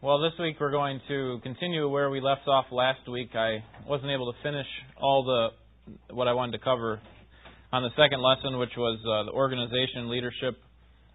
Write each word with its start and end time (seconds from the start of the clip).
Well, 0.00 0.20
this 0.20 0.38
week 0.38 0.58
we're 0.60 0.70
going 0.70 1.00
to 1.08 1.40
continue 1.42 1.88
where 1.88 2.08
we 2.08 2.20
left 2.20 2.46
off 2.46 2.66
last 2.70 3.08
week. 3.10 3.30
I 3.34 3.64
wasn't 3.84 4.12
able 4.12 4.32
to 4.32 4.38
finish 4.44 4.66
all 4.96 5.24
the 5.24 6.14
what 6.14 6.28
I 6.28 6.34
wanted 6.34 6.52
to 6.52 6.58
cover 6.62 7.00
on 7.72 7.82
the 7.82 7.88
second 8.00 8.22
lesson, 8.22 8.60
which 8.60 8.70
was 8.76 9.00
uh, 9.00 9.24
the 9.28 9.36
organization 9.36 10.08
leadership 10.08 10.54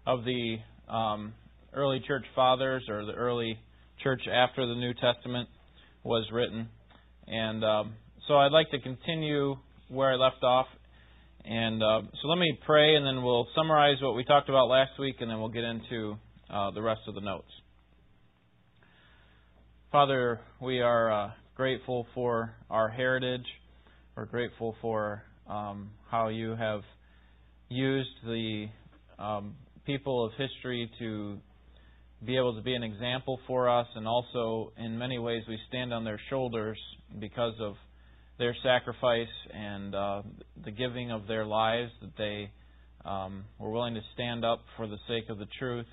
of 0.06 0.26
the 0.26 0.56
um, 0.92 1.32
early 1.72 2.02
church 2.06 2.26
fathers 2.34 2.84
or 2.90 3.06
the 3.06 3.14
early 3.14 3.58
church 4.02 4.20
after 4.30 4.66
the 4.66 4.74
New 4.74 4.92
Testament 4.92 5.48
was 6.02 6.28
written. 6.30 6.68
And 7.26 7.64
um, 7.64 7.94
so 8.28 8.36
I'd 8.36 8.52
like 8.52 8.70
to 8.72 8.80
continue 8.80 9.56
where 9.88 10.12
I 10.12 10.16
left 10.16 10.42
off. 10.42 10.66
And 11.42 11.82
uh, 11.82 12.02
so 12.20 12.28
let 12.28 12.38
me 12.38 12.58
pray, 12.66 12.96
and 12.96 13.06
then 13.06 13.24
we'll 13.24 13.48
summarize 13.56 13.96
what 14.02 14.14
we 14.14 14.24
talked 14.24 14.50
about 14.50 14.66
last 14.66 15.00
week, 15.00 15.16
and 15.20 15.30
then 15.30 15.40
we'll 15.40 15.48
get 15.48 15.64
into 15.64 16.16
uh, 16.50 16.70
the 16.72 16.82
rest 16.82 17.00
of 17.08 17.14
the 17.14 17.22
notes. 17.22 17.48
Father, 19.94 20.40
we 20.60 20.80
are 20.80 21.12
uh, 21.12 21.30
grateful 21.54 22.04
for 22.16 22.52
our 22.68 22.88
heritage. 22.88 23.46
We're 24.16 24.24
grateful 24.24 24.74
for 24.82 25.22
um, 25.48 25.92
how 26.10 26.30
you 26.30 26.56
have 26.56 26.80
used 27.68 28.10
the 28.24 28.66
um, 29.20 29.54
people 29.86 30.24
of 30.24 30.32
history 30.36 30.90
to 30.98 31.38
be 32.26 32.36
able 32.36 32.56
to 32.56 32.60
be 32.60 32.74
an 32.74 32.82
example 32.82 33.38
for 33.46 33.68
us, 33.68 33.86
and 33.94 34.08
also 34.08 34.72
in 34.76 34.98
many 34.98 35.20
ways 35.20 35.44
we 35.48 35.56
stand 35.68 35.94
on 35.94 36.02
their 36.02 36.20
shoulders 36.28 36.76
because 37.20 37.54
of 37.60 37.74
their 38.36 38.56
sacrifice 38.64 39.28
and 39.52 39.94
uh, 39.94 40.22
the 40.64 40.72
giving 40.72 41.12
of 41.12 41.28
their 41.28 41.46
lives 41.46 41.92
that 42.00 42.16
they 42.18 42.50
um, 43.08 43.44
were 43.60 43.70
willing 43.70 43.94
to 43.94 44.02
stand 44.14 44.44
up 44.44 44.58
for 44.76 44.88
the 44.88 44.98
sake 45.06 45.28
of 45.28 45.38
the 45.38 45.46
truth 45.56 45.86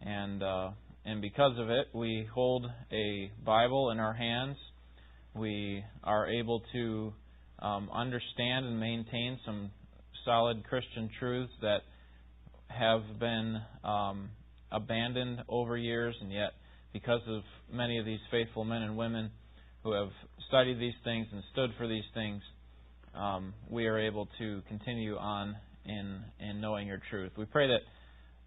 and 0.00 0.44
uh, 0.44 0.70
and 1.06 1.22
because 1.22 1.56
of 1.58 1.70
it, 1.70 1.86
we 1.94 2.28
hold 2.34 2.66
a 2.92 3.30
Bible 3.44 3.90
in 3.90 4.00
our 4.00 4.12
hands. 4.12 4.56
We 5.36 5.84
are 6.02 6.28
able 6.28 6.62
to 6.72 7.12
um, 7.60 7.88
understand 7.94 8.66
and 8.66 8.80
maintain 8.80 9.38
some 9.46 9.70
solid 10.24 10.64
Christian 10.64 11.08
truths 11.20 11.52
that 11.62 11.82
have 12.66 13.02
been 13.20 13.60
um, 13.84 14.30
abandoned 14.72 15.44
over 15.48 15.76
years, 15.76 16.16
and 16.20 16.32
yet, 16.32 16.50
because 16.92 17.20
of 17.28 17.42
many 17.72 17.98
of 17.98 18.04
these 18.04 18.18
faithful 18.32 18.64
men 18.64 18.82
and 18.82 18.96
women 18.96 19.30
who 19.84 19.92
have 19.92 20.10
studied 20.48 20.80
these 20.80 20.98
things 21.04 21.28
and 21.32 21.40
stood 21.52 21.70
for 21.78 21.86
these 21.86 22.04
things, 22.14 22.42
um, 23.14 23.54
we 23.70 23.86
are 23.86 23.98
able 23.98 24.28
to 24.38 24.60
continue 24.68 25.16
on 25.16 25.56
in 25.84 26.20
in 26.40 26.60
knowing 26.60 26.88
your 26.88 27.00
truth. 27.10 27.30
We 27.38 27.44
pray 27.44 27.68
that 27.68 27.80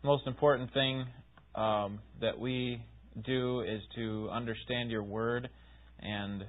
most 0.03 0.27
important 0.27 0.73
thing 0.73 1.05
um, 1.59 1.99
that 2.21 2.39
we 2.39 2.81
do 3.25 3.61
is 3.61 3.81
to 3.95 4.29
understand 4.31 4.89
your 4.89 5.03
word 5.03 5.49
and 5.99 6.45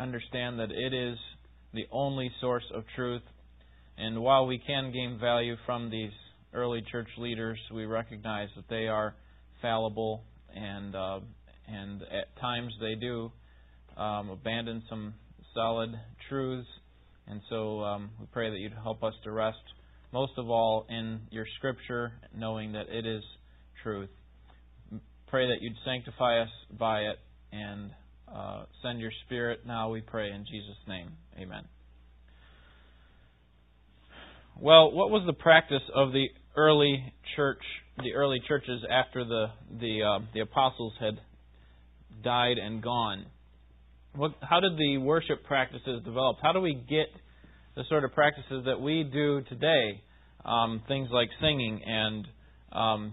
understand 0.00 0.58
that 0.58 0.70
it 0.70 0.94
is 0.94 1.18
the 1.74 1.84
only 1.92 2.30
source 2.40 2.64
of 2.74 2.84
truth. 2.96 3.22
And 3.98 4.20
while 4.22 4.46
we 4.46 4.58
can 4.66 4.92
gain 4.92 5.18
value 5.20 5.56
from 5.66 5.90
these 5.90 6.12
early 6.54 6.82
church 6.90 7.08
leaders, 7.18 7.58
we 7.74 7.84
recognize 7.84 8.48
that 8.56 8.68
they 8.70 8.86
are 8.86 9.14
fallible 9.60 10.22
and 10.54 10.94
uh, 10.94 11.20
and 11.66 12.02
at 12.02 12.34
times 12.40 12.72
they 12.80 12.94
do 12.94 13.30
um, 13.98 14.30
abandon 14.30 14.82
some 14.88 15.12
solid 15.54 15.90
truths. 16.30 16.68
And 17.26 17.42
so 17.50 17.80
um, 17.80 18.10
we 18.18 18.26
pray 18.32 18.48
that 18.48 18.56
you'd 18.56 18.72
help 18.72 19.04
us 19.04 19.12
to 19.24 19.32
rest 19.32 19.58
most 20.14 20.32
of 20.38 20.48
all 20.48 20.86
in 20.88 21.20
your 21.30 21.44
Scripture, 21.58 22.12
knowing 22.34 22.72
that 22.72 22.88
it 22.88 23.04
is 23.04 23.22
truth. 23.82 24.10
Pray 25.28 25.46
that 25.46 25.60
you'd 25.60 25.76
sanctify 25.84 26.40
us 26.40 26.48
by 26.78 27.00
it 27.00 27.18
and 27.52 27.90
uh, 28.34 28.64
send 28.82 29.00
your 29.00 29.10
Spirit 29.26 29.60
now, 29.66 29.90
we 29.90 30.00
pray, 30.00 30.30
in 30.30 30.44
Jesus' 30.44 30.76
name. 30.86 31.10
Amen. 31.38 31.64
Well, 34.60 34.90
what 34.92 35.10
was 35.10 35.22
the 35.26 35.32
practice 35.32 35.82
of 35.94 36.12
the 36.12 36.26
early 36.56 37.12
church, 37.36 37.62
the 37.98 38.14
early 38.14 38.40
churches 38.48 38.82
after 38.90 39.24
the 39.24 39.46
the 39.80 40.02
uh, 40.02 40.24
the 40.34 40.40
apostles 40.40 40.94
had 40.98 41.20
died 42.24 42.58
and 42.58 42.82
gone? 42.82 43.26
What, 44.16 44.32
how 44.40 44.58
did 44.58 44.76
the 44.76 44.98
worship 44.98 45.44
practices 45.44 46.02
develop? 46.04 46.38
How 46.42 46.52
do 46.52 46.60
we 46.60 46.74
get 46.74 47.06
the 47.76 47.84
sort 47.88 48.02
of 48.04 48.12
practices 48.12 48.64
that 48.66 48.80
we 48.80 49.04
do 49.04 49.42
today? 49.48 50.02
Um, 50.44 50.82
things 50.88 51.08
like 51.12 51.28
singing 51.40 51.80
and 51.86 52.26
um, 52.72 53.12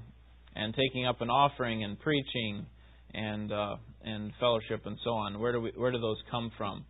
and 0.55 0.73
taking 0.73 1.05
up 1.05 1.21
an 1.21 1.29
offering 1.29 1.83
and 1.83 1.99
preaching 1.99 2.65
and 3.13 3.51
uh, 3.51 3.75
and 4.03 4.31
fellowship 4.39 4.85
and 4.85 4.97
so 5.03 5.11
on. 5.11 5.39
Where 5.39 5.51
do 5.51 5.61
we 5.61 5.71
where 5.75 5.91
do 5.91 5.99
those 5.99 6.17
come 6.31 6.51
from? 6.57 6.85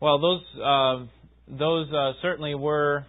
Well, 0.00 0.18
those 0.18 0.42
uh, 0.62 1.06
those 1.58 1.92
uh, 1.92 2.12
certainly 2.22 2.54
were 2.54 3.04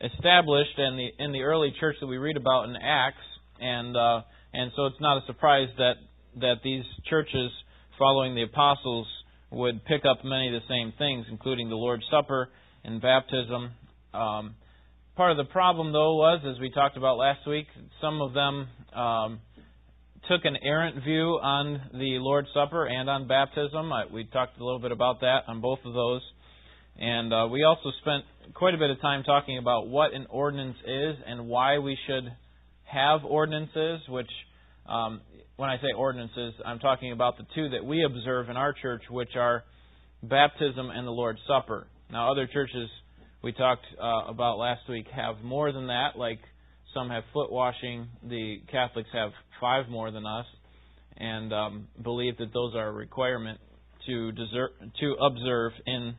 established 0.00 0.78
in 0.78 0.96
the 0.96 1.24
in 1.24 1.32
the 1.32 1.42
early 1.42 1.74
church 1.80 1.96
that 2.00 2.06
we 2.06 2.18
read 2.18 2.36
about 2.36 2.68
in 2.68 2.76
Acts, 2.76 3.16
and 3.60 3.96
uh, 3.96 4.20
and 4.52 4.72
so 4.76 4.86
it's 4.86 5.00
not 5.00 5.22
a 5.22 5.26
surprise 5.26 5.68
that 5.78 5.94
that 6.40 6.56
these 6.62 6.84
churches 7.08 7.50
following 7.98 8.34
the 8.34 8.42
apostles 8.42 9.06
would 9.50 9.84
pick 9.86 10.02
up 10.04 10.24
many 10.24 10.54
of 10.54 10.62
the 10.62 10.68
same 10.68 10.92
things, 10.98 11.26
including 11.30 11.68
the 11.68 11.74
Lord's 11.74 12.04
Supper 12.10 12.48
and 12.84 13.00
baptism. 13.00 13.70
Um, 14.14 14.54
Part 15.18 15.32
of 15.32 15.36
the 15.36 15.50
problem, 15.50 15.90
though, 15.90 16.14
was, 16.14 16.42
as 16.48 16.60
we 16.60 16.70
talked 16.70 16.96
about 16.96 17.16
last 17.16 17.44
week, 17.44 17.66
some 18.00 18.22
of 18.22 18.34
them 18.34 18.68
um, 18.94 19.40
took 20.28 20.44
an 20.44 20.56
errant 20.62 21.02
view 21.02 21.40
on 21.42 21.90
the 21.92 22.18
Lord's 22.20 22.46
Supper 22.54 22.86
and 22.86 23.10
on 23.10 23.26
baptism. 23.26 23.92
I, 23.92 24.04
we 24.06 24.26
talked 24.26 24.60
a 24.60 24.64
little 24.64 24.78
bit 24.78 24.92
about 24.92 25.18
that 25.22 25.40
on 25.48 25.60
both 25.60 25.80
of 25.84 25.92
those. 25.92 26.20
And 27.00 27.34
uh, 27.34 27.48
we 27.50 27.64
also 27.64 27.90
spent 28.00 28.22
quite 28.54 28.74
a 28.74 28.78
bit 28.78 28.90
of 28.90 29.00
time 29.00 29.24
talking 29.24 29.58
about 29.58 29.88
what 29.88 30.14
an 30.14 30.28
ordinance 30.30 30.76
is 30.86 31.16
and 31.26 31.48
why 31.48 31.78
we 31.78 31.98
should 32.06 32.32
have 32.84 33.24
ordinances, 33.24 33.98
which, 34.08 34.30
um, 34.88 35.20
when 35.56 35.68
I 35.68 35.78
say 35.78 35.88
ordinances, 35.96 36.54
I'm 36.64 36.78
talking 36.78 37.10
about 37.10 37.38
the 37.38 37.46
two 37.56 37.70
that 37.70 37.84
we 37.84 38.04
observe 38.04 38.50
in 38.50 38.56
our 38.56 38.72
church, 38.72 39.02
which 39.10 39.34
are 39.34 39.64
baptism 40.22 40.90
and 40.90 41.04
the 41.04 41.10
Lord's 41.10 41.40
Supper. 41.48 41.88
Now, 42.08 42.30
other 42.30 42.46
churches 42.46 42.88
we 43.42 43.52
talked 43.52 43.86
uh, 44.00 44.30
about 44.30 44.58
last 44.58 44.88
week 44.88 45.06
have 45.14 45.42
more 45.42 45.72
than 45.72 45.86
that, 45.88 46.16
like 46.16 46.40
some 46.94 47.10
have 47.10 47.22
foot 47.32 47.52
washing. 47.52 48.08
The 48.28 48.60
Catholics 48.70 49.08
have 49.12 49.30
five 49.60 49.88
more 49.88 50.10
than 50.10 50.26
us, 50.26 50.46
and 51.16 51.52
um, 51.52 51.88
believe 52.02 52.36
that 52.38 52.52
those 52.52 52.74
are 52.74 52.88
a 52.88 52.92
requirement 52.92 53.60
to 54.06 54.32
to 54.32 55.14
observe 55.20 55.72
in 55.86 56.14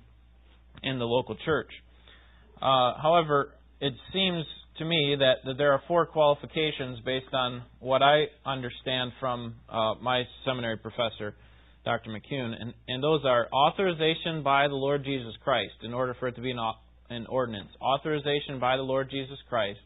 in 0.83 0.99
the 0.99 1.05
local 1.05 1.35
church. 1.45 1.69
Uh, 2.61 2.93
however, 3.01 3.51
it 3.81 3.93
seems 4.13 4.45
to 4.77 4.85
me 4.85 5.15
that, 5.19 5.35
that 5.45 5.57
there 5.57 5.73
are 5.73 5.81
four 5.87 6.05
qualifications 6.05 6.99
based 7.05 7.33
on 7.33 7.63
what 7.79 8.01
I 8.01 8.25
understand 8.45 9.11
from 9.19 9.55
uh, 9.69 9.95
my 10.01 10.23
seminary 10.45 10.77
professor, 10.77 11.35
Dr. 11.85 12.11
McCune, 12.11 12.53
and, 12.59 12.73
and 12.87 13.03
those 13.03 13.21
are 13.25 13.47
authorization 13.53 14.43
by 14.43 14.67
the 14.67 14.75
Lord 14.75 15.03
Jesus 15.03 15.33
Christ 15.43 15.73
in 15.83 15.93
order 15.93 16.15
for 16.19 16.27
it 16.27 16.35
to 16.35 16.41
be 16.41 16.51
an 16.51 16.59
an 17.09 17.25
ordinance, 17.27 17.69
authorization 17.81 18.59
by 18.59 18.77
the 18.77 18.83
Lord 18.83 19.09
Jesus 19.09 19.37
Christ, 19.49 19.79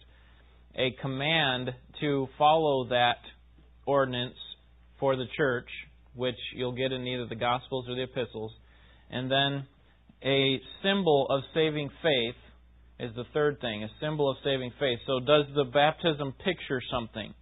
a 0.75 0.91
command 1.01 1.71
to 2.01 2.27
follow 2.37 2.89
that 2.89 3.17
ordinance 3.85 4.35
for 4.99 5.15
the 5.15 5.25
church, 5.37 5.67
which 6.15 6.35
you'll 6.55 6.75
get 6.75 6.91
in 6.91 7.07
either 7.07 7.27
the 7.27 7.35
Gospels 7.35 7.87
or 7.87 7.95
the 7.95 8.03
Epistles, 8.03 8.51
and 9.09 9.29
then 9.31 9.65
a 10.23 10.59
symbol 10.81 11.27
of 11.29 11.43
saving 11.53 11.89
faith 12.01 12.35
is 12.99 13.15
the 13.15 13.25
third 13.33 13.59
thing, 13.59 13.83
a 13.83 13.89
symbol 13.99 14.29
of 14.29 14.37
saving 14.43 14.71
faith. 14.79 14.99
So, 15.05 15.19
does 15.19 15.45
the 15.55 15.65
baptism 15.65 16.33
picture 16.43 16.81
something? 16.91 17.33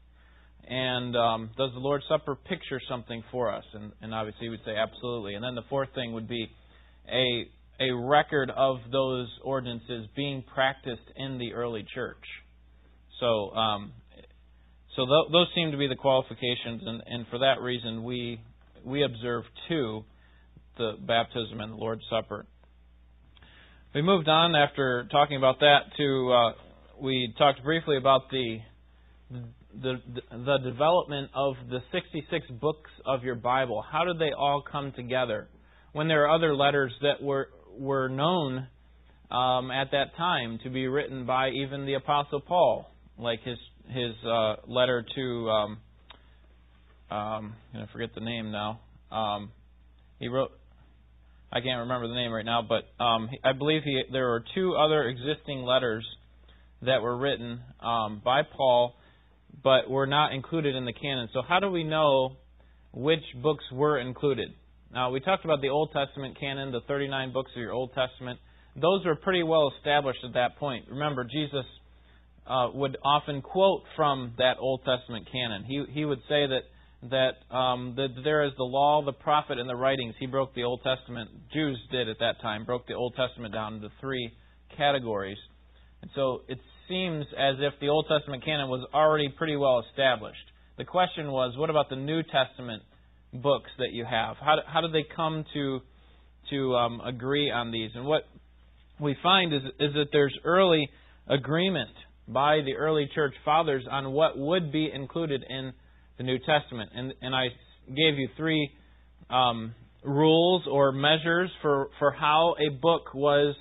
And 0.67 1.15
um, 1.15 1.49
does 1.57 1.71
the 1.73 1.79
Lord's 1.79 2.05
Supper 2.07 2.35
picture 2.35 2.79
something 2.89 3.23
for 3.31 3.53
us? 3.53 3.63
And, 3.73 3.91
and 4.01 4.13
obviously, 4.13 4.47
we 4.47 4.51
would 4.51 4.65
say 4.65 4.75
absolutely. 4.75 5.35
And 5.35 5.43
then 5.43 5.55
the 5.55 5.67
fourth 5.69 5.89
thing 5.93 6.13
would 6.13 6.27
be 6.27 6.47
a 7.11 7.47
a 7.81 7.91
record 7.91 8.51
of 8.55 8.77
those 8.91 9.27
ordinances 9.43 10.07
being 10.15 10.43
practiced 10.53 11.01
in 11.15 11.39
the 11.39 11.53
early 11.53 11.85
church. 11.93 12.23
So, 13.19 13.51
um, 13.51 13.93
so 14.95 15.05
th- 15.05 15.31
those 15.31 15.47
seem 15.55 15.71
to 15.71 15.77
be 15.77 15.87
the 15.87 15.95
qualifications, 15.95 16.83
and, 16.85 17.01
and 17.05 17.25
for 17.29 17.39
that 17.39 17.61
reason, 17.61 18.03
we 18.03 18.39
we 18.83 19.03
observe 19.03 19.43
two: 19.67 20.03
the 20.77 20.93
baptism 20.99 21.59
and 21.59 21.73
the 21.73 21.77
Lord's 21.77 22.03
Supper. 22.09 22.45
We 23.93 24.01
moved 24.01 24.29
on 24.29 24.55
after 24.55 25.07
talking 25.11 25.37
about 25.37 25.59
that 25.59 25.79
to 25.97 26.31
uh, 26.31 26.51
we 27.01 27.33
talked 27.37 27.63
briefly 27.63 27.97
about 27.97 28.29
the 28.29 28.59
the 29.81 30.01
the 30.31 30.57
development 30.63 31.31
of 31.33 31.55
the 31.69 31.79
66 31.91 32.47
books 32.59 32.91
of 33.05 33.23
your 33.23 33.35
Bible. 33.35 33.83
How 33.89 34.05
did 34.05 34.19
they 34.19 34.31
all 34.37 34.63
come 34.69 34.91
together? 34.91 35.47
When 35.93 36.07
there 36.07 36.25
are 36.25 36.35
other 36.35 36.55
letters 36.55 36.93
that 37.01 37.21
were 37.21 37.49
were 37.81 38.07
known 38.07 38.67
um, 39.31 39.71
at 39.71 39.91
that 39.91 40.15
time 40.15 40.59
to 40.63 40.69
be 40.69 40.87
written 40.87 41.25
by 41.25 41.49
even 41.49 41.85
the 41.85 41.95
Apostle 41.95 42.39
Paul, 42.39 42.87
like 43.17 43.41
his 43.43 43.57
his 43.87 44.13
uh, 44.25 44.55
letter 44.67 45.03
to 45.15 45.49
um, 45.49 45.77
um, 47.09 47.55
I'm 47.73 47.85
to 47.85 47.87
forget 47.91 48.13
the 48.13 48.21
name 48.21 48.51
now. 48.51 48.79
Um, 49.11 49.51
he 50.19 50.27
wrote. 50.27 50.51
I 51.53 51.59
can't 51.59 51.81
remember 51.81 52.07
the 52.07 52.13
name 52.13 52.31
right 52.31 52.45
now, 52.45 52.61
but 52.61 53.03
um, 53.03 53.29
I 53.43 53.51
believe 53.51 53.81
he, 53.83 54.03
there 54.09 54.29
were 54.29 54.45
two 54.55 54.73
other 54.75 55.03
existing 55.03 55.63
letters 55.63 56.05
that 56.81 57.01
were 57.01 57.17
written 57.17 57.59
um, 57.81 58.21
by 58.23 58.43
Paul, 58.43 58.95
but 59.61 59.89
were 59.89 60.07
not 60.07 60.33
included 60.33 60.75
in 60.75 60.85
the 60.85 60.93
canon. 60.93 61.27
So 61.33 61.41
how 61.41 61.59
do 61.59 61.69
we 61.69 61.83
know 61.83 62.37
which 62.93 63.23
books 63.43 63.65
were 63.69 63.99
included? 63.99 64.53
Now 64.93 65.09
we 65.09 65.21
talked 65.21 65.45
about 65.45 65.61
the 65.61 65.69
Old 65.69 65.91
Testament 65.93 66.37
canon, 66.39 66.71
the 66.71 66.81
39 66.87 67.31
books 67.31 67.51
of 67.55 67.61
your 67.61 67.71
Old 67.71 67.93
Testament. 67.93 68.39
Those 68.75 69.05
were 69.05 69.15
pretty 69.15 69.43
well 69.43 69.71
established 69.77 70.19
at 70.25 70.33
that 70.33 70.57
point. 70.57 70.85
Remember, 70.89 71.23
Jesus 71.23 71.65
uh, 72.45 72.67
would 72.73 72.97
often 73.03 73.41
quote 73.41 73.83
from 73.95 74.33
that 74.37 74.57
Old 74.59 74.81
Testament 74.83 75.27
canon. 75.31 75.63
He 75.63 75.85
he 75.91 76.05
would 76.05 76.19
say 76.27 76.45
that 76.47 76.61
that 77.09 77.55
um, 77.55 77.93
that 77.95 78.09
there 78.23 78.43
is 78.43 78.51
the 78.57 78.63
law, 78.63 79.01
the 79.03 79.13
prophet, 79.13 79.57
and 79.57 79.69
the 79.69 79.75
writings. 79.75 80.13
He 80.19 80.25
broke 80.25 80.53
the 80.55 80.63
Old 80.63 80.81
Testament. 80.83 81.29
Jews 81.53 81.79
did 81.91 82.09
at 82.09 82.19
that 82.19 82.41
time 82.41 82.65
broke 82.65 82.87
the 82.87 82.93
Old 82.93 83.15
Testament 83.15 83.53
down 83.53 83.75
into 83.75 83.89
three 84.01 84.31
categories, 84.77 85.37
and 86.01 86.11
so 86.15 86.41
it 86.49 86.59
seems 86.89 87.25
as 87.37 87.55
if 87.59 87.73
the 87.79 87.87
Old 87.87 88.07
Testament 88.09 88.43
canon 88.43 88.69
was 88.69 88.85
already 88.93 89.29
pretty 89.29 89.55
well 89.55 89.83
established. 89.89 90.37
The 90.77 90.85
question 90.85 91.31
was, 91.31 91.57
what 91.57 91.69
about 91.69 91.89
the 91.89 91.95
New 91.95 92.23
Testament 92.23 92.83
books 93.33 93.69
that 93.77 93.91
you 93.91 94.05
have? 94.05 94.37
How 94.37 94.57
how 94.67 94.81
did 94.81 94.93
they 94.93 95.05
come 95.15 95.45
to 95.53 95.79
to 96.49 96.75
um, 96.75 97.01
agree 97.01 97.51
on 97.51 97.71
these? 97.71 97.91
And 97.95 98.05
what 98.05 98.23
we 98.99 99.15
find 99.23 99.53
is 99.53 99.61
is 99.79 99.93
that 99.93 100.07
there's 100.11 100.37
early 100.43 100.89
agreement 101.27 101.89
by 102.27 102.61
the 102.65 102.75
early 102.75 103.09
church 103.13 103.33
fathers 103.43 103.83
on 103.89 104.11
what 104.11 104.37
would 104.37 104.71
be 104.71 104.89
included 104.93 105.43
in 105.47 105.73
the 106.17 106.23
New 106.23 106.37
Testament. 106.39 106.91
And, 106.95 107.13
and 107.21 107.35
I 107.35 107.47
gave 107.87 108.17
you 108.17 108.29
three 108.37 108.69
um, 109.29 109.73
rules 110.03 110.63
or 110.69 110.91
measures 110.91 111.49
for, 111.61 111.89
for 111.99 112.11
how 112.11 112.55
a 112.59 112.69
book 112.69 113.13
was 113.13 113.55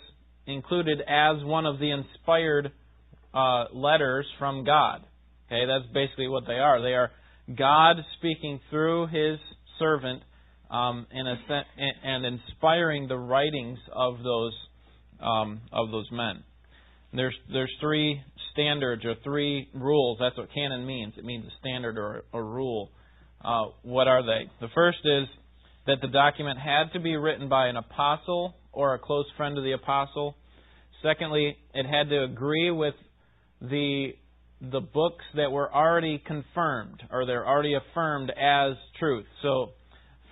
included 0.46 1.00
as 1.00 1.44
one 1.44 1.66
of 1.66 1.78
the 1.78 1.90
inspired 1.90 2.72
uh, 3.34 3.64
letters 3.72 4.26
from 4.38 4.64
God. 4.64 5.04
Okay, 5.46 5.64
that's 5.66 5.92
basically 5.92 6.28
what 6.28 6.44
they 6.46 6.54
are. 6.54 6.80
They 6.80 6.94
are 6.94 7.10
God 7.56 7.96
speaking 8.18 8.60
through 8.70 9.06
His 9.08 9.38
servant 9.80 10.22
um, 10.70 11.06
and, 11.10 11.26
and 12.04 12.24
inspiring 12.24 13.08
the 13.08 13.18
writings 13.18 13.78
of 13.92 14.18
those 14.22 14.52
um, 15.20 15.60
of 15.72 15.90
those 15.90 16.08
men. 16.12 16.44
There's 17.12 17.34
there's 17.52 17.72
three 17.80 18.22
standards 18.52 19.04
or 19.04 19.14
three 19.24 19.68
rules. 19.74 20.18
That's 20.20 20.36
what 20.36 20.48
canon 20.54 20.86
means. 20.86 21.14
It 21.16 21.24
means 21.24 21.44
a 21.44 21.50
standard 21.60 21.98
or 21.98 22.22
a 22.32 22.42
rule. 22.42 22.90
Uh, 23.44 23.66
what 23.82 24.06
are 24.06 24.22
they? 24.22 24.50
The 24.60 24.68
first 24.74 24.98
is 25.04 25.26
that 25.86 25.96
the 26.02 26.08
document 26.08 26.58
had 26.58 26.92
to 26.92 27.00
be 27.00 27.16
written 27.16 27.48
by 27.48 27.66
an 27.66 27.76
apostle 27.76 28.54
or 28.72 28.94
a 28.94 28.98
close 28.98 29.26
friend 29.36 29.58
of 29.58 29.64
the 29.64 29.72
apostle. 29.72 30.36
Secondly, 31.02 31.56
it 31.74 31.86
had 31.86 32.10
to 32.10 32.22
agree 32.22 32.70
with 32.70 32.94
the 33.60 34.10
the 34.60 34.80
books 34.80 35.24
that 35.34 35.50
were 35.50 35.72
already 35.72 36.22
confirmed 36.26 37.02
or 37.10 37.24
they're 37.24 37.46
already 37.46 37.74
affirmed 37.74 38.30
as 38.30 38.74
truth. 38.98 39.26
So, 39.42 39.70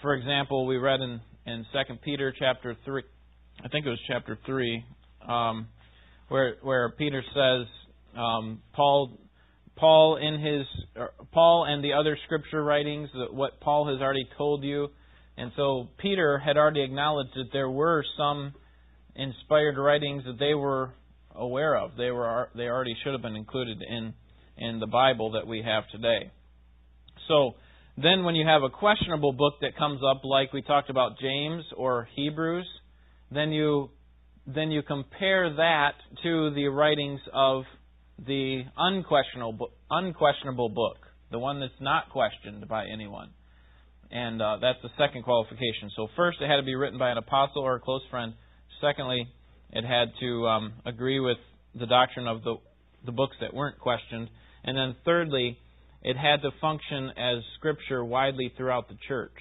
for 0.03 0.15
example, 0.15 0.67
we 0.67 0.77
read 0.77 1.01
in 1.01 1.21
in 1.47 1.65
Second 1.73 2.03
Peter 2.03 2.33
chapter 2.39 2.77
three, 2.85 3.03
I 3.65 3.69
think 3.69 3.87
it 3.87 3.89
was 3.89 4.01
chapter 4.07 4.39
three. 4.45 4.85
Um, 5.27 5.69
where 6.29 6.57
where 6.63 6.91
Peter 6.91 7.23
says 7.35 7.67
um, 8.17 8.61
Paul 8.75 9.19
Paul 9.77 10.17
in 10.17 10.41
his 10.41 10.67
Paul 11.33 11.65
and 11.69 11.83
the 11.83 11.95
other 11.95 12.19
scripture 12.27 12.63
writings 12.63 13.09
what 13.31 13.61
Paul 13.61 13.89
has 13.89 14.01
already 14.03 14.29
told 14.37 14.63
you, 14.63 14.89
and 15.37 15.53
so 15.57 15.89
Peter 15.99 16.39
had 16.39 16.57
already 16.57 16.83
acknowledged 16.83 17.31
that 17.35 17.49
there 17.53 17.71
were 17.71 18.05
some 18.17 18.53
inspired 19.15 19.79
writings 19.79 20.25
that 20.27 20.39
they 20.39 20.55
were 20.55 20.91
aware 21.39 21.77
of. 21.77 21.93
They 21.97 22.11
were 22.11 22.49
they 22.55 22.65
already 22.65 22.97
should 23.03 23.13
have 23.13 23.23
been 23.23 23.37
included 23.37 23.79
in 23.83 24.15
in 24.57 24.81
the 24.81 24.87
Bible 24.87 25.33
that 25.33 25.47
we 25.47 25.63
have 25.63 25.85
today. 25.91 26.31
So 27.29 27.55
then 27.97 28.25
when 28.25 28.35
you 28.35 28.47
have 28.47 28.63
a 28.63 28.71
questionable 28.71 29.33
book 29.33 29.55
that 29.61 29.77
comes 29.77 30.01
up 30.09 30.23
like 30.25 30.53
we 30.53 30.63
talked 30.63 30.91
about 30.91 31.19
James 31.21 31.65
or 31.77 32.09
Hebrews, 32.15 32.67
then 33.31 33.51
you 33.53 33.91
then 34.47 34.71
you 34.71 34.83
compare 34.83 35.55
that 35.55 35.93
to 36.23 36.55
the 36.55 36.69
writings 36.69 37.21
of 37.33 37.65
the 38.27 38.63
unquestionable, 38.77 39.71
unquestionable 39.91 40.71
book, 40.71 40.97
the 41.31 41.39
one 41.39 41.61
that's 41.61 41.81
not 41.81 42.09
questioned 42.11 42.67
by 42.67 42.87
anyone. 42.87 43.31
And 44.11 44.41
uh, 44.41 44.57
that's 44.61 44.79
the 44.83 44.89
second 44.97 45.25
qualification. 45.25 45.91
So, 45.95 46.09
first, 46.17 46.39
it 46.41 46.49
had 46.49 46.57
to 46.57 46.63
be 46.63 46.75
written 46.75 46.99
by 46.99 47.11
an 47.11 47.19
apostle 47.19 47.63
or 47.63 47.77
a 47.77 47.81
close 47.81 48.01
friend. 48.11 48.33
Secondly, 48.81 49.29
it 49.71 49.85
had 49.85 50.13
to 50.21 50.47
um, 50.47 50.73
agree 50.85 51.21
with 51.21 51.39
the 51.75 51.87
doctrine 51.87 52.27
of 52.27 52.43
the, 52.43 52.57
the 53.05 53.13
books 53.13 53.37
that 53.41 53.55
weren't 53.55 53.79
questioned. 53.79 54.29
And 54.65 54.77
then, 54.77 54.97
thirdly, 55.05 55.59
it 56.03 56.17
had 56.17 56.43
to 56.43 56.51
function 56.61 57.11
as 57.11 57.43
scripture 57.59 58.05
widely 58.05 58.53
throughout 58.57 58.89
the 58.89 58.97
church. 59.07 59.37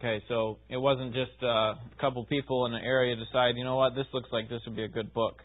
Okay, 0.00 0.22
so 0.28 0.58
it 0.68 0.76
wasn't 0.76 1.14
just 1.14 1.42
uh, 1.42 1.46
a 1.46 1.78
couple 2.00 2.24
people 2.26 2.66
in 2.66 2.74
an 2.74 2.82
area 2.84 3.16
decide, 3.16 3.56
you 3.56 3.64
know 3.64 3.76
what, 3.76 3.94
this 3.94 4.06
looks 4.12 4.28
like 4.32 4.48
this 4.48 4.60
would 4.66 4.76
be 4.76 4.84
a 4.84 4.88
good 4.88 5.14
book. 5.14 5.40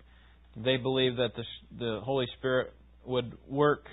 They 0.58 0.78
believed 0.78 1.18
that 1.18 1.32
the, 1.36 1.44
the 1.78 2.02
Holy 2.04 2.26
Spirit 2.38 2.74
would 3.06 3.34
work 3.48 3.86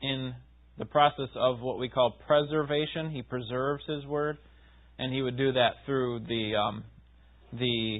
in 0.00 0.34
the 0.78 0.84
process 0.84 1.28
of 1.34 1.60
what 1.60 1.78
we 1.78 1.88
call 1.88 2.16
preservation. 2.26 3.10
He 3.10 3.22
preserves 3.22 3.84
His 3.86 4.06
Word, 4.06 4.38
and 4.98 5.12
He 5.12 5.20
would 5.20 5.36
do 5.36 5.52
that 5.52 5.72
through 5.84 6.20
the 6.20 6.54
um, 6.56 6.84
the 7.52 7.98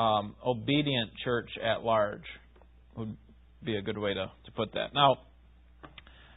um, 0.00 0.34
obedient 0.44 1.10
church 1.24 1.50
at 1.62 1.82
large. 1.82 2.22
Would 2.96 3.16
be 3.64 3.76
a 3.76 3.82
good 3.82 3.98
way 3.98 4.14
to, 4.14 4.30
to 4.46 4.52
put 4.52 4.72
that. 4.72 4.94
Now, 4.94 5.18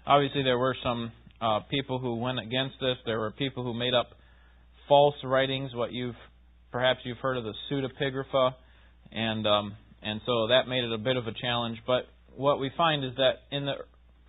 obviously, 0.06 0.44
there 0.44 0.58
were 0.58 0.76
some 0.84 1.12
uh, 1.42 1.60
people 1.70 2.00
who 2.00 2.16
went 2.16 2.40
against 2.40 2.76
this. 2.82 2.98
There 3.06 3.20
were 3.20 3.32
people 3.32 3.64
who 3.64 3.74
made 3.74 3.94
up 3.94 4.12
false 4.88 5.16
writings, 5.24 5.72
what 5.74 5.92
you've 5.92 6.16
perhaps 6.72 7.00
you've 7.06 7.20
heard 7.20 7.38
of 7.38 7.44
the 7.44 7.54
pseudepigrapha, 7.70 8.52
and 9.12 9.48
um, 9.48 9.74
and 10.02 10.20
so 10.26 10.48
that 10.48 10.68
made 10.68 10.84
it 10.84 10.92
a 10.92 10.98
bit 10.98 11.16
of 11.16 11.28
a 11.28 11.34
challenge. 11.42 11.78
But 11.88 12.08
what 12.36 12.60
we 12.60 12.72
find 12.76 13.06
is 13.06 13.12
that 13.18 13.56
in 13.56 13.66
the 13.66 13.74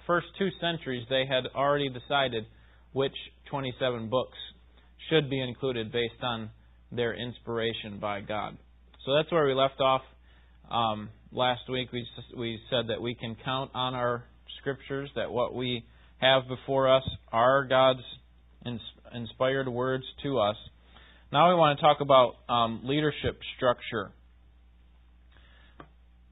first 0.07 0.27
two 0.39 0.49
centuries, 0.61 1.05
they 1.11 1.25
had 1.27 1.45
already 1.57 1.89
decided 1.89 2.45
which 2.93 3.15
27 3.51 4.09
books 4.09 4.39
should 5.11 5.29
be 5.29 5.41
included 5.41 5.91
based 5.91 6.23
on 6.23 6.51
their 6.93 7.15
inspiration 7.15 7.99
by 8.01 8.21
God. 8.21 8.57
So 9.05 9.15
that's 9.15 9.31
where 9.31 9.47
we 9.47 9.53
left 9.53 9.81
off 9.81 10.01
um, 10.71 11.11
last 11.31 11.69
week. 11.69 11.93
We 11.93 12.07
we 12.37 12.59
said 12.71 12.89
that 12.89 13.03
we 13.03 13.15
can 13.15 13.37
count 13.45 13.71
on 13.75 13.95
our 13.95 14.25
scriptures 14.61 15.11
that 15.15 15.31
what 15.31 15.55
we 15.55 15.85
have 16.19 16.49
before 16.49 16.95
us 16.95 17.03
are 17.31 17.67
God's 17.67 18.01
inspired 19.15 19.69
words 19.69 20.05
to 20.23 20.39
us. 20.39 20.57
Now 21.31 21.51
we 21.51 21.55
want 21.55 21.79
to 21.79 21.83
talk 21.83 21.99
about 22.01 22.37
um, 22.49 22.81
leadership 22.85 23.39
structure. 23.57 24.11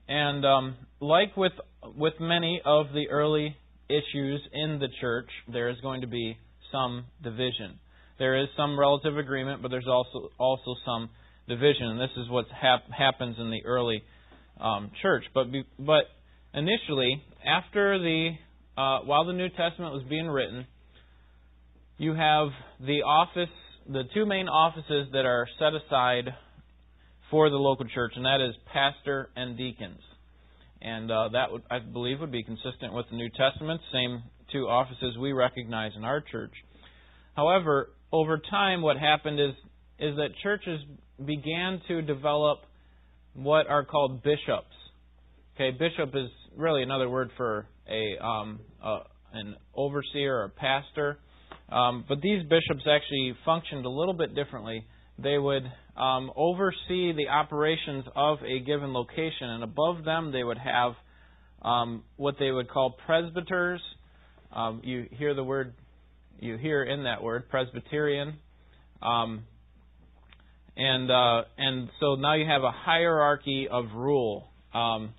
And 0.09 0.45
um, 0.47 0.77
like 1.01 1.37
with 1.37 1.53
with 1.95 2.15
many 2.21 2.63
of 2.65 2.87
the 2.95 3.11
early 3.11 3.55
issues 3.91 4.41
in 4.53 4.79
the 4.79 4.89
church, 4.99 5.29
there 5.53 5.69
is 5.69 5.77
going 5.83 6.01
to 6.01 6.07
be 6.07 6.39
some 6.71 7.05
division. 7.23 7.79
There 8.19 8.41
is 8.41 8.49
some 8.57 8.79
relative 8.79 9.19
agreement, 9.19 9.61
but 9.61 9.71
there's 9.71 9.89
also 9.89 10.31
also 10.39 10.75
some 10.87 11.11
division, 11.49 11.87
and 11.89 12.01
this 12.01 12.11
is 12.17 12.29
what 12.29 12.47
hap- 12.49 12.91
happens 12.91 13.37
in 13.39 13.51
the 13.51 13.65
early 13.65 14.03
um, 14.61 14.91
church. 15.01 15.25
But 15.35 15.51
be, 15.51 15.65
but 15.79 16.05
initially, 16.55 17.23
after 17.47 17.99
the 17.99 18.31
uh, 18.77 19.01
while 19.01 19.27
the 19.27 19.33
New 19.33 19.49
Testament 19.51 19.93
was 19.93 20.03
being 20.09 20.29
written, 20.29 20.67
you 21.99 22.15
have 22.15 22.49
the 22.81 23.03
office, 23.03 23.53
the 23.89 24.05
two 24.15 24.27
main 24.27 24.49
offices 24.49 25.09
that 25.13 25.27
are 25.27 25.47
set 25.59 25.73
aside 25.75 26.35
for 27.31 27.51
the 27.51 27.57
local 27.57 27.87
church, 27.95 28.13
and 28.17 28.25
that 28.25 28.41
is 28.41 28.55
pastor 28.73 29.31
and 29.37 29.57
deacons. 29.57 30.01
And 30.81 31.11
uh, 31.11 31.29
that 31.33 31.53
would, 31.53 31.63
I 31.71 31.79
believe, 31.79 32.21
would 32.21 32.33
be 32.33 32.43
consistent 32.43 32.93
with 32.93 33.07
the 33.11 33.17
New 33.17 33.31
Testament. 33.31 33.81
Same 33.93 34.23
two 34.51 34.69
offices 34.69 35.17
we 35.19 35.33
recognize 35.33 35.93
in 35.97 36.05
our 36.05 36.21
church. 36.21 36.53
However, 37.37 37.91
over 38.13 38.39
time, 38.51 38.83
what 38.83 38.97
happened 38.97 39.41
is 39.41 39.53
is 39.99 40.17
that 40.17 40.31
churches 40.43 40.81
began 41.27 41.81
to 41.89 42.03
develop 42.03 42.61
what 43.35 43.67
are 43.67 43.85
called 43.85 44.23
bishops. 44.23 44.75
Okay, 45.55 45.71
bishop 45.71 46.15
is 46.15 46.31
really 46.57 46.83
another 46.83 47.09
word 47.09 47.31
for 47.37 47.67
a, 47.89 48.25
um, 48.25 48.61
a 48.83 49.01
an 49.35 49.57
overseer 49.75 50.37
or 50.41 50.45
a 50.45 50.51
pastor. 50.51 51.19
Um, 51.71 52.05
but 52.09 52.21
these 52.21 52.43
bishops 52.43 52.87
actually 52.87 53.35
functioned 53.45 53.87
a 53.87 53.89
little 53.89 54.15
bit 54.15 54.35
differently. 54.35 54.87
They 55.19 55.39
would 55.39 55.65
um, 55.97 56.31
oversee 56.37 57.13
the 57.13 57.29
operations 57.31 58.05
of 58.15 58.39
a 58.43 58.61
given 58.61 58.93
location, 58.93 59.49
and 59.49 59.63
above 59.63 60.05
them 60.05 60.33
they 60.33 60.45
would 60.45 60.59
have 60.59 60.93
um, 61.63 62.03
what 62.17 62.37
they 62.39 62.51
would 62.51 62.69
call 62.69 62.97
presbyters. 63.07 63.81
Um, 64.53 64.81
you 64.85 65.07
hear 65.13 65.35
the 65.35 65.45
word 65.45 65.75
you 66.41 66.57
hear 66.57 66.83
in 66.83 67.05
that 67.05 67.23
word, 67.23 67.49
Presbyterian. 67.49 68.35
Um, 69.01 69.45
and 70.77 71.11
uh, 71.11 71.43
and 71.59 71.89
so 72.01 72.15
now 72.15 72.35
you 72.35 72.47
have 72.47 72.63
a 72.63 72.71
hierarchy 72.71 73.69
of 73.71 73.87
rule. 73.95 74.49
Um, 74.73 75.13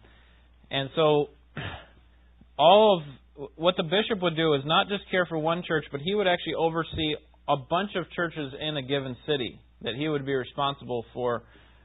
and 0.71 0.89
so 0.95 1.29
all 2.57 2.97
of 2.97 3.49
what 3.55 3.75
the 3.77 3.83
bishop 3.83 4.21
would 4.21 4.35
do 4.35 4.53
is 4.53 4.61
not 4.65 4.87
just 4.87 5.09
care 5.09 5.25
for 5.25 5.37
one 5.37 5.63
church, 5.67 5.85
but 5.91 6.01
he 6.01 6.15
would 6.15 6.27
actually 6.27 6.55
oversee 6.55 7.15
a 7.47 7.55
bunch 7.57 7.91
of 7.95 8.09
churches 8.11 8.53
in 8.59 8.77
a 8.77 8.81
given 8.81 9.15
city 9.27 9.59
that 9.81 9.95
he 9.95 10.07
would 10.07 10.25
be 10.25 10.33
responsible 10.33 11.05
for 11.13 11.43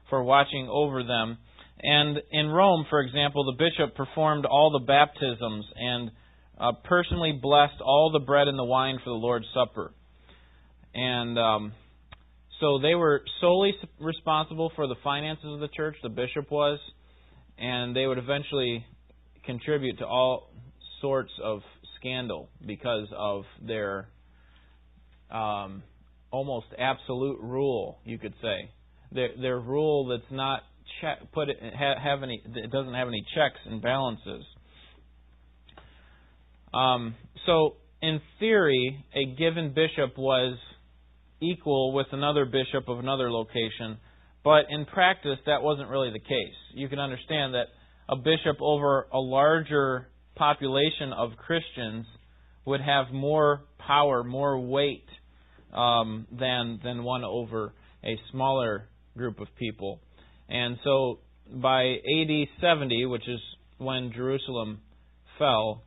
for 0.09 0.23
watching 0.23 0.69
over 0.71 1.03
them. 1.03 1.39
And 1.81 2.19
in 2.33 2.49
Rome, 2.49 2.87
for 2.91 3.01
example, 3.01 3.45
the 3.45 3.53
bishop 3.53 3.95
performed 3.95 4.47
all 4.47 4.71
the 4.71 4.85
baptisms 4.85 5.65
and 5.77 6.11
uh, 6.59 6.73
personally 6.85 7.39
blessed 7.41 7.81
all 7.85 8.11
the 8.13 8.25
bread 8.25 8.49
and 8.49 8.59
the 8.59 8.65
wine 8.65 8.99
for 9.05 9.11
the 9.11 9.17
Lord's 9.17 9.47
Supper. 9.55 9.93
And 10.95 11.39
um, 11.39 11.73
so 12.61 12.79
they 12.79 12.95
were 12.95 13.23
solely 13.41 13.73
responsible 14.01 14.73
for 14.75 14.87
the 14.87 14.97
finances 15.05 15.47
of 15.47 15.61
the 15.61 15.69
church, 15.69 15.97
the 16.03 16.09
bishop 16.09 16.51
was, 16.51 16.79
and 17.57 17.95
they 17.95 18.07
would 18.07 18.19
eventually 18.19 18.85
contribute 19.45 19.99
to 19.99 20.07
all 20.07 20.51
sorts 21.01 21.33
of 21.43 21.61
scandal 21.99 22.49
because 22.67 23.09
of 23.17 23.45
their 23.67 24.09
um, 25.31 25.83
almost 26.31 26.67
absolute 26.79 27.41
rule, 27.41 27.99
you 28.05 28.19
could 28.19 28.35
say. 28.43 28.71
Their, 29.13 29.29
their 29.41 29.59
rule 29.59 30.09
that's 30.09 30.31
not 30.31 30.63
check, 31.01 31.33
put 31.33 31.49
it 31.49 31.59
have 31.61 32.23
any 32.23 32.43
it 32.45 32.71
doesn't 32.71 32.95
have 32.95 33.09
any 33.09 33.25
checks 33.35 33.61
and 33.67 33.81
balances. 33.81 34.45
Um, 36.75 37.15
so 37.47 37.77
in 38.03 38.21
theory, 38.39 39.05
a 39.15 39.35
given 39.37 39.73
bishop 39.75 40.19
was 40.19 40.59
equal 41.41 41.93
with 41.93 42.07
another 42.13 42.45
bishop 42.45 42.89
of 42.89 42.99
another 42.99 43.31
location, 43.31 43.99
but 44.45 44.67
in 44.71 44.85
practice 44.87 45.39
that 45.47 45.63
wasn't 45.63 45.89
really 45.89 46.11
the 46.11 46.21
case. 46.21 46.57
You 46.75 46.89
can 46.89 46.99
understand 46.99 47.55
that 47.55 47.67
a 48.09 48.17
bishop 48.17 48.57
over 48.61 49.07
a 49.13 49.19
larger 49.19 50.09
population 50.35 51.13
of 51.17 51.31
Christians 51.37 52.07
would 52.65 52.81
have 52.81 53.13
more 53.13 53.63
power, 53.79 54.23
more 54.25 54.59
weight 54.59 55.07
um, 55.73 56.27
than 56.31 56.81
than 56.83 57.05
one 57.05 57.25
over 57.25 57.73
a 58.05 58.17
smaller 58.31 58.89
group 59.17 59.41
of 59.41 59.49
people. 59.59 60.01
And 60.49 60.79
so 60.85 61.21
by 61.53 61.85
AD 61.85 62.49
70, 62.61 63.07
which 63.07 63.29
is 63.29 63.41
when 63.79 64.13
Jerusalem 64.15 64.81
fell, 65.39 65.83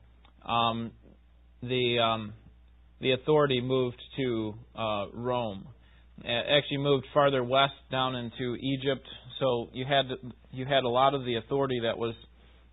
um, 0.46 0.92
the 1.62 2.00
um, 2.00 2.34
the 3.02 3.14
authority 3.14 3.62
moved 3.62 4.02
to 4.18 4.54
uh, 4.78 5.06
Rome. 5.14 5.68
Actually, 6.24 6.78
moved 6.78 7.08
farther 7.14 7.44
west 7.44 7.74
down 7.90 8.16
into 8.16 8.56
Egypt. 8.56 9.06
So 9.40 9.70
you 9.74 9.86
had 9.86 10.06
you 10.52 10.66
had 10.66 10.84
a 10.84 10.90
lot 10.90 11.16
of 11.16 11.26
the 11.26 11.36
authority 11.36 11.82
that 11.84 11.98
was 11.98 12.14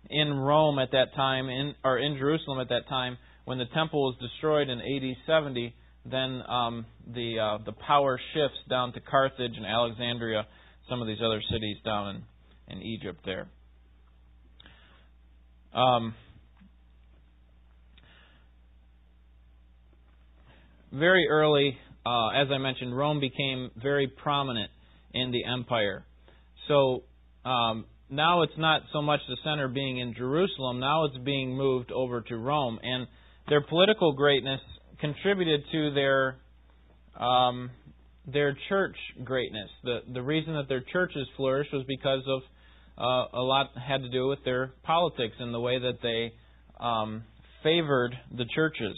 in 0.09 0.31
Rome 0.33 0.77
at 0.77 0.91
that 0.91 1.15
time, 1.15 1.49
in 1.49 1.73
or 1.83 1.97
in 1.97 2.17
Jerusalem 2.17 2.59
at 2.59 2.69
that 2.69 2.87
time. 2.87 3.17
When 3.45 3.57
the 3.57 3.65
temple 3.73 4.03
was 4.03 4.15
destroyed 4.21 4.69
in 4.69 4.79
AD 4.79 5.17
70, 5.25 5.73
then 6.05 6.43
um, 6.47 6.85
the 7.11 7.39
uh, 7.39 7.57
the 7.65 7.71
power 7.71 8.19
shifts 8.35 8.59
down 8.69 8.93
to 8.93 8.99
Carthage 8.99 9.53
and 9.57 9.65
Alexandria, 9.65 10.45
some 10.87 11.01
of 11.01 11.07
these 11.07 11.17
other 11.25 11.41
cities 11.51 11.77
down 11.83 12.23
in, 12.67 12.77
in 12.77 12.83
Egypt 12.83 13.21
there. 13.25 13.47
Um, 15.73 16.13
very 20.91 21.27
early, 21.29 21.77
uh, 22.05 22.29
as 22.29 22.47
I 22.53 22.57
mentioned, 22.57 22.95
Rome 22.95 23.19
became 23.19 23.71
very 23.81 24.07
prominent 24.07 24.71
in 25.13 25.31
the 25.31 25.43
empire. 25.45 26.05
So 26.67 27.03
um, 27.45 27.85
now 28.09 28.41
it's 28.43 28.57
not 28.57 28.81
so 28.93 29.01
much 29.01 29.19
the 29.27 29.37
center 29.43 29.67
being 29.67 29.99
in 29.99 30.13
Jerusalem, 30.13 30.79
now 30.79 31.05
it's 31.05 31.17
being 31.17 31.55
moved 31.55 31.91
over 31.91 32.21
to 32.21 32.37
Rome. 32.37 32.79
And 32.81 33.07
their 33.47 33.61
political 33.61 34.13
greatness 34.13 34.61
contributed 34.99 35.61
to 35.71 35.93
their 35.93 36.37
um, 37.19 37.71
their 38.31 38.55
church 38.69 38.95
greatness. 39.23 39.69
The 39.83 39.99
the 40.13 40.21
reason 40.21 40.53
that 40.53 40.69
their 40.69 40.83
churches 40.93 41.27
flourished 41.35 41.73
was 41.73 41.83
because 41.87 42.23
of 42.27 42.41
uh, 42.97 43.37
a 43.37 43.41
lot 43.41 43.71
had 43.75 44.01
to 44.01 44.09
do 44.09 44.27
with 44.27 44.39
their 44.45 44.73
politics 44.83 45.35
and 45.39 45.53
the 45.53 45.59
way 45.59 45.79
that 45.79 46.01
they 46.01 46.33
um, 46.79 47.23
favored 47.63 48.13
the 48.35 48.45
churches. 48.53 48.97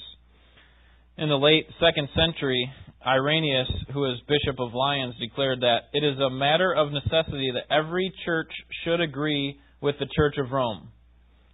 In 1.22 1.30
the 1.30 1.38
late 1.38 1.68
second 1.80 2.10
century, 2.16 2.68
Irenaeus, 3.06 3.70
who 3.94 4.00
was 4.00 4.20
Bishop 4.28 4.60
of 4.60 4.74
Lyons, 4.74 5.13
declared 5.20 5.62
that 5.62 5.82
it 5.94 6.04
is 6.04 6.18
a 6.18 6.32
matter 6.32 6.74
of 6.74 6.92
necessity 6.92 7.51
that 7.54 7.72
every 7.72 8.12
church 8.25 8.50
should 8.84 9.00
agree 9.00 9.60
with 9.82 10.00
the 10.00 10.08
Church 10.16 10.38
of 10.40 10.50
Rome 10.50 10.90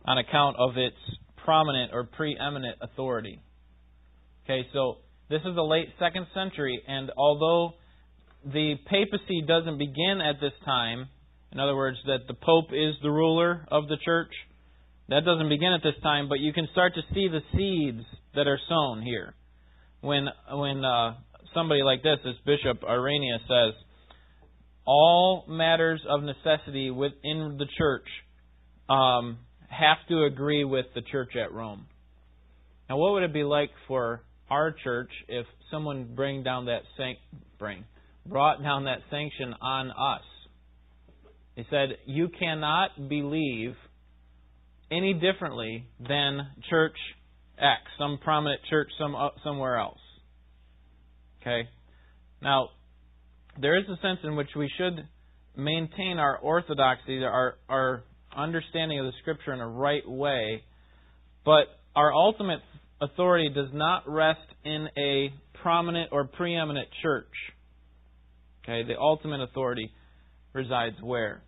on 0.05 0.19
account 0.19 0.55
of 0.57 0.77
its 0.77 0.95
prominent 1.43 1.91
or 1.93 2.05
preeminent 2.05 2.77
authority. 2.79 3.41
Okay, 4.45 4.65
so 4.71 5.00
this 5.29 5.41
is 5.41 5.53
the 5.53 5.62
late 5.62 5.89
second 6.00 6.27
century, 6.33 6.81
and 6.88 7.12
although 7.17 7.74
the 8.45 8.75
papacy 8.89 9.43
doesn't 9.45 9.77
begin 9.77 10.21
at 10.24 10.39
this 10.39 10.53
time, 10.63 11.09
in 11.51 11.59
other 11.59 11.75
words, 11.75 11.97
that 12.05 12.25
the 12.29 12.36
Pope 12.36 12.71
is 12.71 12.95
the 13.03 13.12
ruler 13.12 13.65
of 13.69 13.89
the 13.89 13.97
church, 14.05 14.31
that 15.09 15.25
doesn't 15.25 15.50
begin 15.50 15.74
at 15.74 15.83
this 15.83 16.01
time, 16.01 16.29
but 16.29 16.39
you 16.39 16.53
can 16.53 16.69
start 16.71 16.93
to 16.95 17.01
see 17.13 17.27
the 17.27 17.41
seeds 17.51 18.05
that 18.33 18.47
are 18.47 18.59
sown 18.69 19.01
here 19.01 19.33
when 20.07 20.27
when 20.51 20.85
uh, 20.85 21.15
somebody 21.53 21.83
like 21.83 22.01
this, 22.01 22.17
this 22.23 22.35
Bishop 22.45 22.83
Irenaeus 22.83 23.41
says, 23.41 23.73
all 24.85 25.43
matters 25.49 26.01
of 26.09 26.23
necessity 26.23 26.89
within 26.89 27.57
the 27.59 27.65
church 27.77 28.07
um, 28.89 29.39
have 29.67 29.97
to 30.07 30.23
agree 30.23 30.63
with 30.63 30.85
the 30.95 31.01
church 31.01 31.35
at 31.35 31.51
Rome. 31.51 31.85
Now, 32.89 32.97
what 32.97 33.13
would 33.13 33.23
it 33.23 33.33
be 33.33 33.43
like 33.43 33.69
for 33.87 34.21
our 34.49 34.71
church 34.71 35.11
if 35.27 35.45
someone 35.69 36.15
bring 36.15 36.41
down 36.41 36.65
that 36.65 36.83
bring 37.59 37.83
brought 38.25 38.63
down 38.63 38.85
that 38.85 38.99
sanction 39.11 39.53
on 39.61 39.91
us? 39.91 40.23
He 41.55 41.63
said, 41.69 41.97
"You 42.05 42.29
cannot 42.29 43.09
believe 43.09 43.75
any 44.89 45.13
differently 45.13 45.85
than 45.99 46.47
church 46.69 46.95
X, 47.57 47.81
some 47.97 48.19
prominent 48.23 48.61
church 48.69 48.89
some 48.99 49.15
uh, 49.15 49.29
somewhere 49.43 49.77
else. 49.77 49.99
Okay? 51.41 51.67
Now, 52.41 52.69
there 53.59 53.77
is 53.77 53.85
a 53.85 53.99
sense 54.01 54.19
in 54.23 54.35
which 54.35 54.49
we 54.55 54.71
should 54.77 55.07
maintain 55.55 56.19
our 56.19 56.37
orthodoxy, 56.37 57.23
our 57.23 57.55
our 57.67 58.03
understanding 58.35 58.99
of 58.99 59.05
the 59.05 59.13
scripture 59.21 59.53
in 59.53 59.59
a 59.59 59.67
right 59.67 60.07
way, 60.07 60.63
but 61.43 61.65
our 61.95 62.13
ultimate 62.13 62.59
authority 63.01 63.49
does 63.53 63.69
not 63.73 64.03
rest 64.07 64.39
in 64.63 64.87
a 64.97 65.33
prominent 65.61 66.09
or 66.11 66.25
preeminent 66.25 66.87
church. 67.01 67.33
Okay, 68.63 68.83
the 68.87 68.99
ultimate 68.99 69.41
authority 69.41 69.91
resides 70.53 70.95
where? 71.01 71.41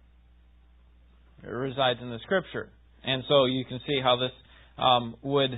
It 1.43 1.49
resides 1.49 1.99
in 2.01 2.09
the 2.09 2.19
scripture. 2.23 2.69
And 3.03 3.23
so 3.27 3.45
you 3.45 3.63
can 3.65 3.79
see 3.87 3.99
how 4.01 4.17
this 4.17 4.31
um, 4.77 5.15
would 5.21 5.51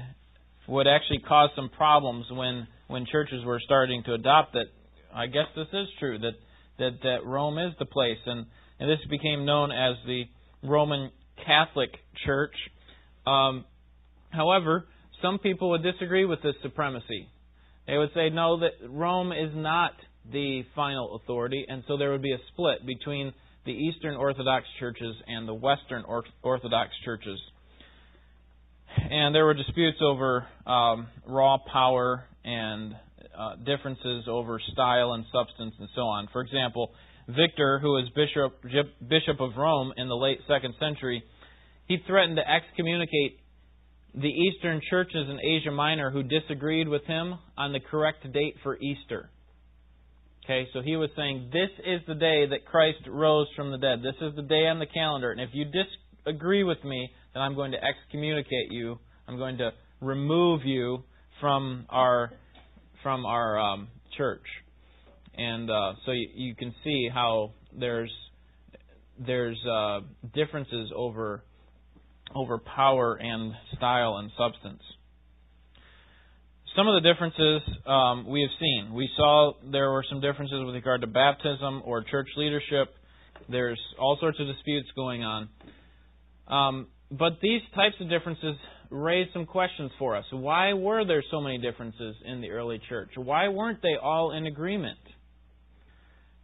would 0.68 0.88
actually 0.88 1.20
cause 1.20 1.50
some 1.56 1.70
problems 1.70 2.26
when 2.32 2.68
when 2.88 3.06
churches 3.12 3.44
were 3.46 3.60
starting 3.64 4.04
to 4.04 4.14
adopt 4.14 4.54
that. 4.54 4.66
I 5.14 5.28
guess 5.28 5.48
this 5.56 5.68
is 5.74 5.88
true 6.00 6.20
that 6.20 6.34
that 6.80 7.02
that 7.04 7.26
Rome 7.26 7.58
is 7.58 7.74
the 7.80 7.86
place, 7.86 8.20
and 8.26 8.46
and 8.80 8.90
this 8.90 9.00
became 9.10 9.46
known 9.46 9.72
as 9.72 9.96
the 10.06 10.24
Roman 10.64 11.12
Catholic 11.46 11.92
Church. 12.26 12.56
Um, 13.26 13.66
however, 14.30 14.88
some 15.22 15.40
people 15.40 15.72
would 15.72 15.84
disagree 15.84 16.26
with 16.26 16.42
this 16.42 16.56
supremacy. 16.62 17.28
They 17.88 17.98
would 17.98 18.12
say 18.14 18.30
no, 18.30 18.60
that 18.60 18.72
Rome 18.88 19.32
is 19.32 19.52
not 19.54 19.92
the 20.32 20.64
final 20.76 21.16
authority, 21.16 21.66
and 21.68 21.84
so 21.88 21.98
there 21.98 22.12
would 22.12 22.22
be 22.22 22.34
a 22.34 22.40
split 22.54 22.86
between 22.86 23.34
the 23.66 23.72
Eastern 23.72 24.16
Orthodox 24.16 24.66
churches 24.80 25.16
and 25.28 25.48
the 25.48 25.54
Western 25.54 26.04
Orthodox 26.44 26.92
churches 27.06 27.40
and 29.10 29.34
there 29.34 29.46
were 29.46 29.54
disputes 29.54 29.98
over 30.02 30.46
um, 30.66 31.08
raw 31.28 31.58
power 31.72 32.26
and 32.44 32.96
uh, 33.38 33.56
differences 33.66 34.26
over 34.28 34.60
style 34.74 35.14
and 35.14 35.26
substance 35.32 35.74
and 35.80 35.90
so 35.96 36.02
on. 36.02 36.28
For 36.32 36.42
example, 36.42 36.92
Victor, 37.28 37.80
who 37.80 37.94
was 37.94 38.10
bishop 38.16 38.62
bishop 39.08 39.40
of 39.40 39.52
Rome 39.58 39.94
in 39.98 40.08
the 40.08 40.16
late 40.16 40.40
second 40.48 40.76
century, 40.80 41.24
he 41.88 41.98
threatened 42.08 42.38
to 42.38 42.44
excommunicate 42.50 43.40
the 44.14 44.28
Eastern 44.28 44.82
churches 44.90 45.28
in 45.30 45.40
Asia 45.40 45.72
Minor 45.72 46.12
who 46.12 46.24
disagreed 46.24 46.88
with 46.88 47.04
him 47.06 47.36
on 47.58 47.72
the 47.72 47.80
correct 47.80 48.30
date 48.34 48.56
for 48.64 48.78
Easter. 48.78 49.30
Okay, 50.44 50.68
so 50.74 50.82
he 50.82 50.98
was 50.98 51.10
saying, 51.16 51.50
This 51.54 51.70
is 51.86 52.02
the 52.08 52.16
day 52.16 52.48
that 52.48 52.66
Christ 52.66 53.00
rose 53.08 53.48
from 53.56 53.72
the 53.72 53.78
dead. 53.78 54.00
This 54.04 54.16
is 54.22 54.36
the 54.36 54.42
day 54.42 54.68
on 54.68 54.80
the 54.80 54.88
calendar. 54.88 55.32
And 55.32 55.40
if 55.40 55.52
you 55.54 55.66
disagree 55.66 56.64
with 56.64 56.84
me, 56.84 57.12
then 57.34 57.44
I'm 57.44 57.56
going 57.56 57.72
to 57.72 57.78
excommunicate 57.84 58.72
you. 58.72 59.00
I'm 59.28 59.38
going 59.38 59.58
to 59.60 59.72
remove 60.02 60.62
you 60.66 61.04
from 61.40 61.86
our 61.90 62.32
from 63.04 63.26
our 63.26 63.60
um, 63.60 63.88
church, 64.18 64.44
and 65.36 65.70
uh, 65.70 65.94
so 66.06 66.12
you, 66.12 66.28
you, 66.36 66.56
can 66.56 66.74
see 66.84 67.10
how 67.12 67.52
there's 67.78 68.12
there's 69.20 69.58
uh, 69.66 70.02
differences 70.34 70.92
over 70.96 71.44
over 72.36 72.58
power 72.58 73.16
and 73.16 73.54
style 73.76 74.18
and 74.18 74.32
substance. 74.38 74.82
Some 76.76 76.88
of 76.88 77.02
the 77.02 77.14
differences 77.14 77.62
um, 77.86 78.26
we 78.28 78.42
have 78.42 78.52
seen. 78.60 78.94
We 78.94 79.10
saw 79.18 79.54
there 79.72 79.92
were 79.92 80.06
some 80.10 80.22
differences 80.22 80.64
with 80.66 80.74
regard 80.74 81.02
to 81.02 81.08
baptism 81.08 81.82
or 81.84 82.04
church 82.04 82.30
leadership. 82.38 82.96
There's 83.50 83.80
all 84.00 84.18
sorts 84.22 84.40
of 84.40 84.48
disputes 84.48 84.88
going 84.96 85.24
on. 85.24 85.50
Um, 86.48 86.88
but 87.12 87.34
these 87.42 87.62
types 87.76 87.96
of 88.00 88.10
differences 88.10 88.56
raise 88.90 89.28
some 89.34 89.46
questions 89.46 89.92
for 90.00 90.16
us. 90.16 90.26
Why 90.32 90.74
were 90.74 91.06
there 91.06 91.24
so 91.30 91.42
many 91.42 91.58
differences 91.58 92.16
in 92.26 92.42
the 92.42 92.52
early 92.52 92.80
church? 92.90 93.10
Why 93.16 93.50
weren't 93.50 93.82
they 93.82 93.96
all 94.02 94.32
in 94.32 94.46
agreement? 94.46 95.00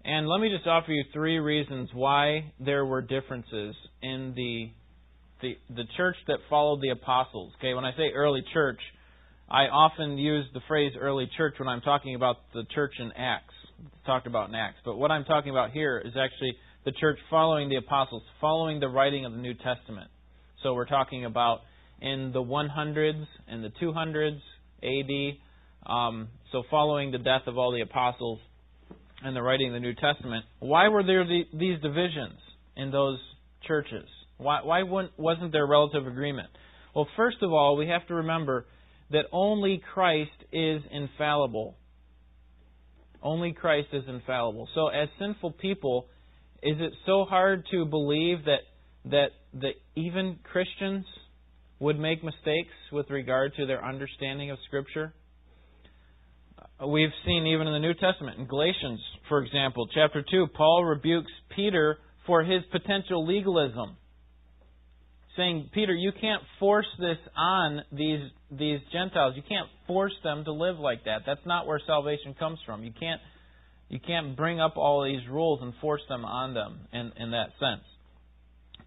And 0.04 0.28
let 0.28 0.40
me 0.40 0.50
just 0.50 0.68
offer 0.68 0.92
you 0.92 1.04
three 1.14 1.38
reasons 1.38 1.90
why 1.94 2.54
there 2.60 2.86
were 2.86 3.02
differences 3.02 3.76
in 4.02 4.34
the 4.36 4.70
the, 5.40 5.56
the 5.70 5.84
church 5.96 6.16
that 6.28 6.40
followed 6.50 6.82
the 6.82 6.90
apostles. 6.90 7.54
Okay, 7.60 7.76
when 7.76 7.86
I 7.86 7.92
say 7.92 8.10
early 8.16 8.42
church, 8.54 8.80
I 9.48 9.66
often 9.66 10.18
use 10.18 10.46
the 10.54 10.62
phrase 10.68 10.94
early 11.00 11.30
church 11.38 11.56
when 11.60 11.68
I'm 11.68 11.82
talking 11.82 12.16
about 12.16 12.38
the 12.56 12.64
church 12.74 12.94
in 12.98 13.12
Acts. 13.12 13.54
It's 13.86 14.06
talked 14.08 14.26
about 14.26 14.50
in 14.50 14.56
Acts. 14.56 14.78
But 14.84 14.98
what 14.98 15.12
I'm 15.12 15.26
talking 15.26 15.52
about 15.52 15.72
here 15.72 16.02
is 16.04 16.14
actually 16.18 16.56
the 16.86 16.92
church 16.94 17.20
following 17.30 17.70
the 17.70 17.76
apostles, 17.76 18.24
following 18.42 18.80
the 18.80 18.90
writing 18.90 19.26
of 19.26 19.32
the 19.32 19.38
New 19.38 19.54
Testament. 19.54 20.10
So 20.64 20.74
we're 20.74 20.86
talking 20.86 21.26
about 21.26 21.60
in 22.02 22.32
the 22.34 22.42
100s 22.42 23.26
and 23.48 23.64
the 23.64 23.72
200s 23.82 24.40
AD. 24.84 25.92
Um, 25.92 26.30
so 26.52 26.64
following 26.70 27.12
the 27.12 27.20
death 27.20 27.44
of 27.48 27.58
all 27.58 27.72
the 27.72 27.82
apostles 27.82 28.40
and 29.24 29.36
the 29.36 29.42
writing 29.42 29.68
of 29.68 29.74
the 29.74 29.80
New 29.80 29.94
Testament. 29.94 30.46
Why 30.60 30.90
were 30.90 31.04
there 31.04 31.24
the, 31.26 31.44
these 31.54 31.80
divisions 31.82 32.40
in 32.76 32.92
those 32.92 33.20
churches? 33.68 34.06
Why, 34.38 34.62
why 34.64 34.84
wasn't 35.18 35.52
there 35.52 35.66
relative 35.66 36.08
agreement? 36.08 36.50
Well, 36.96 37.08
first 37.16 37.38
of 37.42 37.52
all, 37.52 37.78
we 37.78 37.88
have 37.88 38.08
to 38.08 38.16
remember 38.16 38.66
that 39.12 39.26
only 39.32 39.82
Christ 39.94 40.32
is 40.52 40.82
infallible. 40.92 41.76
Only 43.22 43.54
Christ 43.54 43.90
is 43.94 44.04
infallible. 44.08 44.68
So, 44.76 44.88
as 44.88 45.08
sinful 45.20 45.52
people, 45.54 46.08
is 46.62 46.78
it 46.80 46.94
so 47.06 47.26
hard 47.26 47.66
to 47.72 47.86
believe 47.86 48.46
that 48.46 48.60
that 49.06 49.28
that 49.62 49.74
even 49.96 50.40
Christians 50.44 51.06
would 51.80 52.00
make 52.00 52.24
mistakes 52.24 52.74
with 52.92 53.10
regard 53.10 53.54
to 53.56 53.66
their 53.66 53.84
understanding 53.84 54.52
of 54.52 54.58
Scripture? 54.68 55.14
We've 56.86 57.14
seen 57.26 57.48
even 57.48 57.68
in 57.68 57.74
the 57.74 57.80
New 57.80 57.94
Testament, 57.94 58.40
in 58.40 58.46
Galatians, 58.46 59.00
for 59.30 59.44
example, 59.44 59.88
chapter 59.94 60.24
2, 60.30 60.48
Paul 60.56 60.86
rebukes 60.86 61.32
Peter 61.56 61.98
for 62.26 62.44
his 62.44 62.62
potential 62.72 63.26
legalism 63.26 63.98
saying, 65.38 65.70
Peter, 65.74 65.94
you 65.94 66.12
can't 66.20 66.42
force 66.60 66.88
this 67.00 67.18
on 67.38 67.82
these 67.92 68.30
these 68.52 68.80
Gentiles. 68.92 69.34
You 69.36 69.44
can't 69.48 69.68
force 69.86 70.14
them 70.24 70.44
to 70.46 70.52
live 70.52 70.80
like 70.80 71.06
that. 71.06 71.22
That's 71.26 71.46
not 71.46 71.68
where 71.68 71.80
salvation 71.86 72.34
comes 72.38 72.60
from. 72.66 72.84
You 72.84 72.92
can't 73.00 73.22
you 73.88 74.00
can't 74.00 74.36
bring 74.36 74.60
up 74.60 74.76
all 74.76 75.06
these 75.06 75.28
rules 75.30 75.62
and 75.62 75.74
force 75.80 76.02
them 76.10 76.26
on 76.26 76.54
them 76.54 76.80
in, 76.92 77.12
in 77.22 77.32
that 77.32 77.52
sense. 77.60 77.84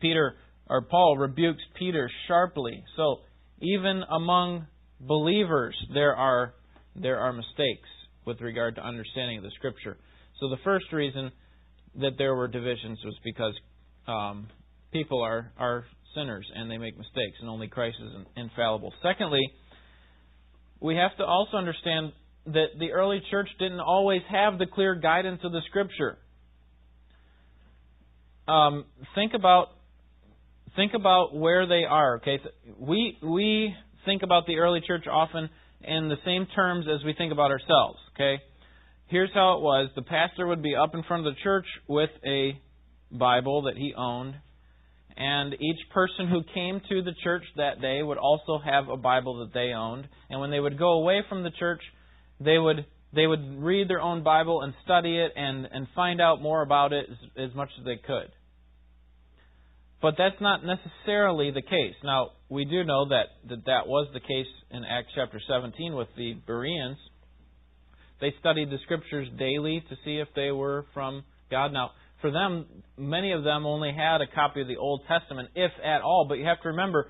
Peter 0.00 0.34
or 0.70 0.82
Paul 0.82 1.18
rebukes 1.18 1.62
Peter 1.78 2.08
sharply. 2.28 2.82
So 2.96 3.16
even 3.60 4.02
among 4.08 4.66
believers 5.00 5.76
there 5.92 6.14
are 6.14 6.54
there 6.94 7.18
are 7.18 7.32
mistakes 7.32 7.88
with 8.24 8.40
regard 8.40 8.76
to 8.76 8.86
understanding 8.86 9.38
of 9.38 9.42
the 9.42 9.50
scripture. 9.56 9.96
So 10.38 10.48
the 10.48 10.58
first 10.64 10.86
reason 10.92 11.32
that 11.96 12.12
there 12.18 12.34
were 12.34 12.48
divisions 12.48 12.98
was 13.04 13.16
because 13.24 13.54
um, 14.06 14.48
people 14.92 15.22
are 15.22 15.52
are 15.58 15.84
sinners 16.14 16.46
and 16.54 16.70
they 16.70 16.78
make 16.78 16.96
mistakes, 16.96 17.36
and 17.40 17.50
only 17.50 17.68
Christ 17.68 17.96
is 18.00 18.26
infallible. 18.36 18.92
Secondly, 19.02 19.42
we 20.80 20.96
have 20.96 21.16
to 21.18 21.24
also 21.24 21.56
understand 21.56 22.12
that 22.46 22.66
the 22.78 22.92
early 22.92 23.20
church 23.30 23.48
didn't 23.58 23.80
always 23.80 24.22
have 24.30 24.58
the 24.58 24.66
clear 24.66 24.94
guidance 24.94 25.40
of 25.44 25.52
the 25.52 25.60
Scripture. 25.68 26.16
Um, 28.48 28.84
think 29.14 29.34
about 29.34 29.68
think 30.76 30.92
about 30.94 31.34
where 31.34 31.66
they 31.66 31.84
are. 31.84 32.16
Okay, 32.16 32.38
we 32.78 33.18
we 33.22 33.74
think 34.04 34.22
about 34.22 34.46
the 34.46 34.58
early 34.58 34.80
church 34.86 35.06
often 35.10 35.50
in 35.82 36.08
the 36.08 36.16
same 36.24 36.46
terms 36.54 36.86
as 36.92 37.04
we 37.04 37.14
think 37.14 37.32
about 37.32 37.50
ourselves. 37.50 37.98
Okay, 38.14 38.42
here's 39.06 39.30
how 39.34 39.58
it 39.58 39.62
was: 39.62 39.90
the 39.94 40.02
pastor 40.02 40.46
would 40.46 40.62
be 40.62 40.74
up 40.74 40.94
in 40.94 41.02
front 41.04 41.26
of 41.26 41.34
the 41.34 41.40
church 41.42 41.66
with 41.88 42.10
a 42.24 42.60
Bible 43.10 43.62
that 43.62 43.76
he 43.76 43.94
owned 43.96 44.34
and 45.20 45.52
each 45.54 45.90
person 45.92 46.28
who 46.28 46.42
came 46.54 46.80
to 46.88 47.02
the 47.02 47.12
church 47.22 47.42
that 47.56 47.80
day 47.82 48.02
would 48.02 48.16
also 48.16 48.58
have 48.64 48.88
a 48.88 48.96
Bible 48.96 49.40
that 49.40 49.52
they 49.52 49.74
owned. 49.74 50.08
And 50.30 50.40
when 50.40 50.50
they 50.50 50.60
would 50.60 50.78
go 50.78 50.92
away 50.92 51.20
from 51.28 51.42
the 51.42 51.50
church, 51.50 51.82
they 52.40 52.58
would 52.58 52.86
they 53.12 53.26
would 53.26 53.60
read 53.62 53.90
their 53.90 54.00
own 54.00 54.22
Bible 54.22 54.62
and 54.62 54.72
study 54.84 55.18
it 55.18 55.32
and, 55.34 55.66
and 55.70 55.88
find 55.96 56.20
out 56.20 56.40
more 56.40 56.62
about 56.62 56.92
it 56.92 57.06
as, 57.10 57.48
as 57.50 57.54
much 57.56 57.68
as 57.78 57.84
they 57.84 57.96
could. 57.96 58.30
But 60.02 60.14
that's 60.16 60.40
not 60.40 60.60
necessarily 60.64 61.50
the 61.50 61.62
case. 61.62 61.94
Now, 62.02 62.30
we 62.48 62.64
do 62.64 62.84
know 62.84 63.08
that, 63.08 63.26
that 63.48 63.66
that 63.66 63.86
was 63.86 64.08
the 64.14 64.20
case 64.20 64.46
in 64.70 64.82
Acts 64.84 65.08
chapter 65.14 65.40
17 65.46 65.94
with 65.94 66.08
the 66.16 66.36
Bereans. 66.46 66.96
They 68.20 68.32
studied 68.40 68.70
the 68.70 68.78
scriptures 68.84 69.28
daily 69.38 69.84
to 69.88 69.96
see 70.04 70.16
if 70.16 70.28
they 70.34 70.50
were 70.50 70.86
from 70.94 71.24
God. 71.50 71.72
Now, 71.72 71.90
for 72.20 72.30
them, 72.30 72.66
many 72.96 73.32
of 73.32 73.44
them 73.44 73.66
only 73.66 73.92
had 73.92 74.20
a 74.20 74.26
copy 74.26 74.62
of 74.62 74.68
the 74.68 74.76
Old 74.76 75.02
Testament, 75.06 75.50
if 75.54 75.72
at 75.84 76.00
all. 76.00 76.26
But 76.28 76.38
you 76.38 76.46
have 76.46 76.60
to 76.62 76.68
remember, 76.68 77.08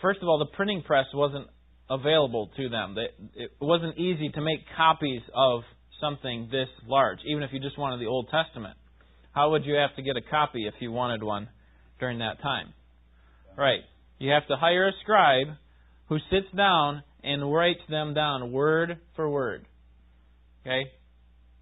first 0.00 0.20
of 0.22 0.28
all, 0.28 0.38
the 0.38 0.56
printing 0.56 0.82
press 0.82 1.06
wasn't 1.12 1.48
available 1.90 2.50
to 2.56 2.68
them. 2.70 2.96
It 3.34 3.52
wasn't 3.60 3.98
easy 3.98 4.30
to 4.30 4.40
make 4.40 4.60
copies 4.76 5.20
of 5.34 5.62
something 6.00 6.48
this 6.50 6.68
large, 6.86 7.18
even 7.26 7.42
if 7.42 7.50
you 7.52 7.60
just 7.60 7.78
wanted 7.78 8.00
the 8.00 8.06
Old 8.06 8.28
Testament. 8.30 8.76
How 9.32 9.50
would 9.50 9.64
you 9.64 9.74
have 9.74 9.94
to 9.96 10.02
get 10.02 10.16
a 10.16 10.22
copy 10.22 10.66
if 10.66 10.74
you 10.80 10.92
wanted 10.92 11.22
one 11.22 11.48
during 12.02 12.18
that 12.18 12.42
time? 12.42 12.74
Right. 13.56 13.82
You 14.18 14.32
have 14.32 14.48
to 14.48 14.56
hire 14.56 14.88
a 14.88 14.92
scribe 15.02 15.46
who 16.08 16.18
sits 16.30 16.48
down 16.56 17.04
and 17.22 17.52
writes 17.54 17.78
them 17.88 18.12
down 18.12 18.50
word 18.50 18.98
for 19.14 19.30
word. 19.30 19.64
Okay? 20.62 20.90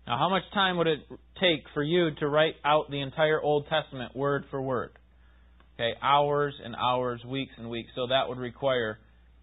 Now, 0.07 0.17
how 0.17 0.31
much 0.31 0.45
time 0.55 0.79
would 0.79 0.87
it 0.87 1.01
take 1.39 1.65
for 1.75 1.83
you 1.83 2.15
to 2.21 2.27
write 2.27 2.55
out 2.65 2.91
the 2.91 3.03
entire 3.03 3.39
Old 3.39 3.67
Testament 3.69 4.17
word 4.17 4.45
for 4.51 4.63
word? 4.63 4.93
Okay, 5.75 5.93
hours 6.03 6.55
and 6.65 6.75
hours, 6.75 7.23
weeks 7.25 7.53
and 7.59 7.69
weeks. 7.69 7.91
So 7.95 8.07
that 8.07 8.29
would 8.29 8.39
require 8.39 8.99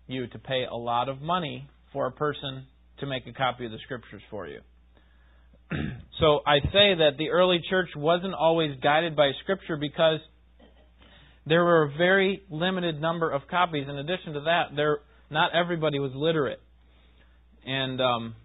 you 0.08 0.26
to 0.26 0.40
pay 0.40 0.64
a 0.70 0.76
lot 0.76 1.10
of 1.10 1.22
money 1.22 1.70
for 1.94 2.08
a 2.08 2.12
person 2.12 2.66
to 3.02 3.06
make 3.06 3.28
a 3.28 3.34
copy 3.34 3.66
of 3.66 3.72
the 3.72 3.78
scriptures 3.86 4.24
for 4.32 4.48
you. 4.48 4.62
so 6.20 6.40
I 6.46 6.60
say 6.60 6.96
that 6.96 7.12
the 7.20 7.30
early 7.30 7.60
church 7.70 7.90
wasn't 7.96 8.34
always 8.34 8.72
guided 8.82 9.16
by 9.16 9.32
scripture 9.44 9.78
because 9.78 10.20
there 11.48 11.64
were 11.64 11.84
a 11.84 11.98
very 11.98 12.44
limited 12.50 13.02
number 13.02 13.32
of 13.32 13.42
copies. 13.50 13.86
In 13.88 13.98
addition 13.98 14.34
to 14.34 14.42
that, 14.42 14.76
there 14.76 15.00
not 15.30 15.52
everybody 15.54 16.00
was 16.00 16.12
literate. 16.14 16.60
And 17.66 18.02
um, 18.02 18.36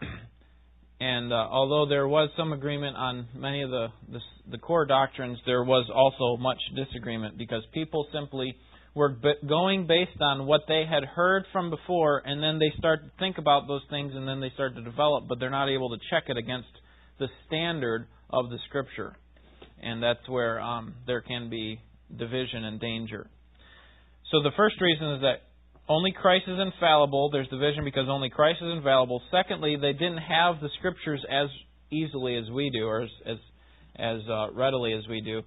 and 1.00 1.32
uh, 1.32 1.36
although 1.36 1.88
there 1.88 2.08
was 2.08 2.30
some 2.36 2.52
agreement 2.52 2.96
on 2.96 3.28
many 3.34 3.62
of 3.62 3.70
the, 3.70 3.88
the, 4.10 4.20
the 4.50 4.58
core 4.58 4.86
doctrines, 4.86 5.38
there 5.46 5.64
was 5.64 5.90
also 5.94 6.40
much 6.40 6.58
disagreement 6.76 7.38
because 7.38 7.62
people 7.72 8.06
simply 8.12 8.56
were 8.94 9.16
going 9.48 9.86
based 9.86 10.20
on 10.20 10.46
what 10.46 10.62
they 10.66 10.84
had 10.90 11.04
heard 11.04 11.44
from 11.52 11.70
before, 11.70 12.22
and 12.24 12.42
then 12.42 12.58
they 12.58 12.72
start 12.76 13.04
to 13.04 13.10
think 13.20 13.38
about 13.38 13.68
those 13.68 13.82
things, 13.88 14.12
and 14.14 14.26
then 14.26 14.40
they 14.40 14.50
start 14.54 14.74
to 14.74 14.82
develop, 14.82 15.28
but 15.28 15.38
they're 15.38 15.48
not 15.48 15.68
able 15.68 15.90
to 15.90 15.96
check 16.10 16.24
it 16.26 16.36
against 16.36 16.68
the 17.18 17.28
standard 17.46 18.06
of 18.30 18.50
the 18.50 18.58
Scripture, 18.68 19.14
and 19.80 20.02
that's 20.02 20.28
where 20.28 20.60
um, 20.60 20.94
there 21.06 21.20
can 21.20 21.48
be 21.48 21.78
division 22.16 22.64
and 22.64 22.80
danger. 22.80 23.28
So 24.30 24.42
the 24.42 24.50
first 24.56 24.80
reason 24.80 25.12
is 25.14 25.20
that 25.22 25.42
only 25.88 26.12
Christ 26.12 26.44
is 26.46 26.58
infallible. 26.58 27.30
There's 27.30 27.48
division 27.48 27.84
because 27.84 28.06
only 28.08 28.30
Christ 28.30 28.58
is 28.62 28.76
infallible. 28.76 29.22
Secondly, 29.30 29.76
they 29.80 29.92
didn't 29.92 30.18
have 30.18 30.60
the 30.60 30.68
scriptures 30.78 31.24
as 31.28 31.48
easily 31.90 32.36
as 32.36 32.48
we 32.50 32.70
do, 32.70 32.86
or 32.86 33.02
as 33.02 33.10
as, 33.26 33.36
as 33.96 34.20
uh, 34.30 34.52
readily 34.52 34.92
as 34.92 35.06
we 35.08 35.20
do. 35.20 35.42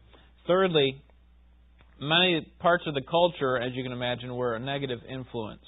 Thirdly, 0.45 1.01
many 1.99 2.45
parts 2.59 2.83
of 2.87 2.93
the 2.93 3.01
culture, 3.09 3.57
as 3.57 3.71
you 3.73 3.83
can 3.83 3.93
imagine, 3.93 4.35
were 4.35 4.55
a 4.55 4.59
negative 4.59 4.99
influence 5.09 5.63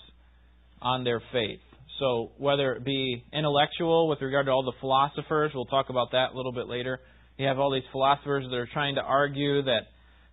on 0.82 1.06
their 1.06 1.22
faith. 1.32 1.62
So 2.00 2.32
whether 2.38 2.74
it 2.74 2.84
be 2.84 3.24
intellectual 3.32 4.10
with 4.10 4.22
regard 4.22 4.48
to 4.48 4.52
all 4.52 4.64
the 4.64 4.74
philosophers, 4.82 5.52
we'll 5.56 5.66
talk 5.66 5.90
about 5.90 6.12
that 6.12 6.34
a 6.34 6.36
little 6.36 6.52
bit 6.52 6.68
later. 6.68 7.00
You 7.38 7.48
have 7.48 7.60
all 7.60 7.72
these 7.72 7.88
philosophers 7.92 8.46
that 8.50 8.56
are 8.56 8.68
trying 8.72 8.96
to 8.96 9.02
argue 9.02 9.62
that 9.64 9.88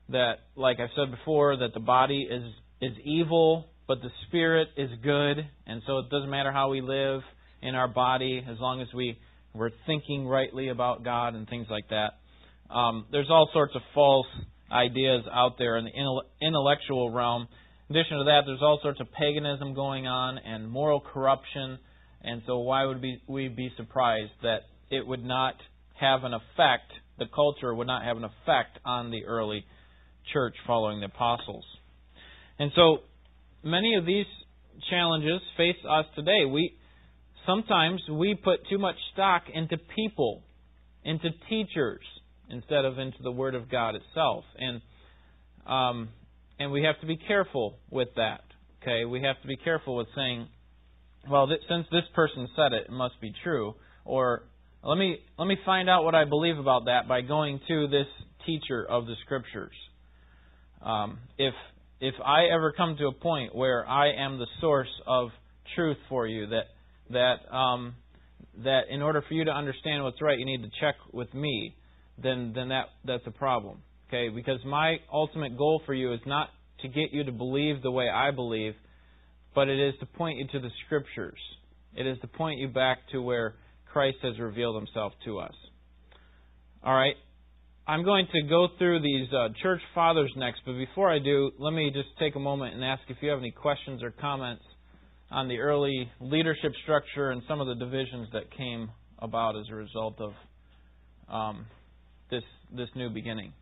that, 0.08 0.34
like 0.56 0.78
I've 0.80 0.90
said 0.96 1.10
before, 1.10 1.56
that 1.56 1.74
the 1.74 1.80
body 1.80 2.28
is 2.30 2.42
is 2.80 2.96
evil 3.04 3.68
but 3.92 4.00
the 4.00 4.10
Spirit 4.26 4.68
is 4.76 4.90
good, 5.02 5.38
and 5.66 5.82
so 5.86 5.98
it 5.98 6.08
doesn't 6.08 6.30
matter 6.30 6.52
how 6.52 6.70
we 6.70 6.80
live. 6.80 7.20
in 7.60 7.76
our 7.76 7.86
body, 7.86 8.44
as 8.48 8.58
long 8.58 8.80
as 8.80 8.88
we 8.92 9.16
we're 9.54 9.70
thinking 9.86 10.26
rightly 10.26 10.68
about 10.68 11.04
God 11.04 11.34
and 11.34 11.48
things 11.48 11.66
like 11.70 11.88
that. 11.90 12.14
Um, 12.74 13.06
there's 13.12 13.28
all 13.30 13.48
sorts 13.52 13.74
of 13.76 13.82
false 13.94 14.26
ideas 14.72 15.24
out 15.30 15.58
there 15.58 15.76
in 15.76 15.84
the 15.84 16.22
intellectual 16.40 17.10
realm. 17.10 17.46
In 17.88 17.94
addition 17.94 18.18
to 18.18 18.24
that, 18.24 18.44
there's 18.46 18.62
all 18.62 18.80
sorts 18.82 18.98
of 18.98 19.12
paganism 19.12 19.74
going 19.74 20.06
on 20.06 20.38
and 20.38 20.68
moral 20.68 21.00
corruption. 21.00 21.78
And 22.22 22.42
so, 22.46 22.60
why 22.60 22.86
would 22.86 23.04
we 23.28 23.48
be 23.48 23.70
surprised 23.76 24.32
that 24.42 24.62
it 24.90 25.06
would 25.06 25.22
not 25.22 25.54
have 26.00 26.24
an 26.24 26.32
effect, 26.32 26.90
the 27.18 27.26
culture 27.32 27.72
would 27.74 27.86
not 27.86 28.04
have 28.04 28.16
an 28.16 28.24
effect 28.24 28.78
on 28.84 29.10
the 29.10 29.24
early 29.26 29.64
church 30.32 30.54
following 30.66 31.00
the 31.00 31.06
apostles? 31.06 31.64
And 32.58 32.70
so, 32.74 32.98
many 33.64 33.94
of 33.94 34.06
these 34.06 34.26
challenges 34.90 35.40
face 35.56 35.76
us 35.88 36.06
today. 36.14 36.44
We 36.44 36.74
sometimes 37.46 38.00
we 38.10 38.34
put 38.34 38.60
too 38.68 38.78
much 38.78 38.96
stock 39.12 39.44
into 39.52 39.76
people, 39.96 40.42
into 41.04 41.30
teachers, 41.48 42.04
instead 42.50 42.84
of 42.84 42.98
into 42.98 43.22
the 43.22 43.32
Word 43.32 43.54
of 43.54 43.70
God 43.70 43.94
itself. 43.94 44.44
And 44.58 44.80
um, 45.66 46.08
and 46.58 46.70
we 46.72 46.84
have 46.84 47.00
to 47.00 47.06
be 47.06 47.16
careful 47.16 47.78
with 47.90 48.08
that. 48.16 48.42
Okay, 48.82 49.04
we 49.04 49.22
have 49.22 49.40
to 49.42 49.48
be 49.48 49.56
careful 49.56 49.96
with 49.96 50.08
saying, 50.14 50.48
well, 51.30 51.48
since 51.68 51.86
this 51.92 52.02
person 52.14 52.48
said 52.56 52.72
it, 52.72 52.86
it 52.88 52.92
must 52.92 53.20
be 53.20 53.32
true. 53.42 53.74
Or 54.04 54.44
let 54.82 54.98
me 54.98 55.18
let 55.38 55.46
me 55.46 55.56
find 55.64 55.88
out 55.88 56.04
what 56.04 56.14
I 56.14 56.24
believe 56.24 56.58
about 56.58 56.86
that 56.86 57.08
by 57.08 57.20
going 57.20 57.60
to 57.68 57.88
this 57.88 58.06
teacher 58.44 58.84
of 58.88 59.06
the 59.06 59.14
Scriptures. 59.24 59.74
Um, 60.82 61.18
if 61.38 61.54
if 62.00 62.14
I 62.24 62.46
ever 62.52 62.72
come 62.72 62.96
to 62.98 63.06
a 63.06 63.12
point 63.12 63.54
where 63.54 63.86
I 63.86 64.12
am 64.12 64.38
the 64.38 64.46
source 64.60 64.88
of 65.06 65.28
truth 65.76 65.98
for 66.08 66.26
you, 66.26 66.48
that 66.48 66.64
that 67.10 67.54
um, 67.54 67.94
that 68.64 68.82
in 68.90 69.02
order 69.02 69.22
for 69.26 69.34
you 69.34 69.44
to 69.44 69.52
understand 69.52 70.02
what's 70.02 70.20
right, 70.20 70.38
you 70.38 70.44
need 70.44 70.62
to 70.62 70.70
check 70.80 70.96
with 71.12 71.32
me, 71.32 71.74
then 72.22 72.52
then 72.54 72.68
that 72.68 72.86
that's 73.04 73.26
a 73.26 73.30
problem. 73.30 73.78
Okay, 74.08 74.28
because 74.28 74.58
my 74.64 74.96
ultimate 75.12 75.56
goal 75.56 75.80
for 75.86 75.94
you 75.94 76.12
is 76.12 76.20
not 76.26 76.50
to 76.80 76.88
get 76.88 77.12
you 77.12 77.24
to 77.24 77.32
believe 77.32 77.82
the 77.82 77.90
way 77.90 78.08
I 78.08 78.30
believe, 78.30 78.74
but 79.54 79.68
it 79.68 79.78
is 79.78 79.94
to 80.00 80.06
point 80.06 80.38
you 80.38 80.46
to 80.48 80.60
the 80.60 80.70
Scriptures. 80.86 81.38
It 81.94 82.06
is 82.06 82.18
to 82.20 82.26
point 82.26 82.58
you 82.58 82.68
back 82.68 82.98
to 83.12 83.22
where 83.22 83.54
Christ 83.92 84.18
has 84.22 84.38
revealed 84.38 84.76
Himself 84.76 85.12
to 85.24 85.38
us. 85.38 85.54
All 86.84 86.94
right, 86.94 87.14
I'm 87.86 88.04
going 88.04 88.28
to 88.32 88.42
go 88.42 88.68
through 88.78 89.02
these 89.02 89.26
uh, 89.32 89.48
church 89.60 89.80
fathers 89.92 90.32
next, 90.36 90.60
but 90.64 90.74
before 90.74 91.10
I 91.10 91.18
do, 91.18 91.50
let 91.58 91.72
me 91.72 91.90
just 91.92 92.08
take 92.18 92.36
a 92.36 92.38
moment 92.38 92.74
and 92.74 92.84
ask 92.84 93.02
if 93.08 93.16
you 93.20 93.30
have 93.30 93.40
any 93.40 93.50
questions 93.50 94.04
or 94.04 94.12
comments 94.12 94.62
on 95.32 95.48
the 95.48 95.58
early 95.58 96.08
leadership 96.20 96.72
structure 96.84 97.30
and 97.30 97.42
some 97.48 97.60
of 97.60 97.66
the 97.66 97.74
divisions 97.74 98.28
that 98.32 98.56
came 98.56 98.90
about 99.18 99.56
as 99.56 99.64
a 99.70 99.74
result 99.74 100.20
of 100.20 100.32
um, 101.28 101.66
this 102.30 102.44
this 102.74 102.88
new 102.94 103.10
beginning. 103.10 103.52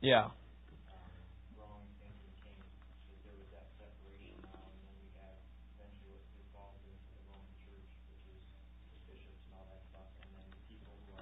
Yeah. 0.00 0.32
There 0.32 0.40
was 3.36 3.52
that 3.52 3.68
separation 3.76 4.40
when 4.48 4.72
the 4.96 5.04
apostles 5.76 6.24
still 6.32 6.48
followed 6.56 6.80
the 6.88 6.96
Roman 7.28 7.52
church 7.60 7.84
which 8.24 8.32
the 8.32 8.96
bishops 9.04 9.44
not 9.52 9.68
that 9.68 9.84
class 9.92 10.08
one 10.32 10.48
people 10.72 10.96
were 11.12 11.20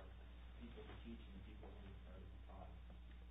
they 0.63 0.71
took 0.79 0.87
to 0.87 0.95
teaching 1.03 1.27
the 1.27 1.43
people 1.51 1.75
who 1.75 1.91
started 2.07 2.31
the 2.31 2.39
god 2.47 2.71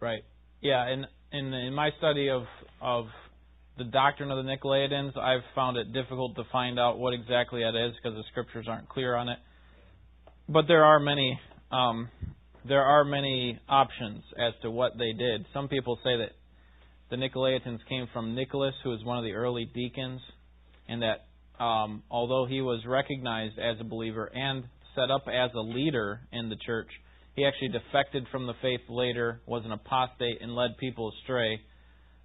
right. 0.03 0.27
Yeah, 0.59 0.83
and 0.91 1.07
in 1.31 1.53
in 1.53 1.73
my 1.73 1.91
study 1.97 2.29
of 2.29 2.43
of 2.81 3.05
the 3.77 3.83
doctrine 3.83 4.31
of 4.31 4.43
the 4.43 4.49
Nicolaitans, 4.49 5.17
I've 5.17 5.43
found 5.53 5.77
it 5.77 5.93
difficult 5.93 6.35
to 6.35 6.43
find 6.51 6.79
out 6.79 6.97
what 6.97 7.13
exactly 7.13 7.61
that 7.61 7.75
is 7.75 7.93
because 7.95 8.15
the 8.15 8.23
scriptures 8.31 8.65
aren't 8.67 8.89
clear 8.89 9.15
on 9.15 9.29
it. 9.29 9.37
But 10.49 10.65
there 10.67 10.83
are 10.83 10.99
many 10.99 11.39
um, 11.71 12.09
there 12.67 12.83
are 12.83 13.03
many 13.03 13.59
options 13.69 14.23
as 14.37 14.53
to 14.61 14.71
what 14.71 14.97
they 14.97 15.13
did. 15.13 15.45
Some 15.53 15.67
people 15.67 15.97
say 16.03 16.17
that 16.17 16.31
the 17.09 17.15
Nicolaitans 17.15 17.79
came 17.87 18.07
from 18.11 18.35
Nicholas, 18.35 18.73
who 18.83 18.89
was 18.89 19.03
one 19.03 19.17
of 19.17 19.23
the 19.23 19.33
early 19.33 19.65
deacons, 19.73 20.21
and 20.87 21.01
that 21.01 21.63
um, 21.63 22.03
although 22.11 22.45
he 22.45 22.61
was 22.61 22.83
recognized 22.85 23.57
as 23.59 23.77
a 23.79 23.83
believer 23.83 24.25
and 24.25 24.65
set 24.95 25.11
up 25.11 25.27
as 25.27 25.51
a 25.55 25.59
leader 25.59 26.21
in 26.31 26.49
the 26.49 26.57
church, 26.65 26.89
he 27.37 27.45
actually 27.45 27.67
defected 27.67 28.25
from 28.31 28.47
the 28.47 28.55
faith 28.63 28.81
later, 28.89 29.39
was 29.45 29.61
an 29.63 29.71
apostate, 29.71 30.41
and 30.41 30.55
led 30.55 30.75
people 30.79 31.13
astray. 31.21 31.61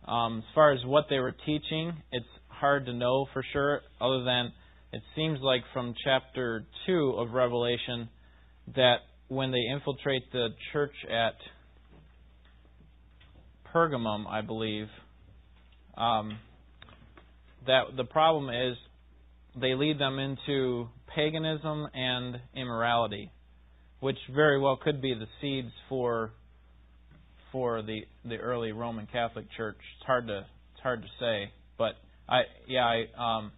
Um, 0.09 0.39
as 0.39 0.55
far 0.55 0.73
as 0.73 0.81
what 0.87 1.05
they 1.11 1.19
were 1.19 1.37
teaching, 1.45 1.93
it's 2.11 2.27
hard 2.49 2.87
to 2.87 2.95
know 2.95 3.27
for 3.35 3.45
sure, 3.53 3.83
other 4.01 4.25
than 4.25 4.53
it 4.91 5.03
seems 5.15 5.39
like 5.43 5.61
from 5.75 5.95
chapter 6.03 6.65
2 6.87 7.15
of 7.19 7.33
Revelation 7.33 8.09
that 8.75 9.01
when 9.29 9.51
they 9.51 9.61
infiltrate 9.71 10.33
the 10.33 10.49
church 10.73 10.95
at 11.11 11.35
Pergamum, 13.71 14.27
I 14.27 14.41
believe, 14.41 14.87
um, 15.95 16.39
that 17.67 17.83
the 17.99 18.05
problem 18.05 18.49
is 18.49 18.79
they 19.61 19.75
lead 19.75 19.99
them 19.99 20.19
into 20.19 20.89
paganism 21.15 21.87
and 21.93 22.41
immorality, 22.55 23.31
which 24.03 24.19
very 24.35 24.59
well 24.59 24.77
could 24.77 25.01
be 25.01 25.15
the 25.15 25.29
seeds 25.41 25.73
for 25.89 26.33
for 27.53 27.83
the 27.83 28.01
the 28.25 28.37
early 28.37 28.73
Roman 28.73 29.07
Catholic 29.07 29.47
Church. 29.57 29.79
It's 29.97 30.07
hard 30.07 30.27
to 30.27 30.39
it's 30.39 30.83
hard 30.83 31.03
to 31.03 31.09
say, 31.21 31.53
but 31.79 31.93
I 32.29 32.41
yeah 32.67 32.85
I 32.85 33.37
um 33.39 33.53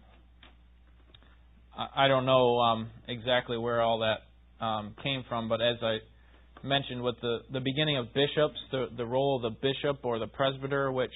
I 1.95 2.07
don't 2.07 2.25
know 2.25 2.59
um, 2.59 2.89
exactly 3.07 3.57
where 3.57 3.81
all 3.81 3.99
that 3.99 4.63
um, 4.63 4.93
came 5.03 5.25
from. 5.27 5.49
But 5.49 5.61
as 5.61 5.77
I 5.81 5.97
mentioned 6.63 7.01
with 7.01 7.15
the, 7.21 7.39
the 7.51 7.59
beginning 7.59 7.97
of 7.97 8.13
bishops, 8.13 8.57
the, 8.71 8.87
the 8.95 9.05
role 9.05 9.35
of 9.35 9.41
the 9.41 9.57
bishop 9.59 10.05
or 10.05 10.19
the 10.19 10.27
presbyter, 10.27 10.91
which 10.91 11.11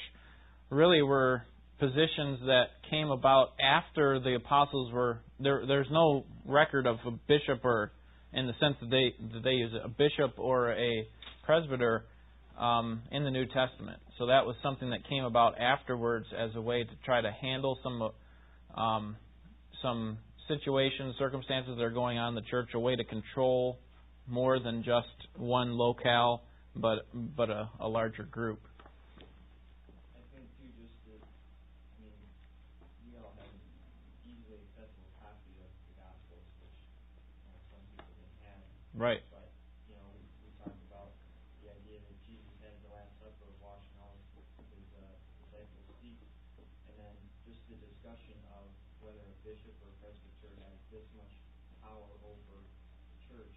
really 0.69 1.01
were 1.01 1.43
positions 1.79 2.39
that 2.47 2.65
came 2.89 3.09
about 3.09 3.51
after 3.63 4.19
the 4.19 4.35
apostles 4.35 4.91
were 4.91 5.19
there. 5.39 5.63
There's 5.65 5.87
no 5.91 6.25
record 6.45 6.85
of 6.87 6.97
a 7.05 7.11
bishop 7.11 7.63
or 7.63 7.93
in 8.33 8.47
the 8.47 8.53
sense 8.59 8.75
that 8.81 8.89
they 8.89 9.13
that 9.33 9.43
they 9.43 9.51
use 9.51 9.73
a 9.83 9.87
bishop 9.87 10.33
or 10.37 10.71
a 10.71 11.07
presbyter 11.43 12.05
um, 12.59 13.01
in 13.11 13.23
the 13.23 13.31
New 13.31 13.45
Testament. 13.45 13.99
So 14.17 14.27
that 14.27 14.45
was 14.45 14.55
something 14.61 14.89
that 14.91 15.07
came 15.07 15.23
about 15.23 15.59
afterwards 15.59 16.25
as 16.37 16.51
a 16.55 16.61
way 16.61 16.83
to 16.83 16.91
try 17.05 17.21
to 17.21 17.31
handle 17.31 17.77
some 17.83 18.11
um, 18.75 19.15
some 19.81 20.17
situations, 20.47 21.15
circumstances 21.17 21.77
that 21.77 21.83
are 21.83 21.91
going 21.91 22.17
on 22.17 22.29
in 22.29 22.35
the 22.35 22.49
church, 22.49 22.69
a 22.73 22.79
way 22.79 22.95
to 22.95 23.03
control 23.03 23.79
more 24.27 24.59
than 24.59 24.83
just 24.83 25.07
one 25.37 25.73
locale, 25.73 26.43
but 26.75 27.07
but 27.13 27.49
a, 27.49 27.69
a 27.79 27.87
larger 27.87 28.23
group. 28.23 28.59
Right. 38.99 39.23
But, 39.31 39.47
you 39.87 39.95
know, 39.95 40.11
we, 40.11 40.27
we 40.43 40.51
talked 40.59 40.75
about 40.91 41.15
the 41.63 41.71
idea 41.71 42.03
that 42.03 42.17
Jesus 42.27 42.51
had 42.59 42.75
the 42.83 42.91
Last 42.91 43.15
Supper 43.23 43.47
washing 43.63 43.95
all 44.03 44.11
his, 44.35 44.43
his 44.75 44.87
uh, 44.99 45.07
disciples' 45.39 45.87
feet, 46.03 46.19
and 46.59 46.99
then 46.99 47.15
just 47.47 47.63
the 47.71 47.79
discussion 47.79 48.35
of 48.59 48.67
whether 48.99 49.23
a 49.23 49.37
bishop 49.47 49.71
or 49.87 49.95
presbyter 50.03 50.51
has 50.67 50.75
this 50.91 51.07
much 51.15 51.31
power 51.79 52.11
over 52.27 52.59
the 52.59 53.19
church. 53.23 53.55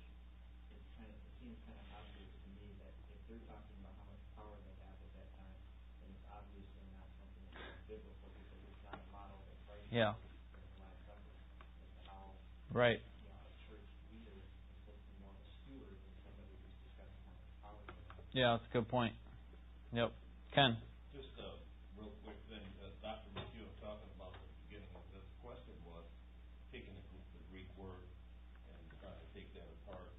It's 0.78 0.86
kind 0.94 1.10
of, 1.10 1.18
it 1.18 1.34
seems 1.42 1.58
kind 1.66 1.74
of 1.74 1.90
obvious 1.90 2.30
to 2.30 2.48
me 2.62 2.78
that 2.78 2.94
if 3.10 3.18
they're 3.26 3.42
talking 3.50 3.82
about 3.82 3.98
how 3.98 4.06
much 4.14 4.22
power 4.38 4.54
they 4.62 4.78
have 4.86 4.94
at 4.94 5.10
that 5.10 5.28
time, 5.42 5.58
then 6.06 6.14
it's 6.14 6.28
obviously 6.30 6.86
not 6.94 7.10
something 7.18 7.42
that's 7.50 7.82
biblical 7.90 8.30
because 8.46 8.62
it's 8.62 8.82
not 8.86 8.94
a 8.94 9.08
model 9.10 9.42
that 9.50 9.58
Christ 9.66 9.90
yeah. 9.90 10.14
Right. 12.70 13.02
Yeah, 18.32 18.56
that's 18.56 18.64
a 18.64 18.72
good 18.72 18.88
point. 18.88 19.12
Yep. 19.92 20.08
Ken. 20.56 20.80
Just 21.12 21.36
a 21.36 21.52
real 22.00 22.16
quick 22.24 22.40
thing. 22.48 22.64
As 22.80 22.88
uh, 23.04 23.12
Dr. 23.12 23.28
McHugh 23.36 23.68
was 23.68 23.76
talking 23.76 24.08
about 24.16 24.32
the 24.32 24.48
beginning 24.64 24.88
of 24.96 25.04
this 25.12 25.28
question 25.44 25.76
was 25.84 26.08
taking 26.72 26.96
the, 26.96 27.20
Greek 27.52 27.68
word 27.76 28.08
and 28.72 28.80
trying 29.04 29.20
to 29.20 29.28
take 29.36 29.52
that 29.52 29.68
apart. 29.84 30.16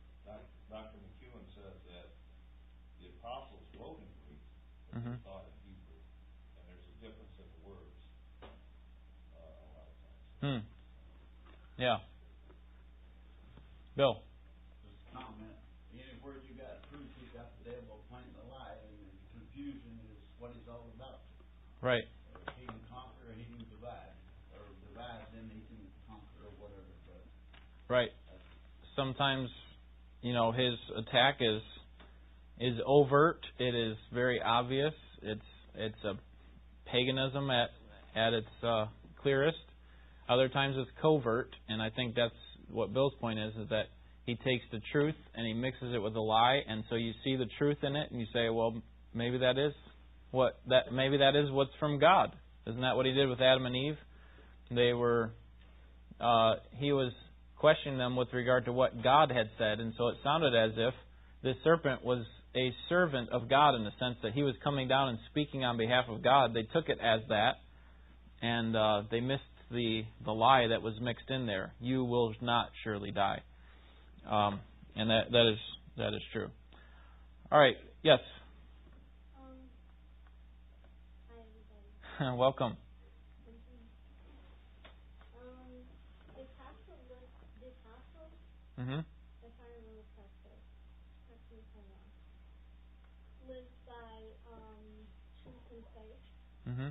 Dr. 0.69 1.01
McCune 1.01 1.41
says 1.57 1.73
that 1.89 2.13
the 3.01 3.09
apostles 3.17 3.65
wrote 3.81 3.97
in 3.97 4.09
Greek, 4.29 4.45
but 4.93 5.01
mm-hmm. 5.01 5.17
they 5.17 5.25
thought 5.25 5.49
in 5.49 5.57
Hebrew. 5.65 6.01
And 6.53 6.63
there's 6.69 6.85
a 6.85 6.95
difference 7.01 7.33
in 7.41 7.49
the 7.49 7.61
words 7.65 7.97
uh, 9.33 9.41
a 9.41 9.69
lot 9.73 9.89
of 9.89 9.95
times. 10.05 10.21
Hmm. 10.37 10.61
Yeah. 11.81 11.97
Bill. 13.97 14.21
Right. 21.83 22.05
He 22.57 22.65
can 22.65 22.79
conquer, 22.89 23.35
he 23.35 23.43
can 23.43 23.65
divide, 23.75 24.15
or 24.55 24.63
divide, 24.87 25.27
then 25.35 25.51
he 25.51 25.59
can 25.67 25.83
conquer, 26.07 26.47
or 26.47 26.51
whatever. 26.57 26.87
But 27.05 27.93
right. 27.93 28.09
Sometimes, 28.95 29.49
you 30.21 30.33
know, 30.33 30.53
his 30.53 30.75
attack 30.95 31.39
is 31.41 31.61
is 32.61 32.79
overt. 32.85 33.41
It 33.59 33.75
is 33.75 33.97
very 34.13 34.41
obvious. 34.41 34.93
It's 35.21 35.41
it's 35.75 36.03
a 36.05 36.13
paganism 36.89 37.49
at 37.49 37.71
at 38.15 38.31
its 38.31 38.63
uh, 38.65 38.85
clearest. 39.21 39.57
Other 40.29 40.47
times 40.47 40.77
it's 40.77 40.91
covert, 41.01 41.53
and 41.67 41.81
I 41.81 41.89
think 41.89 42.15
that's 42.15 42.33
what 42.71 42.93
Bill's 42.93 43.15
point 43.19 43.39
is: 43.39 43.53
is 43.55 43.67
that 43.71 43.87
he 44.25 44.35
takes 44.35 44.63
the 44.71 44.79
truth 44.93 45.15
and 45.35 45.45
he 45.45 45.53
mixes 45.53 45.93
it 45.93 45.99
with 45.99 46.15
a 46.15 46.21
lie, 46.21 46.61
and 46.65 46.85
so 46.89 46.95
you 46.95 47.11
see 47.25 47.35
the 47.35 47.47
truth 47.57 47.79
in 47.83 47.97
it, 47.97 48.09
and 48.09 48.21
you 48.21 48.27
say, 48.31 48.49
well, 48.49 48.81
maybe 49.13 49.39
that 49.39 49.57
is 49.57 49.73
what 50.33 50.59
that 50.67 50.91
maybe 50.91 51.17
that 51.17 51.35
is 51.35 51.51
what's 51.51 51.71
from 51.79 51.99
God. 51.99 52.35
Isn't 52.65 52.81
that 52.81 52.95
what 52.95 53.05
he 53.05 53.13
did 53.13 53.29
with 53.29 53.39
Adam 53.39 53.65
and 53.65 53.75
Eve? 53.75 53.97
They 54.71 54.91
were 54.93 55.31
uh, 56.19 56.55
he 56.77 56.91
was 56.91 57.13
questioning 57.57 57.97
them 57.97 58.15
with 58.15 58.27
regard 58.33 58.65
to 58.65 58.73
what 58.73 59.03
God 59.03 59.31
had 59.31 59.49
said, 59.57 59.79
and 59.79 59.93
so 59.97 60.07
it 60.09 60.15
sounded 60.23 60.55
as 60.55 60.71
if 60.75 60.93
this 61.43 61.55
serpent 61.63 62.03
was 62.03 62.25
a 62.55 62.73
servant 62.89 63.29
of 63.29 63.49
God 63.49 63.75
in 63.75 63.83
the 63.83 63.91
sense 63.99 64.17
that 64.23 64.33
he 64.33 64.43
was 64.43 64.55
coming 64.63 64.87
down 64.87 65.09
and 65.09 65.19
speaking 65.29 65.63
on 65.63 65.77
behalf 65.77 66.05
of 66.09 66.23
God. 66.23 66.53
They 66.53 66.63
took 66.63 66.89
it 66.89 66.97
as 67.01 67.21
that, 67.29 67.53
and 68.41 68.75
uh, 68.75 69.03
they 69.11 69.19
missed 69.19 69.43
the 69.71 70.03
the 70.25 70.31
lie 70.31 70.67
that 70.67 70.81
was 70.81 70.93
mixed 70.99 71.29
in 71.29 71.45
there. 71.45 71.73
You 71.79 72.03
will 72.05 72.33
not 72.41 72.69
surely 72.83 73.11
die, 73.11 73.41
um, 74.29 74.61
and 74.95 75.09
that 75.11 75.31
that 75.31 75.51
is 75.51 75.59
that 75.97 76.13
is 76.13 76.21
true. 76.31 76.49
All 77.51 77.59
right. 77.59 77.75
Yes. 78.01 78.19
Um, 79.37 79.57
hi, 81.29 81.35
Welcome. 81.35 81.37
Um, 81.37 81.41
the 81.41 81.41
castle 81.43 81.61
was 81.61 81.93
the 81.93 81.99
castle. 81.99 82.01
Mm-hmm. 82.01 82.01
If 82.01 82.01
I 82.01 82.01
remember 82.01 82.01
correctly, 82.01 82.01
correct 82.01 82.01
me 82.01 82.01
if 82.01 82.01
I'm 82.01 82.01
wrong. 82.01 82.01
Was 82.01 82.01
by 82.01 82.01
um 82.01 82.01
truth 82.01 82.02
faith. 82.35 82.75
Mm-hmm. 88.79 88.99
Mm-hmm. 96.69 96.89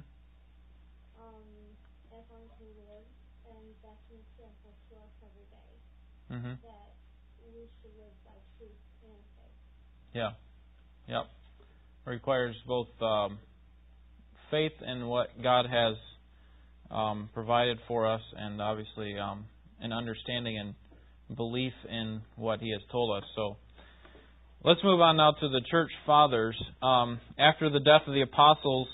faith. 6.32 6.52
Yeah. 10.14 10.30
Yep. 11.08 11.26
Requires 12.06 12.56
both 12.66 12.88
um, 13.00 13.38
faith 14.52 14.72
in 14.86 15.06
what 15.06 15.28
God 15.42 15.66
has 15.66 15.96
um, 16.90 17.30
provided 17.34 17.78
for 17.88 18.06
us, 18.06 18.20
and 18.36 18.60
obviously 18.60 19.18
um, 19.18 19.46
an 19.80 19.92
understanding 19.92 20.58
and 20.58 20.74
belief 21.36 21.72
in 21.88 22.20
what 22.36 22.60
He 22.60 22.70
has 22.70 22.82
told 22.92 23.16
us. 23.16 23.28
So, 23.34 23.56
let's 24.62 24.80
move 24.84 25.00
on 25.00 25.16
now 25.16 25.32
to 25.32 25.48
the 25.48 25.62
church 25.70 25.90
fathers. 26.06 26.54
Um, 26.82 27.18
after 27.38 27.70
the 27.70 27.80
death 27.80 28.02
of 28.06 28.12
the 28.12 28.20
apostles, 28.20 28.88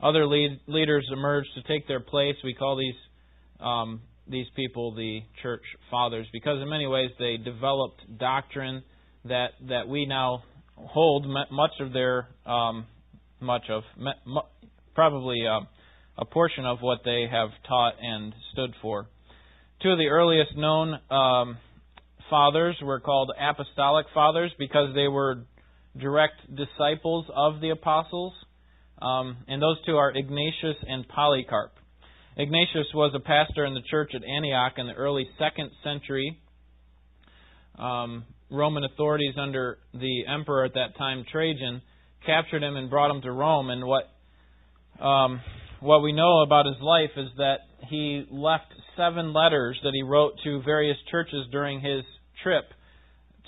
other 0.00 0.26
lead, 0.26 0.60
leaders 0.66 1.08
emerged 1.10 1.48
to 1.54 1.62
take 1.62 1.88
their 1.88 2.00
place. 2.00 2.36
We 2.44 2.54
call 2.54 2.76
these 2.76 2.94
um, 3.60 4.02
these 4.28 4.46
people 4.54 4.94
the 4.94 5.20
church 5.42 5.62
fathers 5.90 6.26
because, 6.32 6.60
in 6.60 6.68
many 6.68 6.86
ways, 6.86 7.10
they 7.18 7.38
developed 7.38 8.00
doctrine 8.18 8.82
that 9.24 9.52
that 9.68 9.88
we 9.88 10.04
now 10.04 10.42
hold 10.76 11.26
much 11.26 11.72
of 11.80 11.92
their 11.92 12.28
um, 12.44 12.86
much 13.40 13.64
of 13.70 13.84
probably 14.94 15.46
uh, 15.46 15.60
a 16.18 16.24
portion 16.24 16.64
of 16.64 16.78
what 16.80 17.00
they 17.04 17.26
have 17.30 17.50
taught 17.66 17.94
and 18.00 18.34
stood 18.52 18.74
for. 18.80 19.08
Two 19.82 19.90
of 19.90 19.98
the 19.98 20.08
earliest 20.08 20.56
known 20.56 20.98
um, 21.10 21.56
fathers 22.30 22.76
were 22.82 23.00
called 23.00 23.32
apostolic 23.38 24.06
fathers 24.14 24.52
because 24.58 24.94
they 24.94 25.08
were 25.08 25.44
direct 25.98 26.34
disciples 26.54 27.26
of 27.34 27.60
the 27.60 27.70
apostles, 27.70 28.32
um, 29.00 29.38
and 29.48 29.60
those 29.60 29.76
two 29.84 29.96
are 29.96 30.10
Ignatius 30.10 30.76
and 30.86 31.06
Polycarp. 31.08 31.72
Ignatius 32.36 32.86
was 32.94 33.12
a 33.14 33.20
pastor 33.20 33.66
in 33.66 33.74
the 33.74 33.82
church 33.90 34.12
at 34.14 34.22
Antioch 34.24 34.74
in 34.78 34.86
the 34.86 34.94
early 34.94 35.28
second 35.38 35.70
century. 35.84 36.38
Um, 37.78 38.24
Roman 38.50 38.84
authorities 38.84 39.34
under 39.36 39.78
the 39.92 40.26
emperor 40.26 40.64
at 40.64 40.74
that 40.74 40.96
time, 40.96 41.24
Trajan, 41.30 41.82
captured 42.24 42.62
him 42.62 42.76
and 42.76 42.88
brought 42.88 43.14
him 43.14 43.22
to 43.22 43.32
Rome. 43.32 43.70
And 43.70 43.84
what 43.84 44.04
um, 45.02 45.40
what 45.80 46.02
we 46.02 46.12
know 46.12 46.42
about 46.42 46.66
his 46.66 46.80
life 46.80 47.10
is 47.16 47.28
that 47.36 47.58
he 47.88 48.24
left 48.30 48.72
seven 48.96 49.32
letters 49.32 49.78
that 49.82 49.92
he 49.92 50.02
wrote 50.02 50.34
to 50.44 50.62
various 50.62 50.96
churches 51.10 51.46
during 51.50 51.80
his 51.80 52.04
trip 52.42 52.64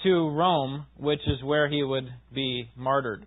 to 0.02 0.30
Rome, 0.30 0.86
which 0.98 1.20
is 1.26 1.42
where 1.42 1.68
he 1.68 1.82
would 1.82 2.08
be 2.34 2.68
martyred. 2.76 3.26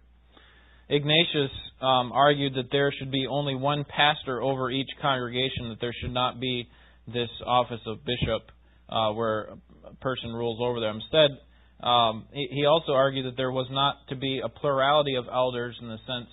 Ignatius 0.90 1.52
um, 1.82 2.12
argued 2.12 2.56
that 2.56 2.70
there 2.72 2.94
should 2.98 3.12
be 3.12 3.28
only 3.30 3.56
one 3.56 3.86
pastor 3.86 4.42
over 4.42 4.70
each 4.70 4.90
congregation, 5.02 5.70
that 5.70 5.80
there 5.82 5.94
should 6.02 6.13
not 6.13 6.40
be 6.40 6.68
this 7.08 7.30
office 7.46 7.82
of 7.86 8.00
bishop 8.06 8.52
uh, 8.90 9.12
where 9.13 9.50
a 9.86 9.96
person 10.02 10.34
rules 10.34 10.60
over 10.62 10.80
them. 10.80 11.00
Instead, 11.02 11.38
um, 11.86 12.26
he 12.34 12.66
also 12.66 12.94
argued 12.94 13.26
that 13.26 13.38
there 13.38 13.52
was 13.52 13.68
not 13.70 13.96
to 14.10 14.16
be 14.16 14.42
a 14.44 14.50
plurality 14.50 15.16
of 15.16 15.26
elders 15.32 15.78
in 15.82 15.88
the 15.88 15.98
sense 16.08 16.30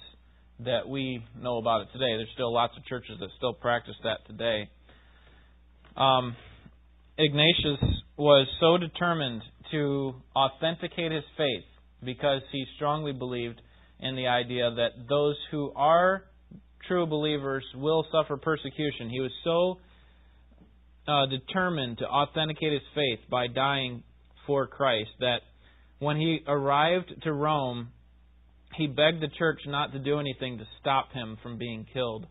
that 0.61 0.89
we 0.89 1.25
know 1.41 1.59
about 1.59 1.83
it 1.83 1.89
today. 1.93 2.17
There's 2.17 2.29
still 2.35 2.53
lots 2.53 2.75
of 2.77 2.85
churches 2.85 3.17
that 3.21 3.29
still 3.37 3.53
practice 3.53 3.97
that 4.05 4.27
today. 4.27 4.69
Um, 5.97 6.37
Ignatius 7.19 7.81
was 8.17 8.47
so 8.61 8.79
determined 8.79 9.43
to 9.71 10.15
authenticate 10.37 11.13
his 11.13 11.25
faith 11.37 11.65
because 12.05 12.43
he 12.53 12.65
strongly 12.77 13.13
believed 13.13 13.61
in 14.01 14.17
the 14.17 14.27
idea 14.27 14.71
that 14.75 15.09
those 15.09 15.37
who 15.51 15.73
are 15.75 16.25
true 16.87 17.07
believers 17.07 17.65
will 17.75 18.07
suffer 18.13 18.37
persecution. 18.37 19.09
He 19.11 19.21
was 19.21 19.31
so 19.43 19.79
uh, 21.07 21.27
determined 21.27 21.99
to 21.99 22.07
authenticate 22.07 22.73
his 22.73 22.83
faith 22.95 23.21
by 23.31 23.47
dying 23.47 24.03
for 24.47 24.67
Christ 24.67 25.11
that 25.21 25.41
when 25.99 26.17
he 26.17 26.41
arrived 26.47 27.13
to 27.23 27.33
Rome, 27.33 27.89
he 28.77 28.87
begged 28.87 29.23
the 29.23 29.29
church 29.39 29.61
not 29.67 29.93
to 29.93 29.99
do 29.99 30.19
anything 30.19 30.59
to 30.59 30.65
stop 30.81 31.13
him 31.13 31.39
from 31.43 31.59
being 31.59 31.87
killed 31.93 32.27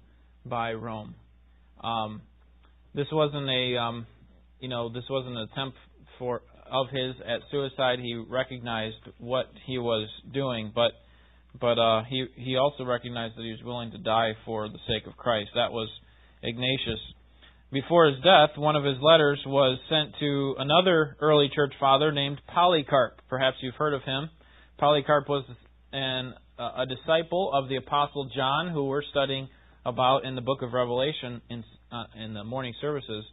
by 0.45 0.73
Rome. 0.73 1.15
Um, 1.83 2.21
this 2.93 3.07
wasn't 3.11 3.49
a, 3.49 3.77
um, 3.77 4.07
you 4.59 4.69
know, 4.69 4.89
this 4.89 5.03
wasn't 5.09 5.37
an 5.37 5.47
attempt 5.51 5.77
for 6.19 6.41
of 6.71 6.87
his 6.89 7.15
at 7.25 7.41
suicide. 7.51 7.99
He 7.99 8.15
recognized 8.15 8.95
what 9.19 9.47
he 9.65 9.77
was 9.77 10.09
doing, 10.33 10.71
but 10.73 10.91
but 11.59 11.77
uh, 11.77 12.03
he 12.09 12.25
he 12.35 12.55
also 12.57 12.83
recognized 12.83 13.37
that 13.37 13.43
he 13.43 13.51
was 13.51 13.63
willing 13.63 13.91
to 13.91 13.97
die 13.97 14.33
for 14.45 14.67
the 14.69 14.79
sake 14.87 15.07
of 15.07 15.17
Christ. 15.17 15.49
That 15.55 15.71
was 15.71 15.89
Ignatius. 16.41 16.99
Before 17.71 18.05
his 18.05 18.17
death, 18.23 18.55
one 18.55 18.75
of 18.75 18.83
his 18.83 18.97
letters 19.01 19.39
was 19.47 19.79
sent 19.89 20.13
to 20.19 20.55
another 20.59 21.17
early 21.19 21.49
church 21.53 21.73
father 21.79 22.11
named 22.11 22.39
Polycarp. 22.47 23.19
Perhaps 23.29 23.57
you've 23.61 23.75
heard 23.75 23.95
of 23.95 24.03
him. 24.03 24.29
Polycarp 24.77 25.27
was 25.27 25.43
an, 25.49 25.55
uh, 25.93 26.71
a 26.77 26.85
disciple 26.85 27.51
of 27.53 27.69
the 27.69 27.75
apostle 27.75 28.29
John, 28.35 28.71
who 28.71 28.85
we're 28.85 29.03
studying 29.03 29.47
about 29.85 30.25
in 30.25 30.35
the 30.35 30.41
book 30.41 30.61
of 30.61 30.73
Revelation 30.73 31.41
in, 31.49 31.63
uh, 31.91 32.03
in 32.23 32.33
the 32.33 32.43
morning 32.43 32.73
services. 32.81 33.25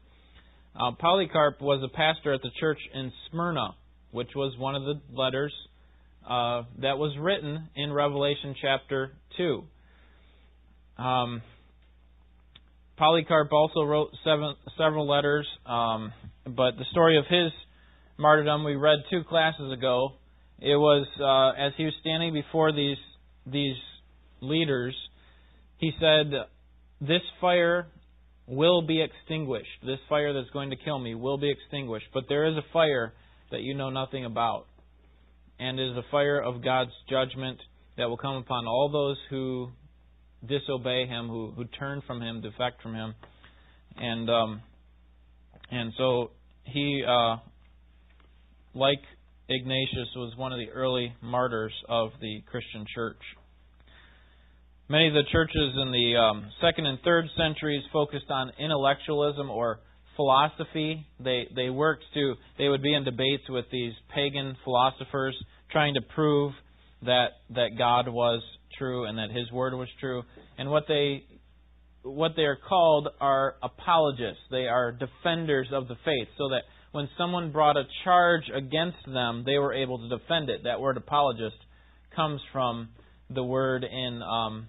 Uh, 0.74 0.92
Polycarp 0.98 1.60
was 1.60 1.82
a 1.82 1.88
pastor 1.96 2.32
at 2.32 2.42
the 2.42 2.50
church 2.58 2.78
in 2.94 3.12
Smyrna, 3.30 3.74
which 4.12 4.30
was 4.34 4.56
one 4.58 4.74
of 4.74 4.82
the 4.82 5.00
letters 5.12 5.52
uh, 6.28 6.62
that 6.80 6.98
was 6.98 7.16
written 7.18 7.68
in 7.76 7.92
Revelation 7.92 8.54
chapter 8.60 9.12
2. 9.36 9.64
Um, 10.98 11.42
Polycarp 12.98 13.52
also 13.52 13.82
wrote 13.84 14.10
seven, 14.24 14.54
several 14.76 15.08
letters, 15.08 15.46
um, 15.64 16.12
but 16.44 16.76
the 16.76 16.84
story 16.90 17.16
of 17.18 17.24
his 17.28 17.50
martyrdom 18.18 18.64
we 18.64 18.76
read 18.76 18.98
two 19.10 19.24
classes 19.24 19.72
ago. 19.72 20.12
It 20.60 20.76
was 20.76 21.06
uh, 21.18 21.60
as 21.60 21.72
he 21.76 21.84
was 21.84 21.94
standing 22.00 22.32
before 22.32 22.72
these 22.72 22.98
these 23.46 23.76
leaders, 24.40 24.94
he 25.78 25.92
said, 25.98 26.32
"This 27.00 27.22
fire 27.40 27.86
will 28.46 28.82
be 28.82 29.02
extinguished. 29.02 29.68
This 29.84 29.98
fire 30.08 30.34
that's 30.34 30.50
going 30.50 30.70
to 30.70 30.76
kill 30.76 30.98
me 30.98 31.14
will 31.14 31.38
be 31.38 31.50
extinguished. 31.50 32.06
But 32.12 32.24
there 32.28 32.46
is 32.46 32.56
a 32.56 32.72
fire 32.72 33.14
that 33.50 33.62
you 33.62 33.74
know 33.74 33.90
nothing 33.90 34.24
about, 34.24 34.66
and 35.58 35.78
it 35.78 35.90
is 35.92 35.96
a 35.96 36.04
fire 36.10 36.40
of 36.40 36.62
God's 36.62 36.90
judgment 37.08 37.58
that 37.96 38.08
will 38.08 38.18
come 38.18 38.36
upon 38.36 38.66
all 38.66 38.90
those 38.90 39.16
who 39.30 39.70
disobey 40.46 41.06
him, 41.06 41.28
who 41.28 41.52
who 41.52 41.64
turn 41.64 42.02
from 42.06 42.20
him, 42.20 42.42
defect 42.42 42.82
from 42.82 42.94
him, 42.94 43.14
and 43.96 44.28
um, 44.28 44.62
and 45.70 45.92
so 45.96 46.32
he, 46.64 47.04
uh, 47.06 47.36
like 48.74 49.00
Ignatius, 49.50 50.08
was 50.14 50.32
one 50.36 50.52
of 50.52 50.58
the 50.58 50.70
early 50.70 51.12
martyrs 51.20 51.72
of 51.88 52.10
the 52.20 52.40
Christian 52.48 52.86
church. 52.94 53.20
Many 54.88 55.08
of 55.08 55.14
the 55.14 55.24
churches 55.30 55.72
in 55.82 55.90
the 55.90 56.16
um, 56.16 56.50
second 56.60 56.86
and 56.86 56.98
third 57.04 57.24
centuries 57.36 57.82
focused 57.92 58.30
on 58.30 58.52
intellectualism 58.60 59.50
or 59.50 59.80
philosophy. 60.14 61.04
They 61.18 61.48
they 61.54 61.68
worked 61.68 62.04
to 62.14 62.34
they 62.58 62.68
would 62.68 62.82
be 62.82 62.94
in 62.94 63.04
debates 63.04 63.44
with 63.48 63.64
these 63.72 63.92
pagan 64.14 64.56
philosophers, 64.64 65.36
trying 65.72 65.94
to 65.94 66.00
prove 66.14 66.52
that 67.02 67.28
that 67.50 67.70
God 67.76 68.08
was 68.08 68.42
true 68.78 69.04
and 69.04 69.18
that 69.18 69.30
His 69.30 69.50
word 69.50 69.74
was 69.74 69.88
true. 69.98 70.22
And 70.58 70.70
what 70.70 70.84
they 70.86 71.24
what 72.02 72.32
they 72.36 72.42
are 72.42 72.58
called 72.68 73.08
are 73.20 73.56
apologists. 73.62 74.42
They 74.50 74.66
are 74.66 74.92
defenders 74.92 75.68
of 75.72 75.88
the 75.88 75.96
faith, 76.04 76.28
so 76.38 76.48
that 76.50 76.62
when 76.92 77.08
someone 77.16 77.52
brought 77.52 77.76
a 77.76 77.84
charge 78.04 78.44
against 78.54 78.98
them, 79.06 79.44
they 79.46 79.58
were 79.58 79.72
able 79.72 79.98
to 79.98 80.08
defend 80.08 80.50
it. 80.50 80.64
That 80.64 80.80
word 80.80 80.96
apologist 80.96 81.56
comes 82.14 82.40
from 82.52 82.88
the 83.28 83.44
word 83.44 83.84
in 83.84 84.22
um, 84.22 84.68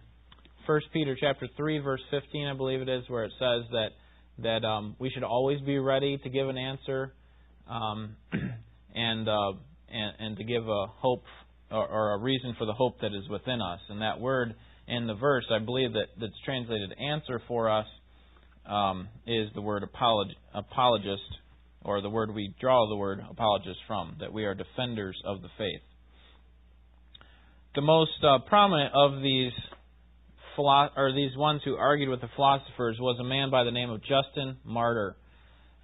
1 0.66 0.82
Peter 0.94 1.18
chapter 1.20 1.48
3 1.58 1.80
verse 1.80 2.02
15, 2.12 2.48
I 2.48 2.54
believe 2.54 2.82
it 2.82 2.90
is, 2.90 3.04
where 3.08 3.24
it 3.24 3.32
says 3.40 3.70
that 3.72 3.90
that 4.40 4.66
um, 4.66 4.96
we 4.98 5.10
should 5.10 5.24
always 5.24 5.60
be 5.62 5.78
ready 5.78 6.18
to 6.18 6.30
give 6.30 6.48
an 6.48 6.58
answer 6.58 7.14
um, 7.70 8.16
and, 8.96 9.28
uh, 9.28 9.54
and 9.90 10.14
and 10.20 10.38
to 10.38 10.44
give 10.44 10.68
a 10.68 10.88
hope 10.88 11.24
or, 11.70 11.88
or, 11.88 12.14
a 12.14 12.18
reason 12.18 12.56
for 12.58 12.66
the 12.66 12.74
hope 12.74 13.00
that 13.02 13.14
is 13.14 13.28
within 13.30 13.62
us. 13.62 13.80
And 13.90 14.02
that 14.02 14.20
word 14.20 14.56
in 14.88 15.08
the 15.08 15.14
verse, 15.14 15.46
I 15.52 15.60
believe 15.60 15.94
that 15.94 16.08
that's 16.20 16.34
translated 16.44 16.94
answer 17.00 17.42
for 17.48 17.70
us 17.70 17.86
um, 18.66 19.08
is 19.26 19.50
the 19.56 19.62
word 19.62 19.84
apolog- 19.84 20.36
apologist, 20.54 21.22
or 21.84 22.02
the 22.02 22.10
word 22.10 22.34
we 22.34 22.54
draw 22.60 22.88
the 22.88 22.96
word 22.96 23.24
apologist 23.30 23.80
from. 23.88 24.18
That 24.20 24.34
we 24.34 24.46
are 24.46 24.56
defenders 24.56 25.20
of 25.26 25.42
the 25.42 25.50
faith. 25.58 25.82
The 27.76 27.82
most 27.82 28.24
uh, 28.24 28.40
prominent 28.48 28.94
of 28.94 29.22
these 29.22 29.54
or 30.58 31.12
these 31.16 31.36
ones 31.38 31.62
who 31.66 31.76
argued 31.76 32.10
with 32.10 32.22
the 32.22 32.30
philosophers 32.36 32.98
was 33.00 33.18
a 33.20 33.24
man 33.24 33.50
by 33.50 33.64
the 33.64 33.72
name 33.72 33.90
of 33.90 34.02
Justin 34.02 34.58
Martyr. 34.64 35.16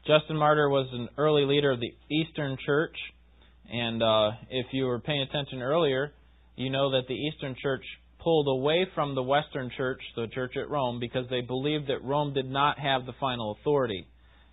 Justin 0.05 0.37
Martyr 0.37 0.69
was 0.69 0.87
an 0.91 1.09
early 1.17 1.45
leader 1.45 1.71
of 1.71 1.79
the 1.79 1.93
Eastern 2.11 2.57
Church, 2.65 2.95
and 3.71 4.03
uh, 4.03 4.31
if 4.49 4.67
you 4.71 4.85
were 4.85 4.99
paying 4.99 5.21
attention 5.21 5.61
earlier, 5.61 6.13
you 6.55 6.69
know 6.69 6.91
that 6.91 7.07
the 7.07 7.13
Eastern 7.13 7.55
Church 7.61 7.83
pulled 8.19 8.47
away 8.47 8.87
from 8.93 9.15
the 9.15 9.23
Western 9.23 9.71
Church, 9.75 10.01
the 10.15 10.27
Church 10.27 10.53
at 10.57 10.69
Rome, 10.69 10.99
because 10.99 11.25
they 11.29 11.41
believed 11.41 11.87
that 11.87 12.03
Rome 12.03 12.33
did 12.33 12.49
not 12.49 12.79
have 12.79 13.05
the 13.05 13.13
final 13.19 13.57
authority. 13.59 14.07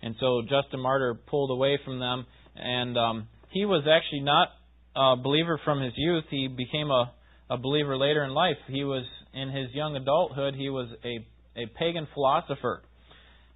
And 0.05 0.15
so 0.19 0.43
Justin 0.43 0.81
Martyr 0.81 1.15
pulled 1.15 1.49
away 1.49 1.79
from 1.83 1.99
them, 1.99 2.27
and 2.55 2.95
um, 2.95 3.27
he 3.49 3.65
was 3.65 3.87
actually 3.91 4.21
not 4.21 4.49
a 4.95 5.15
believer 5.15 5.59
from 5.65 5.81
his 5.81 5.93
youth. 5.97 6.25
He 6.29 6.47
became 6.47 6.91
a, 6.91 7.11
a 7.49 7.57
believer 7.57 7.97
later 7.97 8.23
in 8.23 8.29
life. 8.29 8.57
He 8.67 8.83
was 8.83 9.03
in 9.33 9.49
his 9.49 9.73
young 9.73 9.95
adulthood, 9.95 10.53
he 10.53 10.69
was 10.69 10.89
a, 11.03 11.59
a 11.59 11.65
pagan 11.79 12.07
philosopher. 12.13 12.83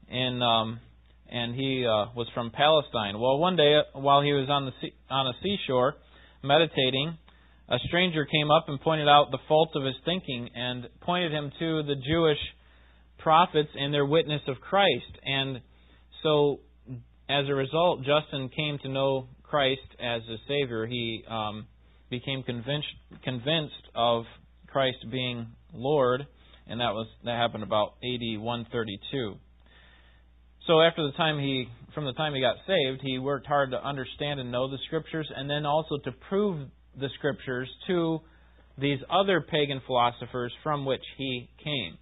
And, 0.09 0.41
um, 0.41 0.79
and 1.31 1.53
he 1.53 1.85
uh, 1.85 2.11
was 2.15 2.27
from 2.33 2.49
Palestine. 2.49 3.19
Well, 3.19 3.37
one 3.37 3.55
day, 3.55 3.81
while 3.93 4.23
he 4.23 4.33
was 4.33 4.49
on, 4.49 4.65
the 4.65 4.71
sea, 4.81 4.93
on 5.07 5.27
a 5.27 5.33
seashore 5.43 5.97
meditating, 6.43 7.15
a 7.69 7.77
stranger 7.87 8.25
came 8.25 8.49
up 8.49 8.65
and 8.69 8.81
pointed 8.81 9.07
out 9.07 9.27
the 9.29 9.37
faults 9.47 9.73
of 9.75 9.83
his 9.83 9.95
thinking 10.03 10.49
and 10.55 10.87
pointed 11.01 11.31
him 11.31 11.51
to 11.59 11.83
the 11.83 11.95
Jewish 11.95 12.39
prophets 13.19 13.69
and 13.75 13.93
their 13.93 14.05
witness 14.07 14.41
of 14.47 14.59
Christ. 14.59 15.13
And 15.23 15.61
so, 16.23 16.59
as 17.29 17.47
a 17.47 17.53
result, 17.53 17.99
Justin 17.99 18.49
came 18.49 18.79
to 18.83 18.89
know 18.89 19.27
Christ 19.43 19.81
as 19.99 20.21
a 20.23 20.37
Savior. 20.47 20.85
He 20.85 21.23
um, 21.29 21.67
became 22.09 22.43
convinced, 22.43 22.87
convinced 23.23 23.87
of 23.95 24.25
Christ 24.67 24.97
being 25.11 25.47
Lord, 25.73 26.25
and 26.67 26.79
that 26.79 26.93
was 26.93 27.07
that 27.25 27.37
happened 27.37 27.63
about 27.63 27.93
AD 28.03 28.39
132. 28.39 29.35
So 30.67 30.81
after 30.81 31.03
the 31.03 31.13
time 31.13 31.39
he 31.39 31.67
from 31.95 32.05
the 32.05 32.13
time 32.13 32.33
he 32.33 32.41
got 32.41 32.57
saved, 32.67 33.01
he 33.01 33.17
worked 33.17 33.47
hard 33.47 33.71
to 33.71 33.83
understand 33.83 34.39
and 34.39 34.51
know 34.51 34.69
the 34.69 34.77
scriptures 34.85 35.27
and 35.35 35.49
then 35.49 35.65
also 35.65 35.97
to 36.03 36.11
prove 36.29 36.67
the 36.99 37.09
scriptures 37.17 37.69
to 37.87 38.19
these 38.77 38.99
other 39.09 39.41
pagan 39.41 39.81
philosophers 39.85 40.53
from 40.63 40.85
which 40.85 41.03
he 41.17 41.49
came. 41.63 41.97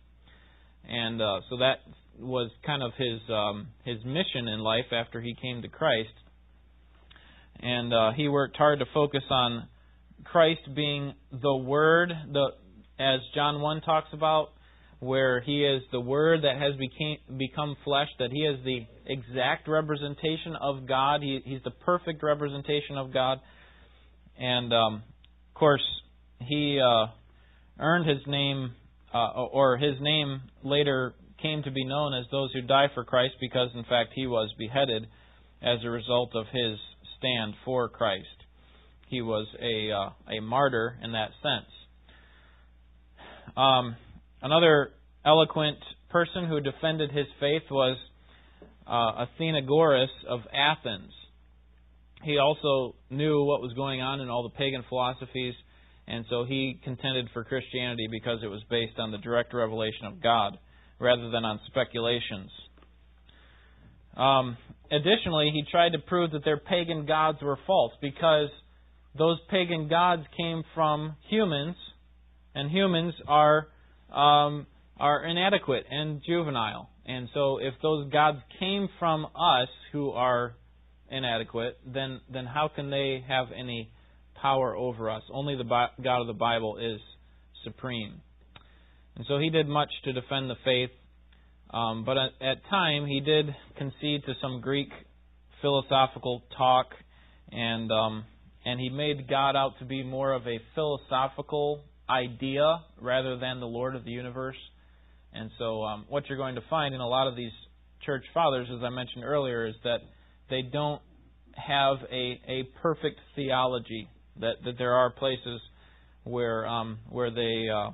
And 0.88 1.22
uh, 1.22 1.42
so 1.50 1.58
that 1.58 1.80
was 2.20 2.50
kind 2.66 2.82
of 2.84 2.92
his 2.98 3.20
um, 3.30 3.68
his 3.84 3.98
mission 4.06 4.48
in 4.48 4.60
life 4.60 4.92
after 4.92 5.22
he 5.22 5.36
came 5.42 5.62
to 5.62 5.68
Christ. 5.68 6.10
And 7.60 7.94
uh, 7.94 8.12
he 8.16 8.28
worked 8.28 8.56
hard 8.58 8.80
to 8.80 8.86
focus 8.94 9.24
on 9.30 9.68
Christ 10.24 10.62
being 10.76 11.14
the 11.32 11.56
Word, 11.56 12.12
the 12.32 12.50
as 13.00 13.20
John 13.36 13.62
1 13.62 13.82
talks 13.82 14.10
about, 14.14 14.50
where 15.00 15.42
he 15.42 15.64
is 15.64 15.84
the 15.92 16.00
Word 16.00 16.44
that 16.44 16.60
has 16.60 16.74
became, 16.78 17.18
become 17.38 17.76
flesh, 17.84 18.08
that 18.20 18.32
he 18.32 18.40
is 18.40 18.58
the 18.66 18.86
exact 19.06 19.68
representation 19.68 20.56
of 20.60 20.88
God. 20.88 21.22
He, 21.22 21.42
he's 21.46 21.62
the 21.64 21.72
perfect 21.72 22.24
representation 22.24 22.98
of 22.98 23.14
God. 23.14 23.40
And, 24.40 24.74
um, 24.74 25.04
of 25.50 25.54
course, 25.54 25.84
he 26.40 26.80
uh, 26.84 27.08
earned 27.80 28.10
his 28.10 28.26
name, 28.28 28.72
uh, 29.14 29.44
or 29.44 29.78
his 29.78 29.96
name 30.02 30.42
later 30.64 31.14
came 31.42 31.64
to 31.64 31.72
be 31.72 31.86
known 31.86 32.14
as 32.14 32.26
those 32.32 32.52
who 32.54 32.62
die 32.62 32.88
for 32.94 33.04
Christ 33.04 33.36
because, 33.40 33.70
in 33.76 33.84
fact, 33.84 34.12
he 34.16 34.28
was 34.28 34.54
beheaded 34.58 35.08
as 35.62 35.80
a 35.84 35.90
result 35.90 36.32
of 36.36 36.46
his 36.52 36.78
stand 37.18 37.54
for 37.66 37.90
Christ. 37.90 38.26
He 39.08 39.22
was 39.22 39.48
a, 39.60 39.92
uh, 39.92 40.38
a 40.38 40.42
martyr 40.42 40.98
in 41.02 41.14
that 41.14 41.30
sense. 41.42 41.72
Um, 43.56 43.96
another 44.42 44.92
eloquent 45.26 45.78
person 46.10 46.48
who 46.48 46.60
defended 46.60 47.12
his 47.12 47.26
faith 47.40 47.64
was 47.72 47.98
uh, 48.86 49.26
Athenagoras 49.26 50.08
of 50.28 50.42
Athens. 50.54 51.12
He 52.24 52.38
also 52.38 52.96
knew 53.10 53.44
what 53.44 53.62
was 53.62 53.74
going 53.74 54.02
on 54.02 54.22
in 54.22 54.30
all 54.30 54.44
the 54.44 54.58
pagan 54.58 54.84
philosophies, 54.90 55.54
and 56.08 56.26
so 56.30 56.46
he 56.46 56.80
contended 56.84 57.30
for 57.34 57.44
Christianity 57.44 58.08
because 58.10 58.40
it 58.44 58.48
was 58.48 58.64
based 58.70 58.98
on 58.98 59.12
the 59.12 59.18
direct 59.18 59.54
revelation 59.54 60.06
of 60.06 60.22
God 60.22 60.58
rather 61.00 61.30
than 61.30 61.46
on 61.46 61.60
speculations. 61.68 62.52
Um, 64.16 64.58
additionally, 64.92 65.52
he 65.54 65.64
tried 65.70 65.92
to 65.92 66.00
prove 66.00 66.32
that 66.32 66.44
their 66.44 66.58
pagan 66.58 67.06
gods 67.06 67.40
were 67.42 67.60
false 67.68 67.94
because 68.02 68.50
those 69.18 69.38
pagan 69.50 69.88
gods 69.88 70.24
came 70.36 70.64
from 70.74 71.16
humans 71.30 71.76
and 72.56 72.72
humans 72.72 73.14
are 73.28 73.68
um, 74.12 74.66
are 75.00 75.24
inadequate 75.26 75.86
and 75.90 76.22
juvenile. 76.26 76.90
And 77.06 77.30
so, 77.34 77.60
if 77.60 77.74
those 77.82 78.12
gods 78.12 78.40
came 78.60 78.90
from 79.00 79.26
us 79.26 79.70
who 79.92 80.12
are 80.12 80.56
inadequate, 81.10 81.78
then 81.86 82.22
then 82.32 82.46
how 82.46 82.70
can 82.74 82.90
they 82.90 83.24
have 83.28 83.48
any 83.58 83.92
power 84.42 84.76
over 84.76 85.10
us? 85.10 85.24
Only 85.32 85.56
the 85.56 85.64
God 85.64 86.22
of 86.22 86.28
the 86.28 86.34
Bible 86.34 86.78
is 86.78 87.00
supreme. 87.64 88.22
And 89.18 89.26
so 89.28 89.40
he 89.40 89.50
did 89.50 89.68
much 89.68 89.90
to 90.04 90.14
defend 90.14 90.48
the 90.48 90.56
faith, 90.64 90.92
um, 91.72 92.06
but 92.06 92.18
at, 92.18 92.32
at 92.40 92.58
time 92.70 93.08
he 93.08 93.20
did 93.20 93.48
concede 93.76 94.24
to 94.26 94.34
some 94.40 94.62
Greek 94.62 94.90
philosophical 95.60 96.44
talk, 96.56 96.86
and 97.52 97.92
um, 97.92 98.26
and 98.64 98.80
he 98.80 98.90
made 98.90 99.28
God 99.28 99.56
out 99.56 99.72
to 99.80 99.86
be 99.86 100.04
more 100.04 100.34
of 100.34 100.46
a 100.46 100.60
philosophical 100.76 101.82
idea 102.08 102.82
rather 103.02 103.40
than 103.40 103.60
the 103.60 103.66
Lord 103.66 103.96
of 103.96 104.06
the 104.06 104.12
universe. 104.12 104.56
And 105.34 105.50
so, 105.58 105.84
um, 105.84 106.06
what 106.10 106.30
you're 106.30 106.38
going 106.38 106.56
to 106.56 106.64
find 106.70 106.94
in 106.94 107.02
a 107.02 107.08
lot 107.08 107.28
of 107.28 107.36
these 107.36 107.52
church 108.06 108.24
fathers, 108.36 108.68
as 108.72 108.84
I 108.84 108.90
mentioned 108.90 109.24
earlier, 109.24 109.66
is 109.66 109.76
that 109.84 110.02
they 110.52 110.62
don't 110.62 111.02
have 111.56 111.98
a, 112.12 112.40
a 112.48 112.70
perfect 112.84 113.20
theology. 113.36 114.10
That, 114.40 114.58
that 114.66 114.78
there 114.78 114.94
are 114.94 115.10
places 115.10 115.60
where 116.24 116.68
um, 116.68 117.00
where 117.10 117.32
they 117.32 117.66
uh, 117.74 117.90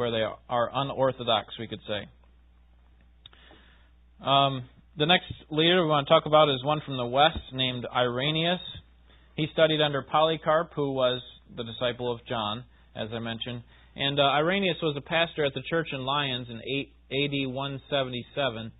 where 0.00 0.10
they 0.10 0.24
are 0.48 0.70
unorthodox, 0.72 1.52
we 1.58 1.68
could 1.68 1.80
say. 1.86 2.08
Um, 4.24 4.64
the 4.96 5.04
next 5.04 5.30
leader 5.50 5.82
we 5.82 5.90
want 5.90 6.08
to 6.08 6.14
talk 6.14 6.24
about 6.24 6.48
is 6.48 6.64
one 6.64 6.80
from 6.86 6.96
the 6.96 7.04
west 7.04 7.38
named 7.52 7.86
Irenaeus. 7.94 8.60
He 9.36 9.46
studied 9.52 9.82
under 9.82 10.00
Polycarp, 10.00 10.72
who 10.74 10.92
was 10.92 11.20
the 11.54 11.64
disciple 11.64 12.10
of 12.10 12.20
John 12.26 12.64
as 12.96 13.08
I 13.14 13.18
mentioned. 13.18 13.62
And 13.94 14.18
uh, 14.18 14.22
Irenaeus 14.22 14.78
was 14.82 14.96
a 14.96 15.02
pastor 15.02 15.44
at 15.44 15.52
the 15.52 15.62
church 15.68 15.88
in 15.92 16.00
Lyons 16.00 16.48
in 16.48 16.56
8, 16.56 16.92
AD 17.12 17.54
177. 17.54 18.72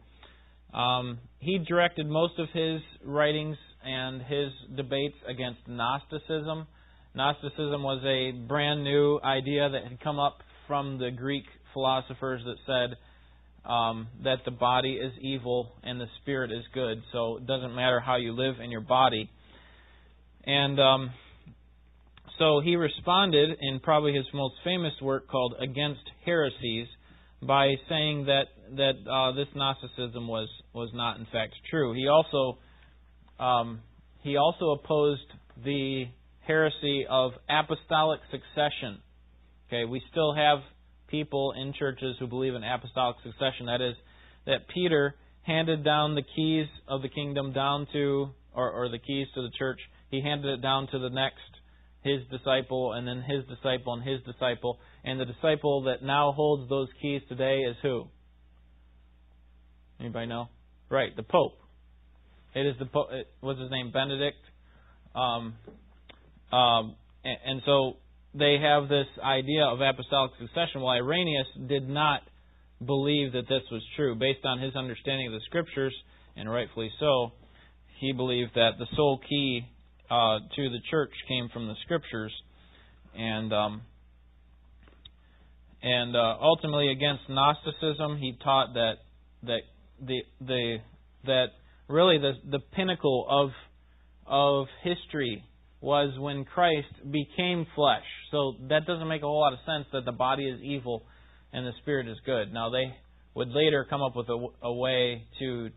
Um, 0.72 1.18
he 1.38 1.58
directed 1.58 2.08
most 2.08 2.38
of 2.38 2.48
his 2.54 2.80
writings 3.04 3.56
and 3.84 4.22
his 4.22 4.52
debates 4.74 5.16
against 5.28 5.60
Gnosticism 5.68 6.66
Gnosticism 7.14 7.82
was 7.82 8.00
a 8.04 8.30
brand 8.46 8.84
new 8.84 9.18
idea 9.24 9.68
that 9.68 9.82
had 9.82 10.00
come 10.00 10.20
up 10.20 10.42
from 10.70 10.98
the 10.98 11.10
Greek 11.10 11.42
philosophers 11.74 12.42
that 12.44 12.54
said 12.64 13.68
um, 13.68 14.06
that 14.22 14.36
the 14.44 14.52
body 14.52 14.92
is 14.92 15.12
evil 15.20 15.72
and 15.82 16.00
the 16.00 16.06
spirit 16.22 16.52
is 16.52 16.62
good. 16.72 17.02
So 17.10 17.38
it 17.38 17.46
doesn't 17.48 17.74
matter 17.74 17.98
how 17.98 18.14
you 18.14 18.32
live 18.34 18.60
in 18.62 18.70
your 18.70 18.80
body. 18.80 19.28
And 20.44 20.78
um, 20.78 21.10
so 22.38 22.60
he 22.60 22.76
responded 22.76 23.58
in 23.60 23.80
probably 23.80 24.14
his 24.14 24.26
most 24.32 24.54
famous 24.62 24.92
work 25.02 25.26
called 25.26 25.56
Against 25.60 26.08
Heresies 26.24 26.86
by 27.42 27.74
saying 27.88 28.26
that 28.26 28.44
that 28.76 29.10
uh, 29.10 29.32
this 29.32 29.48
Gnosticism 29.52 30.28
was 30.28 30.48
was 30.72 30.90
not 30.94 31.18
in 31.18 31.26
fact 31.32 31.54
true. 31.68 31.94
He 31.94 32.06
also 32.06 32.58
um, 33.40 33.80
he 34.22 34.36
also 34.36 34.70
opposed 34.70 35.26
the 35.64 36.04
heresy 36.46 37.06
of 37.10 37.32
apostolic 37.48 38.20
succession. 38.30 39.00
Okay, 39.70 39.84
we 39.84 40.02
still 40.10 40.34
have 40.34 40.58
people 41.06 41.54
in 41.56 41.72
churches 41.78 42.16
who 42.18 42.26
believe 42.26 42.56
in 42.56 42.64
apostolic 42.64 43.16
succession. 43.22 43.66
That 43.66 43.80
is, 43.80 43.94
that 44.46 44.66
Peter 44.74 45.14
handed 45.42 45.84
down 45.84 46.16
the 46.16 46.24
keys 46.34 46.66
of 46.88 47.02
the 47.02 47.08
kingdom 47.08 47.52
down 47.52 47.86
to, 47.92 48.30
or, 48.52 48.68
or 48.68 48.88
the 48.88 48.98
keys 48.98 49.28
to 49.36 49.42
the 49.42 49.50
church, 49.56 49.78
he 50.10 50.22
handed 50.22 50.58
it 50.58 50.60
down 50.60 50.88
to 50.88 50.98
the 50.98 51.08
next, 51.08 51.36
his 52.02 52.18
disciple, 52.36 52.94
and 52.94 53.06
then 53.06 53.22
his 53.22 53.44
disciple, 53.44 53.94
and 53.94 54.02
his 54.02 54.20
disciple. 54.24 54.80
And 55.04 55.20
the 55.20 55.24
disciple 55.24 55.84
that 55.84 56.02
now 56.02 56.32
holds 56.32 56.68
those 56.68 56.88
keys 57.00 57.22
today 57.28 57.60
is 57.60 57.76
who? 57.80 58.08
Anybody 60.00 60.26
know? 60.26 60.48
Right, 60.88 61.14
the 61.14 61.22
Pope. 61.22 61.60
It 62.56 62.66
is 62.66 62.74
the 62.80 62.86
Pope. 62.86 63.10
What's 63.38 63.60
his 63.60 63.70
name? 63.70 63.92
Benedict. 63.92 64.38
Um, 65.14 65.54
um, 66.50 66.96
and, 67.22 67.38
and 67.46 67.62
so 67.64 67.98
they 68.34 68.58
have 68.60 68.88
this 68.88 69.06
idea 69.22 69.64
of 69.64 69.80
apostolic 69.80 70.32
succession. 70.40 70.82
Well, 70.82 70.90
Irenaeus 70.92 71.48
did 71.68 71.88
not 71.88 72.22
believe 72.84 73.32
that 73.32 73.48
this 73.48 73.62
was 73.70 73.82
true. 73.96 74.14
Based 74.14 74.44
on 74.44 74.60
his 74.60 74.74
understanding 74.76 75.26
of 75.26 75.32
the 75.32 75.40
scriptures, 75.46 75.94
and 76.36 76.50
rightfully 76.50 76.90
so, 77.00 77.32
he 77.98 78.12
believed 78.12 78.52
that 78.54 78.72
the 78.78 78.86
sole 78.96 79.20
key 79.28 79.66
uh, 80.10 80.38
to 80.56 80.70
the 80.70 80.80
church 80.90 81.12
came 81.28 81.48
from 81.52 81.66
the 81.66 81.74
scriptures, 81.84 82.32
and 83.16 83.52
um, 83.52 83.82
and 85.82 86.14
uh, 86.14 86.36
ultimately 86.40 86.90
against 86.90 87.22
Gnosticism, 87.28 88.18
he 88.18 88.36
taught 88.42 88.74
that 88.74 88.94
that 89.42 89.60
the 90.00 90.20
the 90.40 90.76
that 91.26 91.46
really 91.88 92.18
the 92.18 92.32
the 92.48 92.60
pinnacle 92.74 93.26
of 93.28 93.50
of 94.26 94.66
history 94.82 95.44
was 95.80 96.18
when 96.18 96.44
Christ 96.44 96.92
became 97.10 97.66
flesh. 97.74 98.04
So 98.30 98.54
that 98.68 98.86
doesn't 98.86 99.08
make 99.08 99.22
a 99.22 99.26
whole 99.26 99.40
lot 99.40 99.52
of 99.52 99.58
sense 99.64 99.86
that 99.92 100.04
the 100.04 100.12
body 100.12 100.46
is 100.48 100.60
evil 100.62 101.06
and 101.52 101.66
the 101.66 101.72
spirit 101.80 102.06
is 102.06 102.18
good. 102.26 102.52
Now 102.52 102.70
they 102.70 102.94
would 103.34 103.48
later 103.48 103.86
come 103.88 104.02
up 104.02 104.14
with 104.14 104.28
a, 104.28 104.46
a 104.62 104.72
way 104.72 105.26
to 105.38 105.70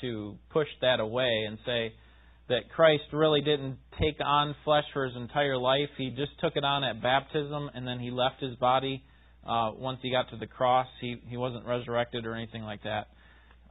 to 0.00 0.36
push 0.50 0.66
that 0.80 0.98
away 0.98 1.44
and 1.46 1.56
say 1.64 1.94
that 2.48 2.68
Christ 2.74 3.04
really 3.12 3.40
didn't 3.40 3.78
take 4.00 4.16
on 4.22 4.54
flesh 4.64 4.84
for 4.92 5.06
his 5.06 5.16
entire 5.16 5.56
life. 5.56 5.88
He 5.96 6.10
just 6.10 6.38
took 6.40 6.56
it 6.56 6.64
on 6.64 6.84
at 6.84 7.00
baptism 7.00 7.70
and 7.74 7.86
then 7.86 8.00
he 8.00 8.10
left 8.10 8.40
his 8.40 8.56
body 8.56 9.02
uh, 9.46 9.70
once 9.74 10.00
he 10.02 10.10
got 10.10 10.28
to 10.30 10.36
the 10.36 10.46
cross. 10.46 10.88
He 11.00 11.16
he 11.28 11.36
wasn't 11.36 11.66
resurrected 11.66 12.26
or 12.26 12.34
anything 12.34 12.62
like 12.62 12.80
that. 12.82 13.08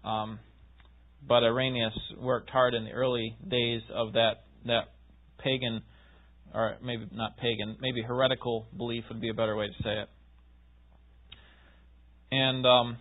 Um, 0.07 0.39
but 1.27 1.43
Irenaeus 1.43 1.97
worked 2.19 2.49
hard 2.49 2.73
in 2.73 2.85
the 2.85 2.91
early 2.91 3.35
days 3.47 3.81
of 3.93 4.13
that 4.13 4.43
that 4.65 4.93
pagan, 5.43 5.81
or 6.53 6.77
maybe 6.83 7.07
not 7.11 7.37
pagan, 7.37 7.77
maybe 7.79 8.01
heretical 8.01 8.67
belief 8.77 9.03
would 9.09 9.21
be 9.21 9.29
a 9.29 9.33
better 9.33 9.55
way 9.55 9.67
to 9.67 9.83
say 9.83 10.01
it. 10.01 10.09
And 12.31 12.65
um, 12.65 12.97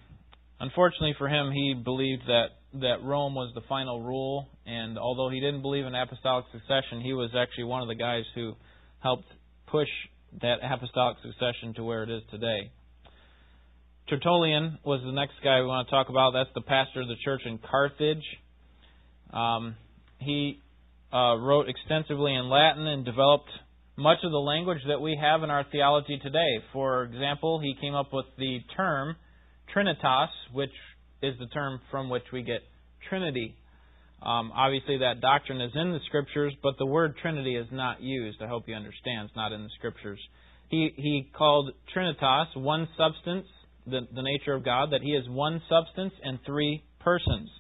unfortunately 0.60 1.14
for 1.18 1.28
him, 1.28 1.52
he 1.52 1.74
believed 1.74 2.22
that 2.26 2.48
that 2.74 3.02
Rome 3.02 3.34
was 3.34 3.52
the 3.54 3.60
final 3.68 4.00
rule, 4.00 4.48
and 4.64 4.98
although 4.98 5.28
he 5.28 5.40
didn't 5.40 5.60
believe 5.60 5.84
in 5.84 5.94
apostolic 5.94 6.46
succession, 6.52 7.02
he 7.02 7.12
was 7.12 7.30
actually 7.36 7.64
one 7.64 7.82
of 7.82 7.88
the 7.88 7.94
guys 7.94 8.24
who 8.34 8.54
helped 9.00 9.26
push 9.66 9.88
that 10.40 10.56
apostolic 10.62 11.18
succession 11.22 11.74
to 11.74 11.84
where 11.84 12.02
it 12.02 12.10
is 12.10 12.22
today. 12.30 12.70
Tertullian 14.08 14.78
was 14.84 15.00
the 15.04 15.12
next 15.12 15.34
guy 15.44 15.60
we 15.60 15.66
want 15.66 15.86
to 15.86 15.90
talk 15.90 16.08
about. 16.08 16.32
That's 16.32 16.50
the 16.54 16.62
pastor 16.62 17.02
of 17.02 17.08
the 17.08 17.16
church 17.24 17.42
in 17.44 17.58
Carthage. 17.58 18.24
Um, 19.32 19.76
he 20.18 20.60
uh, 21.12 21.36
wrote 21.36 21.68
extensively 21.68 22.34
in 22.34 22.48
Latin 22.48 22.86
and 22.86 23.04
developed 23.04 23.50
much 23.96 24.18
of 24.24 24.30
the 24.32 24.38
language 24.38 24.80
that 24.88 25.00
we 25.00 25.18
have 25.20 25.42
in 25.42 25.50
our 25.50 25.64
theology 25.70 26.18
today. 26.22 26.64
For 26.72 27.04
example, 27.04 27.60
he 27.60 27.74
came 27.80 27.94
up 27.94 28.12
with 28.12 28.26
the 28.38 28.60
term 28.76 29.16
Trinitas, 29.74 30.28
which 30.52 30.72
is 31.22 31.34
the 31.38 31.46
term 31.46 31.80
from 31.90 32.08
which 32.08 32.24
we 32.32 32.42
get 32.42 32.60
Trinity. 33.08 33.56
Um, 34.22 34.52
obviously, 34.54 34.98
that 34.98 35.20
doctrine 35.20 35.60
is 35.60 35.72
in 35.74 35.92
the 35.92 35.98
Scriptures, 36.06 36.54
but 36.62 36.74
the 36.78 36.86
word 36.86 37.16
Trinity 37.20 37.56
is 37.56 37.66
not 37.72 38.00
used. 38.00 38.40
I 38.40 38.46
hope 38.46 38.68
you 38.68 38.74
understand. 38.74 39.26
It's 39.26 39.36
not 39.36 39.52
in 39.52 39.62
the 39.62 39.70
Scriptures. 39.78 40.20
He, 40.68 40.90
he 40.96 41.30
called 41.36 41.72
Trinitas 41.94 42.56
one 42.56 42.88
substance, 42.96 43.46
the, 43.86 44.00
the 44.14 44.22
nature 44.22 44.54
of 44.54 44.64
God, 44.64 44.92
that 44.92 45.02
He 45.02 45.10
is 45.10 45.28
one 45.28 45.60
substance 45.68 46.14
and 46.22 46.38
three 46.46 46.84
persons. 47.00 47.50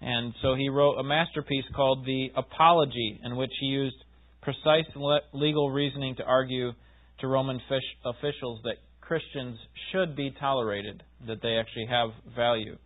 And 0.00 0.32
so 0.42 0.54
he 0.54 0.68
wrote 0.68 0.96
a 0.98 1.02
masterpiece 1.02 1.64
called 1.74 2.04
The 2.04 2.28
Apology, 2.36 3.20
in 3.24 3.36
which 3.36 3.50
he 3.60 3.66
used 3.66 3.96
precise 4.42 4.86
legal 5.32 5.70
reasoning 5.70 6.16
to 6.16 6.24
argue 6.24 6.72
to 7.20 7.26
Roman 7.26 7.60
officials 8.04 8.60
that 8.62 8.76
Christians 9.00 9.58
should 9.90 10.14
be 10.14 10.34
tolerated, 10.38 11.02
that 11.26 11.42
they 11.42 11.56
actually 11.56 11.86
have 11.86 12.10
value. 12.36 12.76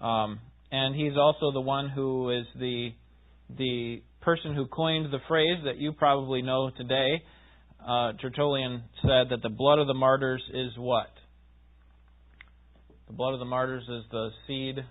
Um, 0.00 0.40
and 0.70 0.94
he's 0.94 1.16
also 1.16 1.52
the 1.52 1.60
one 1.60 1.88
who 1.88 2.30
is 2.30 2.46
the 2.58 2.90
the 3.56 4.02
person 4.20 4.54
who 4.54 4.66
coined 4.66 5.12
the 5.12 5.20
phrase 5.28 5.58
that 5.64 5.76
you 5.76 5.92
probably 5.92 6.42
know 6.42 6.70
today. 6.76 7.22
Uh, 7.80 8.12
Tertullian 8.20 8.82
said 9.02 9.28
that 9.30 9.40
the 9.42 9.48
blood 9.48 9.78
of 9.78 9.86
the 9.86 9.94
martyrs 9.94 10.42
is 10.52 10.72
what? 10.76 11.06
The 13.06 13.12
blood 13.12 13.34
of 13.34 13.38
the 13.38 13.46
martyrs 13.46 13.84
is 13.84 14.02
the 14.10 14.30
seed 14.46 14.84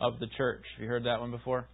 of 0.00 0.18
the 0.18 0.26
church. 0.36 0.62
Have 0.76 0.82
you 0.82 0.88
heard 0.88 1.04
that 1.04 1.20
one 1.20 1.30
before? 1.30 1.66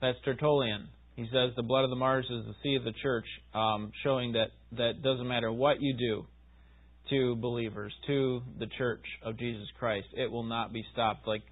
That's 0.00 0.18
Tertullian. 0.24 0.88
He 1.16 1.24
says 1.24 1.50
the 1.56 1.62
blood 1.62 1.84
of 1.84 1.90
the 1.90 1.96
martyrs 1.96 2.26
is 2.30 2.46
the 2.46 2.54
seed 2.62 2.78
of 2.78 2.84
the 2.84 2.94
church, 3.02 3.26
um, 3.54 3.92
showing 4.02 4.32
that 4.32 4.48
that 4.72 5.02
doesn't 5.02 5.28
matter 5.28 5.52
what 5.52 5.80
you 5.80 5.94
do 5.96 6.26
to 7.10 7.36
believers, 7.36 7.92
to 8.06 8.40
the 8.58 8.66
church 8.78 9.04
of 9.22 9.36
Jesus 9.36 9.66
Christ, 9.78 10.06
it 10.12 10.30
will 10.30 10.44
not 10.44 10.72
be 10.72 10.84
stopped. 10.92 11.26
Like 11.26 11.42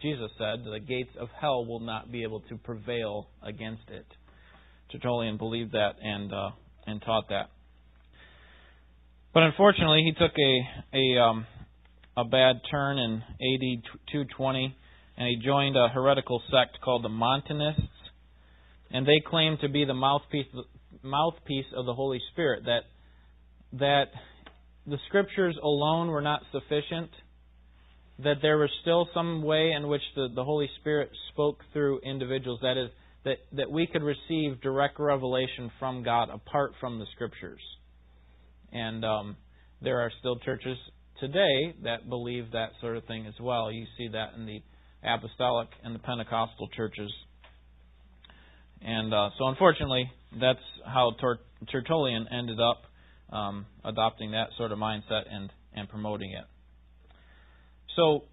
Jesus 0.00 0.30
said, 0.38 0.64
the 0.64 0.80
gates 0.80 1.10
of 1.18 1.28
hell 1.38 1.66
will 1.66 1.80
not 1.80 2.10
be 2.10 2.22
able 2.22 2.40
to 2.48 2.56
prevail 2.56 3.28
against 3.42 3.88
it. 3.88 4.06
Tertullian 4.92 5.36
believed 5.36 5.72
that 5.72 5.96
and 6.00 6.32
uh, 6.32 6.50
and 6.86 7.02
taught 7.02 7.28
that. 7.28 7.50
But 9.34 9.42
unfortunately, 9.42 10.04
he 10.04 10.12
took 10.12 10.32
a 10.38 10.96
a 10.96 11.20
um, 11.20 11.46
a 12.16 12.24
bad 12.24 12.60
turn 12.70 12.98
in 12.98 13.16
AD 13.16 13.82
220 14.12 14.74
and 15.18 15.26
he 15.26 15.44
joined 15.44 15.76
a 15.76 15.88
heretical 15.88 16.40
sect 16.48 16.80
called 16.80 17.04
the 17.04 17.08
Montanists, 17.08 17.82
and 18.92 19.04
they 19.04 19.20
claimed 19.26 19.58
to 19.60 19.68
be 19.68 19.84
the 19.84 19.92
mouthpiece 19.92 20.46
mouthpiece 21.02 21.66
of 21.76 21.86
the 21.86 21.92
Holy 21.92 22.20
Spirit. 22.32 22.64
That 22.64 22.82
that 23.78 24.04
the 24.86 24.96
Scriptures 25.08 25.58
alone 25.60 26.08
were 26.08 26.22
not 26.22 26.42
sufficient. 26.52 27.10
That 28.20 28.36
there 28.42 28.58
was 28.58 28.70
still 28.82 29.08
some 29.12 29.42
way 29.42 29.72
in 29.76 29.88
which 29.88 30.02
the, 30.14 30.28
the 30.34 30.44
Holy 30.44 30.70
Spirit 30.80 31.10
spoke 31.32 31.58
through 31.72 32.00
individuals. 32.04 32.60
That 32.62 32.76
is, 32.76 32.90
that, 33.24 33.36
that 33.52 33.70
we 33.70 33.86
could 33.86 34.02
receive 34.02 34.60
direct 34.60 34.98
revelation 34.98 35.70
from 35.78 36.02
God 36.02 36.28
apart 36.30 36.72
from 36.80 36.98
the 36.98 37.06
Scriptures. 37.14 37.60
And 38.72 39.04
um, 39.04 39.36
there 39.82 40.00
are 40.00 40.10
still 40.18 40.36
churches 40.40 40.78
today 41.20 41.74
that 41.84 42.08
believe 42.08 42.50
that 42.52 42.70
sort 42.80 42.96
of 42.96 43.04
thing 43.04 43.26
as 43.26 43.34
well. 43.40 43.70
You 43.70 43.86
see 43.96 44.08
that 44.08 44.34
in 44.36 44.46
the 44.46 44.62
apostolic 45.04 45.68
and 45.84 45.94
the 45.94 45.98
Pentecostal 45.98 46.68
churches. 46.76 47.12
And 48.80 49.12
uh, 49.12 49.30
so, 49.38 49.48
unfortunately, 49.48 50.10
that's 50.40 50.58
how 50.84 51.14
Tertullian 51.70 52.26
ended 52.30 52.58
up 52.60 52.82
um, 53.34 53.66
adopting 53.84 54.32
that 54.32 54.48
sort 54.56 54.72
of 54.72 54.78
mindset 54.78 55.22
and, 55.30 55.50
and 55.74 55.88
promoting 55.88 56.32
it. 56.32 56.44
So, 57.96 58.24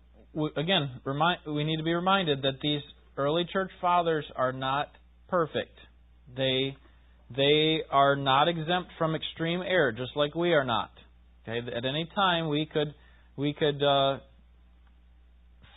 again, 0.56 1.02
remind, 1.04 1.40
we 1.48 1.64
need 1.64 1.78
to 1.78 1.84
be 1.84 1.94
reminded 1.94 2.44
that 2.44 2.60
these 2.62 2.82
early 3.18 3.46
church 3.52 3.72
fathers 3.82 4.26
are 4.36 4.54
not 4.54 4.90
perfect. 5.28 5.78
They 6.36 6.76
they 7.36 7.80
are 7.90 8.16
not 8.16 8.48
exempt 8.48 8.92
from 9.00 9.16
extreme 9.16 9.62
error, 9.62 9.92
just 9.92 10.12
like 10.16 10.36
we 10.36 10.54
are 10.54 10.64
not. 10.64 10.92
Okay, 11.48 11.60
at 11.76 11.86
any 11.86 12.08
time 12.14 12.50
we 12.50 12.68
could 12.72 12.94
we 13.36 13.54
could 13.54 13.82
uh, 13.82 14.20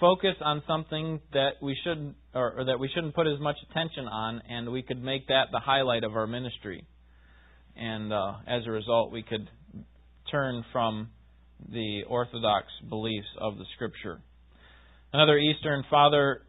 focus 0.01 0.35
on 0.41 0.63
something 0.67 1.21
that 1.33 1.53
we 1.61 1.77
shouldn't 1.85 2.17
or, 2.35 2.61
or, 2.61 2.65
that 2.65 2.79
we 2.79 2.89
shouldn't 2.95 3.15
put 3.15 3.27
as 3.27 3.41
much 3.41 3.57
attention 3.71 4.07
on, 4.07 4.43
and 4.49 4.71
we 4.71 4.83
could 4.83 5.03
make 5.03 5.29
that 5.29 5.47
the 5.53 5.61
highlight 5.61 6.05
of 6.05 6.15
our 6.15 6.27
ministry. 6.27 6.85
and 7.77 8.13
uh, 8.13 8.35
as 8.47 8.63
a 8.67 8.71
result, 8.71 9.13
we 9.13 9.23
could 9.23 9.49
turn 10.31 10.65
from 10.73 11.09
the 11.73 12.03
orthodox 12.09 12.67
beliefs 12.89 13.27
of 13.41 13.59
the 13.59 13.65
Scripture. 13.75 14.21
Another 15.13 15.39
Eastern 15.39 15.85
father 15.91 16.43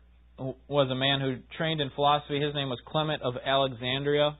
was 0.68 0.89
a 0.91 0.95
man 0.95 1.20
who 1.20 1.38
trained 1.58 1.82
in 1.82 1.89
philosophy. 1.95 2.39
His 2.41 2.54
name 2.54 2.70
was 2.70 2.80
Clement 2.86 3.22
of 3.22 3.36
Alexandria. 3.45 4.38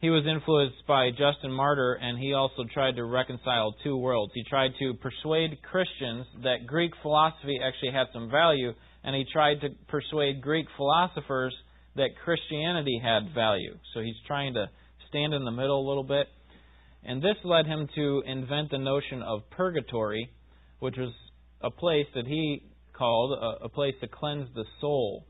He 0.00 0.10
was 0.10 0.26
influenced 0.26 0.86
by 0.86 1.10
Justin 1.10 1.50
Martyr, 1.50 1.94
and 1.94 2.18
he 2.18 2.34
also 2.34 2.64
tried 2.72 2.96
to 2.96 3.04
reconcile 3.04 3.74
two 3.82 3.96
worlds. 3.96 4.32
He 4.34 4.44
tried 4.44 4.72
to 4.78 4.94
persuade 4.94 5.62
Christians 5.62 6.26
that 6.42 6.66
Greek 6.66 6.92
philosophy 7.00 7.58
actually 7.62 7.92
had 7.92 8.08
some 8.12 8.30
value, 8.30 8.72
and 9.02 9.16
he 9.16 9.24
tried 9.32 9.60
to 9.62 9.70
persuade 9.88 10.42
Greek 10.42 10.66
philosophers 10.76 11.54
that 11.96 12.10
Christianity 12.22 13.00
had 13.02 13.34
value. 13.34 13.78
So 13.94 14.00
he's 14.00 14.16
trying 14.26 14.54
to 14.54 14.68
stand 15.08 15.32
in 15.32 15.44
the 15.44 15.50
middle 15.50 15.86
a 15.86 15.88
little 15.88 16.04
bit. 16.04 16.26
And 17.04 17.22
this 17.22 17.36
led 17.44 17.66
him 17.66 17.88
to 17.94 18.22
invent 18.26 18.70
the 18.70 18.78
notion 18.78 19.22
of 19.22 19.48
purgatory, 19.50 20.30
which 20.80 20.96
was 20.96 21.12
a 21.62 21.70
place 21.70 22.06
that 22.14 22.26
he 22.26 22.62
called 22.92 23.38
a, 23.38 23.64
a 23.64 23.68
place 23.68 23.94
to 24.00 24.08
cleanse 24.08 24.48
the 24.54 24.64
soul. 24.80 25.24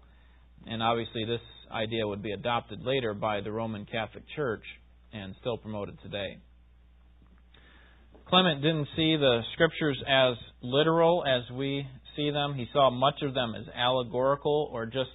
And 0.66 0.82
obviously, 0.82 1.24
this 1.24 1.40
idea 1.74 2.06
would 2.06 2.22
be 2.22 2.32
adopted 2.32 2.80
later 2.82 3.14
by 3.14 3.40
the 3.40 3.52
Roman 3.52 3.84
Catholic 3.84 4.24
Church 4.36 4.62
and 5.12 5.34
still 5.40 5.58
promoted 5.58 5.98
today. 6.02 6.38
Clement 8.26 8.62
didn't 8.62 8.88
see 8.96 9.16
the 9.16 9.40
scriptures 9.52 10.02
as 10.08 10.36
literal 10.62 11.24
as 11.26 11.42
we 11.54 11.86
see 12.16 12.30
them. 12.30 12.54
He 12.54 12.66
saw 12.72 12.90
much 12.90 13.22
of 13.22 13.34
them 13.34 13.54
as 13.54 13.66
allegorical 13.74 14.70
or 14.72 14.86
just 14.86 15.10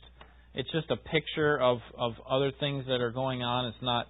it's 0.53 0.71
just 0.71 0.89
a 0.89 0.97
picture 0.97 1.59
of, 1.59 1.77
of 1.97 2.13
other 2.29 2.51
things 2.59 2.85
that 2.87 3.01
are 3.01 3.11
going 3.11 3.43
on. 3.43 3.67
It's 3.67 3.83
not 3.83 4.07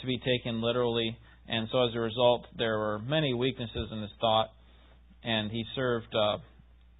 to 0.00 0.06
be 0.06 0.18
taken 0.18 0.62
literally. 0.62 1.16
And 1.46 1.68
so 1.70 1.86
as 1.86 1.94
a 1.94 2.00
result, 2.00 2.46
there 2.56 2.78
were 2.78 2.98
many 2.98 3.34
weaknesses 3.34 3.90
in 3.92 4.00
his 4.00 4.10
thought, 4.18 4.48
and 5.22 5.50
he 5.50 5.62
served 5.74 6.14
uh, 6.14 6.38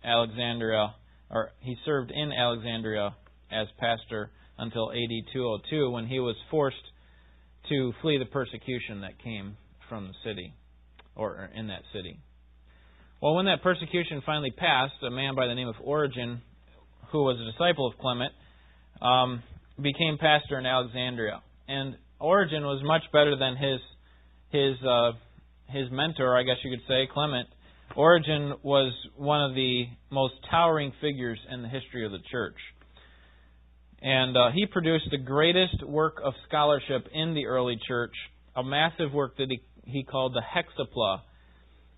Alexandria, 0.04 0.94
or 1.30 1.52
he 1.60 1.76
served 1.84 2.10
in 2.14 2.30
Alexandria 2.30 3.16
as 3.50 3.66
pastor 3.78 4.30
until 4.58 4.90
AD 4.90 5.32
202 5.32 5.90
when 5.90 6.06
he 6.06 6.20
was 6.20 6.36
forced 6.50 6.76
to 7.68 7.92
flee 8.02 8.18
the 8.18 8.26
persecution 8.26 9.00
that 9.00 9.22
came 9.22 9.56
from 9.88 10.08
the 10.08 10.14
city, 10.24 10.54
or 11.16 11.50
in 11.54 11.68
that 11.68 11.82
city. 11.92 12.18
Well, 13.20 13.34
when 13.34 13.46
that 13.46 13.62
persecution 13.62 14.22
finally 14.26 14.50
passed, 14.50 14.94
a 15.02 15.10
man 15.10 15.34
by 15.34 15.46
the 15.46 15.54
name 15.54 15.68
of 15.68 15.76
Origen, 15.82 16.42
who 17.10 17.22
was 17.22 17.38
a 17.40 17.52
disciple 17.52 17.86
of 17.86 17.98
Clement, 17.98 18.32
um, 19.00 19.42
became 19.80 20.18
pastor 20.18 20.58
in 20.58 20.66
Alexandria. 20.66 21.42
And 21.68 21.96
Origen 22.20 22.64
was 22.64 22.82
much 22.84 23.02
better 23.12 23.36
than 23.36 23.56
his 23.56 23.80
his 24.50 24.76
uh, 24.86 25.12
his 25.68 25.90
mentor, 25.90 26.36
I 26.36 26.42
guess 26.42 26.56
you 26.62 26.70
could 26.70 26.86
say, 26.86 27.08
Clement. 27.12 27.48
Origen 27.96 28.54
was 28.62 28.92
one 29.16 29.42
of 29.42 29.54
the 29.54 29.84
most 30.10 30.34
towering 30.50 30.92
figures 31.00 31.38
in 31.50 31.62
the 31.62 31.68
history 31.68 32.04
of 32.04 32.12
the 32.12 32.18
church. 32.30 32.56
And 34.04 34.36
uh, 34.36 34.50
he 34.54 34.66
produced 34.66 35.06
the 35.10 35.16
greatest 35.16 35.82
work 35.82 36.18
of 36.22 36.34
scholarship 36.46 37.08
in 37.14 37.32
the 37.32 37.46
early 37.46 37.78
church, 37.88 38.12
a 38.54 38.62
massive 38.62 39.14
work 39.14 39.38
that 39.38 39.46
he, 39.48 39.62
he 39.90 40.04
called 40.04 40.34
the 40.34 40.42
Hexapla, 40.42 41.20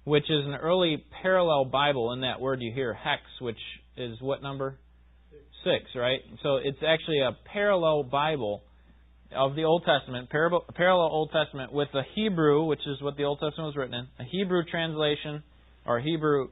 which 0.05 0.31
is 0.31 0.47
an 0.47 0.55
early 0.55 1.05
parallel 1.21 1.65
Bible. 1.65 2.13
In 2.13 2.21
that 2.21 2.41
word, 2.41 2.61
you 2.63 2.73
hear 2.73 2.95
hex, 2.95 3.23
which 3.41 3.59
is 3.97 4.21
what 4.21 4.41
number? 4.41 4.79
Six, 5.65 5.91
right? 5.97 6.21
So 6.45 6.59
it's 6.63 6.79
actually 6.87 7.23
a 7.23 7.37
parallel 7.53 8.05
Bible 8.05 8.63
of 9.37 9.57
the 9.57 9.65
Old 9.65 9.85
Testament, 9.85 10.31
parallel 10.31 11.09
Old 11.11 11.33
Testament 11.33 11.73
with 11.73 11.89
the 11.93 12.03
Hebrew, 12.15 12.67
which 12.67 12.87
is 12.87 13.03
what 13.03 13.17
the 13.17 13.25
Old 13.25 13.41
Testament 13.41 13.67
was 13.67 13.77
written 13.77 13.95
in, 13.95 14.07
a 14.21 14.29
Hebrew 14.29 14.63
translation 14.65 15.43
or 15.85 15.99
Hebrew 15.99 16.51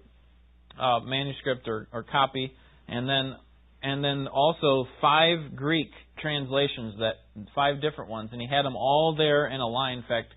uh, 0.80 0.98
manuscript 1.04 1.68
or, 1.68 1.86
or 1.92 2.02
copy, 2.02 2.52
and 2.88 3.08
then 3.08 3.36
and 3.84 4.02
then 4.02 4.26
also 4.26 4.88
five 5.02 5.54
Greek 5.54 5.90
translations 6.20 6.94
that 6.98 7.16
five 7.54 7.82
different 7.82 8.10
ones, 8.10 8.30
and 8.32 8.40
he 8.40 8.48
had 8.48 8.64
them 8.64 8.76
all 8.76 9.14
there 9.16 9.46
in 9.46 9.60
a 9.60 9.66
line. 9.66 9.98
In 9.98 10.04
fact, 10.04 10.28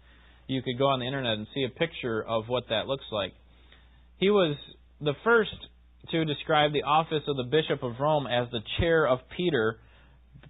you 0.48 0.62
could 0.62 0.78
go 0.78 0.88
on 0.88 1.00
the 1.00 1.06
internet 1.06 1.38
and 1.38 1.48
see 1.56 1.64
a 1.64 1.70
picture 1.70 2.22
of 2.22 2.50
what 2.50 2.66
that 2.70 2.88
looks 2.88 3.06
like. 3.10 3.32
He 4.18 4.30
was 4.30 4.58
the 5.00 5.14
first 5.24 5.56
to 6.12 6.26
describe 6.26 6.74
the 6.74 6.84
office 6.84 7.24
of 7.28 7.38
the 7.38 7.44
Bishop 7.44 7.84
of 7.84 7.94
Rome 8.00 8.28
as 8.28 8.52
the 8.52 8.60
chair 8.80 9.08
of 9.08 9.20
Peter 9.36 9.78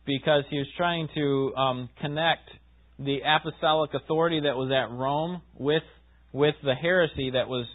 because 0.05 0.43
he 0.49 0.57
was 0.57 0.67
trying 0.75 1.07
to 1.13 1.53
um, 1.55 1.89
connect 2.01 2.49
the 2.97 3.19
apostolic 3.23 3.93
authority 3.93 4.39
that 4.39 4.55
was 4.55 4.71
at 4.71 4.91
Rome 4.91 5.41
with 5.55 5.83
with 6.33 6.55
the 6.63 6.73
heresy 6.73 7.31
that 7.31 7.47
was 7.47 7.67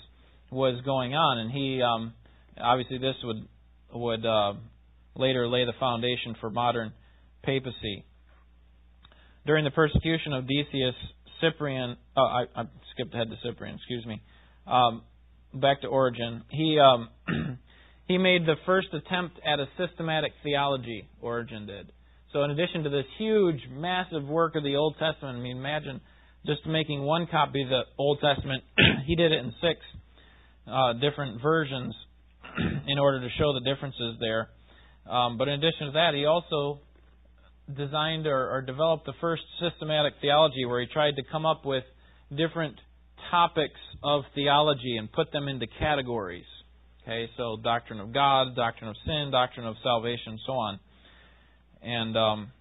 was 0.50 0.82
going 0.84 1.14
on, 1.14 1.38
and 1.38 1.50
he 1.52 1.80
um, 1.80 2.12
obviously 2.60 2.98
this 2.98 3.14
would 3.22 3.46
would 3.94 4.26
uh, 4.26 4.54
later 5.14 5.48
lay 5.48 5.64
the 5.64 5.72
foundation 5.78 6.36
for 6.40 6.50
modern 6.50 6.92
papacy. 7.42 8.04
During 9.46 9.64
the 9.64 9.70
persecution 9.70 10.32
of 10.32 10.46
Decius, 10.46 10.94
Cyprian, 11.40 11.96
oh, 12.16 12.22
I, 12.22 12.44
I 12.54 12.64
skipped 12.94 13.14
ahead 13.14 13.28
to 13.30 13.36
Cyprian, 13.42 13.74
excuse 13.76 14.06
me. 14.06 14.22
Um, 14.66 15.02
back 15.52 15.82
to 15.82 15.88
Origen. 15.88 16.42
He 16.50 16.78
um, 16.78 17.08
he 18.06 18.18
made 18.18 18.46
the 18.46 18.54
first 18.64 18.88
attempt 18.92 19.38
at 19.44 19.58
a 19.58 19.66
systematic 19.76 20.32
theology. 20.42 21.08
Origen 21.20 21.66
did. 21.66 21.92
So, 22.32 22.44
in 22.44 22.50
addition 22.50 22.84
to 22.84 22.90
this 22.90 23.04
huge, 23.18 23.60
massive 23.70 24.24
work 24.24 24.56
of 24.56 24.62
the 24.62 24.76
Old 24.76 24.96
Testament, 24.98 25.38
I 25.38 25.40
mean, 25.40 25.58
imagine 25.58 26.00
just 26.46 26.66
making 26.66 27.02
one 27.02 27.26
copy 27.30 27.62
of 27.62 27.68
the 27.68 27.82
Old 27.98 28.20
Testament. 28.20 28.64
he 29.06 29.16
did 29.16 29.32
it 29.32 29.40
in 29.40 29.52
six 29.60 29.80
uh, 30.66 30.94
different 30.94 31.42
versions 31.42 31.94
in 32.86 32.98
order 32.98 33.20
to 33.20 33.28
show 33.38 33.52
the 33.52 33.60
differences 33.60 34.16
there. 34.20 34.48
Um, 35.08 35.36
but 35.36 35.48
in 35.48 35.54
addition 35.54 35.86
to 35.86 35.92
that, 35.92 36.14
he 36.14 36.24
also 36.24 36.80
designed 37.74 38.26
or, 38.26 38.50
or 38.50 38.62
developed 38.62 39.06
the 39.06 39.14
first 39.20 39.42
systematic 39.60 40.14
theology 40.20 40.64
where 40.64 40.80
he 40.80 40.86
tried 40.92 41.16
to 41.16 41.22
come 41.30 41.46
up 41.46 41.64
with 41.64 41.84
different 42.36 42.76
topics 43.30 43.80
of 44.02 44.22
theology 44.34 44.96
and 44.96 45.10
put 45.10 45.32
them 45.32 45.48
into 45.48 45.66
categories. 45.78 46.44
Okay, 47.02 47.28
so 47.36 47.56
doctrine 47.62 47.98
of 47.98 48.12
God, 48.12 48.54
doctrine 48.54 48.90
of 48.90 48.96
sin, 49.04 49.30
doctrine 49.32 49.66
of 49.66 49.74
salvation, 49.82 50.38
so 50.46 50.52
on. 50.52 50.78
And 51.82 52.16
um, 52.16 52.52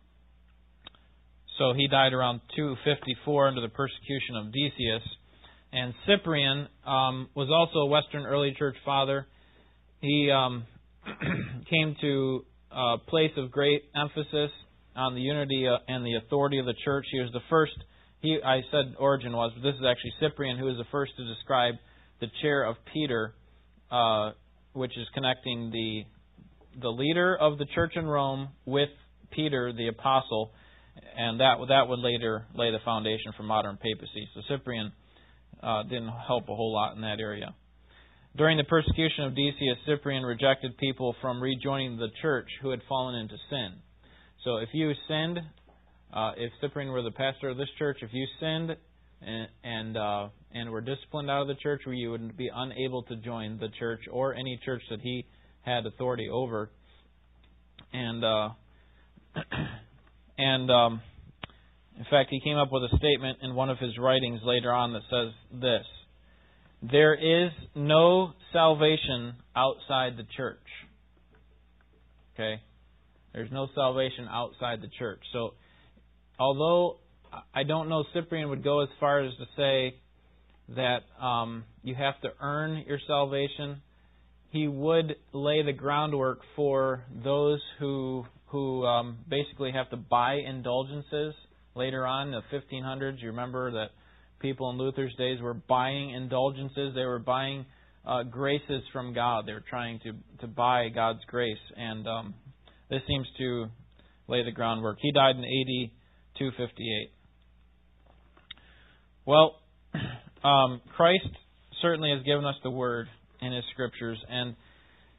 so 1.59 1.73
he 1.73 1.87
died 1.87 2.13
around 2.13 2.41
254 2.55 3.49
under 3.49 3.61
the 3.61 3.69
persecution 3.69 4.35
of 4.35 4.51
Decius. 4.51 5.03
And 5.71 5.93
Cyprian 6.07 6.67
um, 6.85 7.29
was 7.35 7.49
also 7.49 7.79
a 7.79 7.85
Western 7.85 8.25
early 8.25 8.55
church 8.57 8.75
father. 8.83 9.27
He 10.01 10.31
um, 10.31 10.65
came 11.69 11.95
to 12.01 12.45
a 12.71 12.97
place 13.07 13.31
of 13.37 13.51
great 13.51 13.83
emphasis 13.95 14.51
on 14.95 15.15
the 15.15 15.21
unity 15.21 15.67
uh, 15.67 15.77
and 15.87 16.05
the 16.05 16.15
authority 16.15 16.59
of 16.59 16.65
the 16.65 16.75
church. 16.83 17.05
He 17.11 17.19
was 17.19 17.31
the 17.31 17.41
first. 17.49 17.73
He, 18.21 18.37
I 18.43 18.61
said 18.71 18.95
Origen 18.99 19.33
was, 19.33 19.51
but 19.55 19.63
this 19.63 19.75
is 19.75 19.85
actually 19.87 20.13
Cyprian 20.19 20.57
who 20.57 20.65
was 20.65 20.77
the 20.77 20.89
first 20.91 21.13
to 21.17 21.25
describe 21.25 21.75
the 22.19 22.27
chair 22.41 22.63
of 22.63 22.75
Peter, 22.93 23.33
uh, 23.89 24.31
which 24.73 24.97
is 24.97 25.07
connecting 25.13 25.71
the 25.71 26.03
the 26.79 26.89
leader 26.89 27.35
of 27.35 27.57
the 27.57 27.65
church 27.75 27.93
in 27.95 28.05
Rome 28.05 28.49
with 28.65 28.89
Peter 29.31 29.73
the 29.73 29.87
apostle, 29.87 30.51
and 31.17 31.39
that 31.39 31.57
that 31.67 31.87
would 31.87 31.99
later 31.99 32.45
lay 32.55 32.71
the 32.71 32.79
foundation 32.85 33.33
for 33.35 33.43
modern 33.43 33.77
papacy. 33.77 34.27
So 34.33 34.41
Cyprian 34.47 34.91
uh, 35.61 35.83
didn't 35.83 36.11
help 36.27 36.43
a 36.43 36.55
whole 36.55 36.73
lot 36.73 36.95
in 36.95 37.01
that 37.01 37.19
area. 37.19 37.53
During 38.37 38.57
the 38.57 38.63
persecution 38.63 39.25
of 39.25 39.35
Decius, 39.35 39.77
Cyprian 39.85 40.23
rejected 40.23 40.77
people 40.77 41.15
from 41.19 41.41
rejoining 41.41 41.97
the 41.97 42.07
church 42.21 42.47
who 42.61 42.69
had 42.69 42.79
fallen 42.87 43.15
into 43.15 43.35
sin. 43.49 43.73
So 44.45 44.57
if 44.57 44.69
you 44.71 44.93
sinned, 45.07 45.39
uh, 46.13 46.31
if 46.37 46.51
Cyprian 46.61 46.91
were 46.91 47.01
the 47.01 47.11
pastor 47.11 47.49
of 47.49 47.57
this 47.57 47.67
church, 47.77 47.97
if 48.01 48.09
you 48.13 48.25
sinned 48.39 48.77
and 49.21 49.47
and, 49.63 49.97
uh, 49.97 50.29
and 50.53 50.69
were 50.69 50.79
disciplined 50.79 51.29
out 51.29 51.41
of 51.41 51.47
the 51.47 51.55
church, 51.55 51.81
you 51.85 52.11
would 52.11 52.37
be 52.37 52.49
unable 52.53 53.03
to 53.03 53.17
join 53.17 53.57
the 53.59 53.67
church 53.77 54.01
or 54.09 54.33
any 54.33 54.57
church 54.63 54.81
that 54.89 55.01
he 55.01 55.25
had 55.63 55.85
authority 55.85 56.29
over. 56.31 56.69
And 57.91 58.23
uh, 58.23 58.49
and 60.37 60.71
um, 60.71 61.01
in 61.97 62.05
fact, 62.09 62.29
he 62.29 62.39
came 62.39 62.57
up 62.57 62.69
with 62.71 62.83
a 62.83 62.97
statement 62.97 63.39
in 63.41 63.55
one 63.55 63.69
of 63.69 63.77
his 63.77 63.97
writings 63.97 64.39
later 64.43 64.71
on 64.71 64.93
that 64.93 65.01
says 65.09 65.33
this 65.61 65.85
There 66.81 67.13
is 67.13 67.51
no 67.75 68.33
salvation 68.51 69.35
outside 69.55 70.17
the 70.17 70.25
church. 70.35 70.57
Okay? 72.33 72.61
There's 73.33 73.51
no 73.51 73.67
salvation 73.75 74.27
outside 74.29 74.81
the 74.81 74.89
church. 74.99 75.21
So, 75.31 75.53
although 76.39 76.97
I 77.53 77.63
don't 77.63 77.87
know 77.87 78.03
Cyprian 78.13 78.49
would 78.49 78.63
go 78.63 78.81
as 78.81 78.89
far 78.99 79.21
as 79.21 79.31
to 79.37 79.45
say 79.55 79.95
that 80.75 81.03
um, 81.23 81.63
you 81.83 81.95
have 81.95 82.19
to 82.21 82.29
earn 82.41 82.83
your 82.87 82.99
salvation, 83.07 83.81
he 84.49 84.67
would 84.67 85.15
lay 85.33 85.63
the 85.63 85.73
groundwork 85.73 86.39
for 86.55 87.03
those 87.23 87.61
who 87.79 88.25
who 88.47 88.85
um, 88.85 89.19
basically 89.29 89.71
have 89.71 89.89
to 89.91 89.95
buy 89.97 90.33
indulgences 90.35 91.33
later 91.73 92.05
on 92.05 92.27
in 92.27 92.33
the 92.33 92.57
1500s. 92.57 93.21
You 93.21 93.29
remember 93.29 93.71
that 93.71 93.91
people 94.41 94.69
in 94.71 94.77
Luther's 94.77 95.15
days 95.17 95.39
were 95.41 95.53
buying 95.53 96.11
indulgences. 96.11 96.93
They 96.95 97.05
were 97.05 97.19
buying 97.19 97.65
uh, 98.05 98.23
graces 98.23 98.81
from 98.91 99.13
God. 99.13 99.45
They 99.45 99.53
were 99.53 99.63
trying 99.67 99.99
to 99.99 100.13
to 100.41 100.47
buy 100.47 100.89
God's 100.89 101.23
grace, 101.27 101.57
and 101.77 102.07
um, 102.07 102.33
this 102.89 103.01
seems 103.07 103.27
to 103.37 103.67
lay 104.27 104.43
the 104.43 104.51
groundwork. 104.51 104.97
He 105.01 105.11
died 105.11 105.35
in 105.35 105.43
AD 105.43 105.91
258. 106.39 107.11
Well, 109.25 109.55
um, 110.43 110.81
Christ 110.95 111.29
certainly 111.81 112.11
has 112.11 112.23
given 112.23 112.45
us 112.45 112.55
the 112.63 112.71
Word 112.71 113.07
in 113.41 113.51
His 113.51 113.63
Scriptures, 113.73 114.17
and 114.29 114.55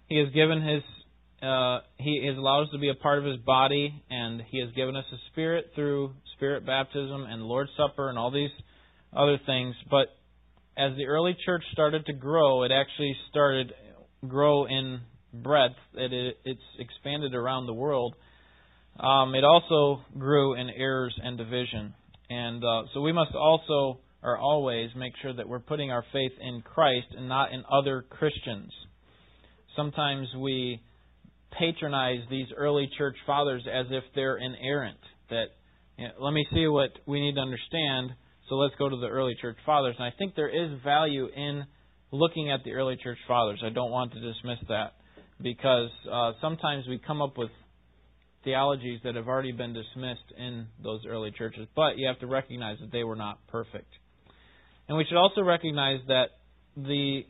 He 0.09 0.19
has 0.19 0.29
given 0.33 0.63
His 0.63 0.83
uh, 1.43 1.81
He 1.99 2.27
has 2.27 2.37
allowed 2.37 2.65
us 2.65 2.69
to 2.73 2.79
be 2.79 2.89
a 2.89 2.95
part 2.95 3.19
of 3.19 3.25
His 3.25 3.39
body, 3.39 4.03
and 4.11 4.43
He 4.51 4.59
has 4.61 4.71
given 4.75 4.97
us 4.97 5.05
a 5.13 5.17
Spirit 5.31 5.71
through 5.75 6.13
Spirit 6.37 6.67
baptism 6.67 7.25
and 7.29 7.43
Lord's 7.43 7.71
Supper 7.77 8.09
and 8.09 8.19
all 8.19 8.33
these 8.33 8.51
other 9.17 9.39
things. 9.47 9.75
But 9.91 10.09
as 10.77 10.97
the 10.97 11.07
early 11.07 11.37
church 11.45 11.63
started 11.73 12.07
to 12.07 12.13
grow, 12.13 12.63
it 12.65 12.73
actually 12.73 13.15
started 13.31 13.73
grow 14.27 14.67
in 14.67 15.01
breadth. 15.33 15.75
It, 15.95 16.13
it 16.13 16.37
it's 16.45 16.61
expanded 16.79 17.35
around 17.35 17.67
the 17.67 17.75
world. 17.75 18.15
Um, 18.99 19.35
it 19.35 19.45
also 19.45 20.03
grew 20.19 20.55
in 20.55 20.69
errors 20.71 21.15
and 21.23 21.39
division, 21.39 21.95
and 22.29 22.63
uh, 22.63 22.83
so 22.93 23.01
we 23.01 23.13
must 23.13 23.35
also 23.35 24.01
or 24.23 24.39
always 24.39 24.91
make 24.95 25.13
sure 25.21 25.35
that 25.35 25.49
we're 25.49 25.59
putting 25.59 25.91
our 25.91 26.05
faith 26.13 26.33
in 26.41 26.63
Christ 26.63 27.09
and 27.17 27.29
not 27.29 27.53
in 27.53 27.65
other 27.71 28.05
Christians. 28.09 28.71
Sometimes 29.75 30.29
we 30.39 30.81
patronize 31.59 32.21
these 32.31 32.47
early 32.57 32.89
church 32.97 33.17
fathers 33.27 33.65
as 33.67 33.87
if 33.91 34.05
they're 34.15 34.37
inerrant. 34.37 35.01
That 35.31 35.47
you 35.99 36.07
know, 36.07 36.15
let 36.21 36.33
me 36.33 36.47
see 36.53 36.67
what 36.69 36.91
we 37.07 37.21
need 37.21 37.35
to 37.35 37.41
understand 37.41 38.13
so 38.53 38.57
let's 38.57 38.75
go 38.79 38.87
to 38.87 38.97
the 38.99 39.09
early 39.09 39.35
church 39.41 39.57
fathers. 39.65 39.97
And 39.99 40.05
I 40.05 40.13
think 40.19 40.35
there 40.35 40.51
is 40.51 40.79
value 40.85 41.27
in 41.35 41.65
looking 42.11 42.51
at 42.51 42.63
the 42.65 42.73
early 42.73 42.99
church 43.03 43.17
fathers. 43.27 43.63
I 43.65 43.71
don't 43.71 43.91
want 43.91 44.13
to 44.13 44.21
dismiss 44.21 44.59
that 44.69 44.93
because 45.41 45.89
uh, 46.13 46.33
sometimes 46.43 46.87
we 46.87 46.99
come 46.99 47.23
up 47.23 47.39
with 47.39 47.49
theologies 48.45 49.01
that 49.05 49.15
have 49.15 49.27
already 49.27 49.53
been 49.53 49.73
dismissed 49.73 50.37
in 50.37 50.67
those 50.85 51.01
early 51.09 51.31
churches. 51.31 51.67
But 51.75 51.97
you 51.97 52.07
have 52.09 52.21
to 52.21 52.27
recognize 52.27 52.77
that 52.81 52.93
they 52.93 53.05
were 53.05 53.17
not 53.17 53.39
perfect. 53.49 53.89
And 54.87 54.99
we 54.99 55.07
should 55.09 55.17
also 55.17 55.41
recognize 55.41 56.01
that 56.09 56.27
the 56.77 57.23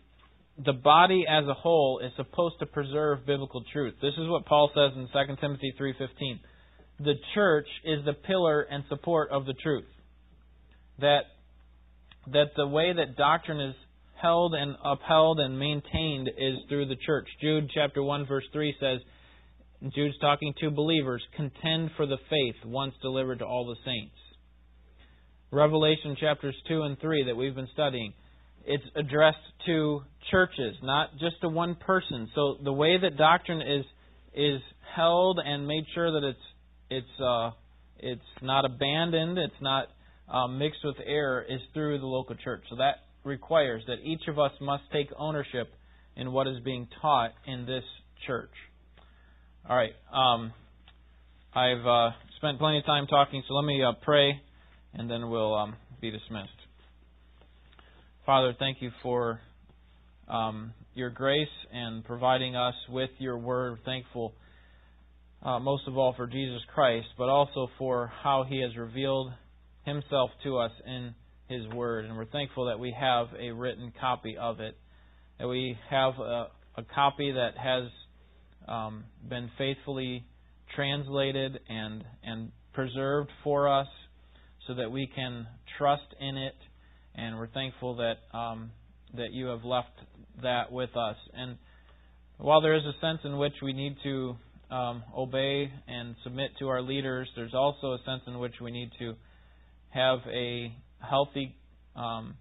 the 0.67 0.73
body 0.73 1.25
as 1.31 1.45
a 1.47 1.55
whole 1.55 2.01
is 2.05 2.11
supposed 2.17 2.57
to 2.59 2.67
preserve 2.67 3.25
biblical 3.25 3.63
truth. 3.73 3.95
This 4.03 4.15
is 4.19 4.29
what 4.29 4.45
Paul 4.45 4.73
says 4.75 4.91
in 4.97 5.07
2 5.07 5.37
Timothy 5.41 5.73
3:15. 5.79 6.41
The 6.99 7.15
church 7.37 7.69
is 7.85 8.05
the 8.05 8.13
pillar 8.13 8.63
and 8.63 8.83
support 8.89 9.31
of 9.31 9.47
the 9.47 9.55
truth 9.55 9.87
that 10.99 11.23
that 12.33 12.53
the 12.57 12.67
way 12.67 12.93
that 12.93 13.17
doctrine 13.17 13.61
is 13.61 13.75
held 14.21 14.55
and 14.55 14.77
upheld 14.85 15.41
and 15.41 15.59
maintained 15.59 16.29
is 16.29 16.55
through 16.69 16.87
the 16.87 16.97
church. 17.05 17.27
Jude 17.41 17.69
chapter 17.75 18.03
1 18.03 18.27
verse 18.27 18.45
3 18.53 18.75
says 18.79 19.01
Jude's 19.95 20.17
talking 20.21 20.55
to 20.61 20.71
believers, 20.71 21.23
contend 21.35 21.91
for 21.97 22.07
the 22.07 22.19
faith 22.31 22.55
once 22.65 22.95
delivered 23.03 23.41
to 23.41 23.45
all 23.45 23.67
the 23.67 23.77
saints. 23.85 24.15
Revelation 25.51 26.17
chapters 26.19 26.55
2 26.69 26.83
and 26.83 26.99
3 27.01 27.25
that 27.25 27.37
we've 27.37 27.55
been 27.55 27.69
studying, 27.73 28.15
it's 28.65 28.85
addressed 28.95 29.39
to 29.67 30.03
churches, 30.31 30.77
not 30.83 31.11
just 31.19 31.41
to 31.41 31.49
one 31.49 31.75
person. 31.75 32.31
So 32.35 32.59
the 32.63 32.73
way 32.73 32.97
that 32.99 33.17
doctrine 33.17 33.61
is 33.61 33.85
is 34.35 34.61
held 34.97 35.39
and 35.45 35.67
made 35.67 35.85
sure 35.95 36.13
that 36.13 36.27
it's 36.27 36.39
it's 36.91 37.21
uh, 37.21 37.51
it's 37.99 38.23
not 38.41 38.65
abandoned, 38.65 39.39
it's 39.39 39.61
not 39.61 39.89
um, 40.33 40.59
mixed 40.59 40.81
with 40.83 40.97
error 41.05 41.45
is 41.49 41.61
through 41.75 41.99
the 41.99 42.07
local 42.07 42.35
church. 42.35 42.65
So 42.71 42.77
that 42.77 42.97
requires 43.23 43.83
that 43.87 43.99
each 44.03 44.23
of 44.29 44.39
us 44.39 44.51
must 44.61 44.83
take 44.93 45.09
ownership 45.17 45.69
in 46.17 46.33
what 46.33 46.49
is 46.49 46.59
being 46.65 46.89
taught 47.01 47.33
in 47.47 47.67
this 47.67 47.85
church. 48.27 48.51
All 49.69 49.77
right. 49.77 49.93
Um, 50.13 50.53
I've 51.55 51.87
uh, 51.87 52.11
spent 52.39 52.59
plenty 52.59 52.79
of 52.79 52.87
time 52.87 53.07
talking, 53.07 53.43
so 53.47 53.55
let 53.55 53.65
me 53.67 53.83
uh, 53.85 53.93
pray, 54.03 54.41
and 54.95 55.09
then 55.09 55.29
we'll 55.29 55.55
um, 55.55 55.77
be 56.01 56.11
dismissed. 56.11 56.49
Father, 58.25 58.55
thank 58.59 58.81
you 58.81 58.91
for 59.03 59.41
um, 60.29 60.73
your 60.95 61.11
grace 61.11 61.47
and 61.73 62.05
providing 62.05 62.57
us 62.57 62.75
with 62.89 63.11
your 63.19 63.37
word. 63.37 63.79
Thankful, 63.85 64.33
uh, 65.43 65.59
most 65.59 65.87
of 65.87 65.99
all, 65.99 66.15
for 66.17 66.27
Jesus 66.27 66.63
Christ, 66.75 67.09
but 67.19 67.29
also 67.29 67.69
for 67.79 68.11
how 68.23 68.45
he 68.49 68.63
has 68.63 68.75
revealed 68.77 69.33
himself 69.85 70.31
to 70.45 70.59
us 70.59 70.73
in 70.87 71.15
his 71.49 71.67
word. 71.75 72.05
And 72.05 72.17
we're 72.17 72.27
thankful 72.27 72.67
that 72.67 72.79
we 72.79 72.95
have 72.99 73.29
a 73.39 73.51
written 73.51 73.93
copy 74.01 74.37
of 74.39 74.61
it, 74.61 74.77
that 75.39 75.49
we 75.49 75.77
have 75.91 76.15
a, 76.19 76.49
a 76.77 76.85
copy 76.95 77.33
that 77.33 77.59
has 77.59 77.91
um, 78.69 79.05
been 79.29 79.51
faithfully 79.59 80.25
translated 80.75 81.59
and, 81.69 82.05
and 82.25 82.53
preserved 82.73 83.31
for 83.45 83.69
us 83.69 83.89
so 84.67 84.75
that 84.75 84.91
we 84.91 85.11
can 85.15 85.47
trust 85.79 86.15
in 86.21 86.37
it. 86.37 86.55
And 87.15 87.37
we're 87.37 87.49
thankful 87.49 87.97
that, 87.97 88.37
um, 88.37 88.71
that 89.17 89.33
you 89.33 89.47
have 89.47 89.65
left 89.65 89.93
that 90.43 90.73
with 90.73 90.97
us. 90.97 91.17
And 91.35 91.59
while 92.39 92.61
there 92.61 92.75
is 92.75 92.85
a 92.85 92.99
sense 93.01 93.21
in 93.25 93.37
which 93.37 93.55
we 93.63 93.73
need 93.73 93.97
to 94.05 94.37
um, 94.71 95.03
obey 95.15 95.71
and 95.87 96.15
submit 96.25 96.53
to 96.61 96.69
our 96.69 96.81
leaders, 96.81 97.29
there's 97.37 97.55
also 97.55 97.93
a 97.93 97.99
sense 98.07 98.23
in 98.27 98.39
which 98.39 98.55
we 98.63 98.71
need 98.71 98.91
to 98.99 99.15
have 99.93 100.19
a 100.27 100.73
healthy, 100.99 101.55
um, 101.97 102.35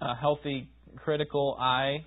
a 0.00 0.14
healthy 0.14 0.68
critical 0.96 1.56
eye. 1.58 2.04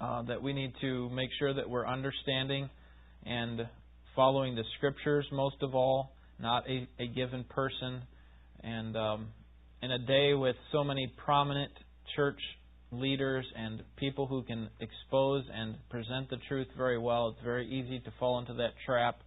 Uh, 0.00 0.22
that 0.22 0.42
we 0.42 0.54
need 0.54 0.72
to 0.80 1.10
make 1.10 1.28
sure 1.38 1.52
that 1.52 1.68
we're 1.68 1.86
understanding 1.86 2.70
and 3.26 3.68
following 4.16 4.54
the 4.54 4.64
scriptures 4.78 5.26
most 5.30 5.56
of 5.60 5.74
all, 5.74 6.12
not 6.40 6.64
a, 6.66 6.88
a 6.98 7.06
given 7.06 7.44
person. 7.44 8.00
And 8.62 8.96
um, 8.96 9.26
in 9.82 9.90
a 9.90 9.98
day 9.98 10.32
with 10.32 10.56
so 10.72 10.82
many 10.82 11.12
prominent 11.22 11.72
church 12.16 12.38
leaders 12.90 13.44
and 13.54 13.82
people 13.96 14.26
who 14.26 14.42
can 14.42 14.70
expose 14.80 15.44
and 15.54 15.76
present 15.90 16.30
the 16.30 16.38
truth 16.48 16.68
very 16.78 16.98
well, 16.98 17.28
it's 17.28 17.44
very 17.44 17.66
easy 17.68 18.00
to 18.00 18.12
fall 18.18 18.38
into 18.38 18.54
that 18.54 18.70
trap 18.86 19.20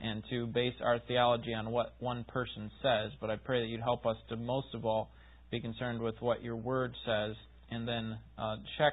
and 0.00 0.22
to 0.30 0.46
base 0.46 0.74
our 0.82 0.98
theology 1.06 1.54
on 1.54 1.70
what 1.70 1.94
one 1.98 2.24
person 2.24 2.70
says, 2.82 3.10
but 3.20 3.30
I 3.30 3.36
pray 3.36 3.60
that 3.60 3.66
you'd 3.66 3.80
help 3.80 4.06
us 4.06 4.16
to 4.28 4.36
most 4.36 4.68
of 4.74 4.84
all 4.84 5.10
be 5.50 5.60
concerned 5.60 6.00
with 6.00 6.14
what 6.20 6.42
your 6.42 6.56
word 6.56 6.94
says, 7.06 7.34
and 7.70 7.86
then 7.86 8.18
uh, 8.38 8.56
check, 8.76 8.92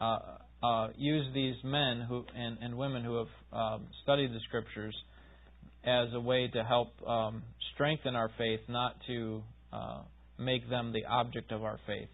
uh, 0.00 0.18
uh, 0.62 0.88
use 0.96 1.26
these 1.34 1.56
men 1.64 2.04
who 2.08 2.24
and, 2.34 2.58
and 2.60 2.76
women 2.76 3.04
who 3.04 3.16
have 3.16 3.28
um, 3.52 3.86
studied 4.02 4.30
the 4.32 4.40
scriptures 4.48 4.94
as 5.84 6.08
a 6.12 6.20
way 6.20 6.48
to 6.48 6.62
help 6.62 6.88
um, 7.06 7.42
strengthen 7.74 8.14
our 8.14 8.30
faith, 8.36 8.60
not 8.68 8.96
to 9.06 9.42
uh, 9.72 10.00
make 10.38 10.68
them 10.68 10.92
the 10.92 11.04
object 11.06 11.52
of 11.52 11.64
our 11.64 11.78
faith. 11.86 12.08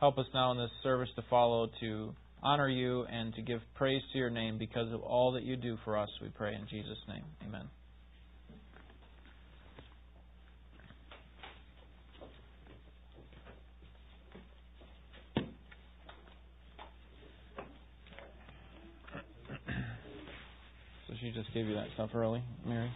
Help 0.00 0.18
us 0.18 0.26
now 0.34 0.52
in 0.52 0.58
this 0.58 0.70
service 0.82 1.08
to 1.16 1.22
follow 1.30 1.68
to 1.80 2.14
honor 2.42 2.68
you 2.68 3.04
and 3.04 3.34
to 3.34 3.42
give 3.42 3.60
praise 3.74 4.02
to 4.12 4.18
your 4.18 4.30
name 4.30 4.58
because 4.58 4.92
of 4.92 5.00
all 5.02 5.32
that 5.32 5.44
you 5.44 5.56
do 5.56 5.78
for 5.84 5.96
us, 5.96 6.08
we 6.20 6.28
pray 6.28 6.54
in 6.54 6.66
Jesus' 6.68 6.98
name. 7.08 7.24
Amen. 7.46 7.68
So 21.06 21.14
she 21.20 21.30
just 21.30 21.52
gave 21.54 21.66
you 21.66 21.74
that 21.74 21.86
stuff 21.94 22.10
early, 22.14 22.42
Mary? 22.66 22.90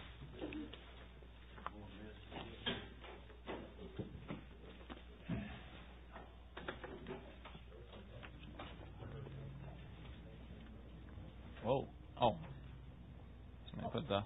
Somebody 13.97 14.05
put 14.05 14.07
the. 14.07 14.23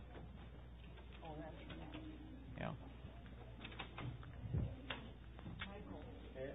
Yeah. 2.60 2.72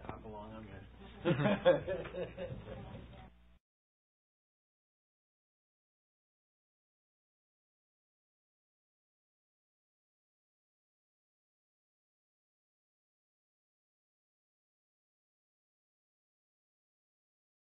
I 0.07 0.13
belong 0.23 0.51
on 0.55 0.67
there. 1.25 1.83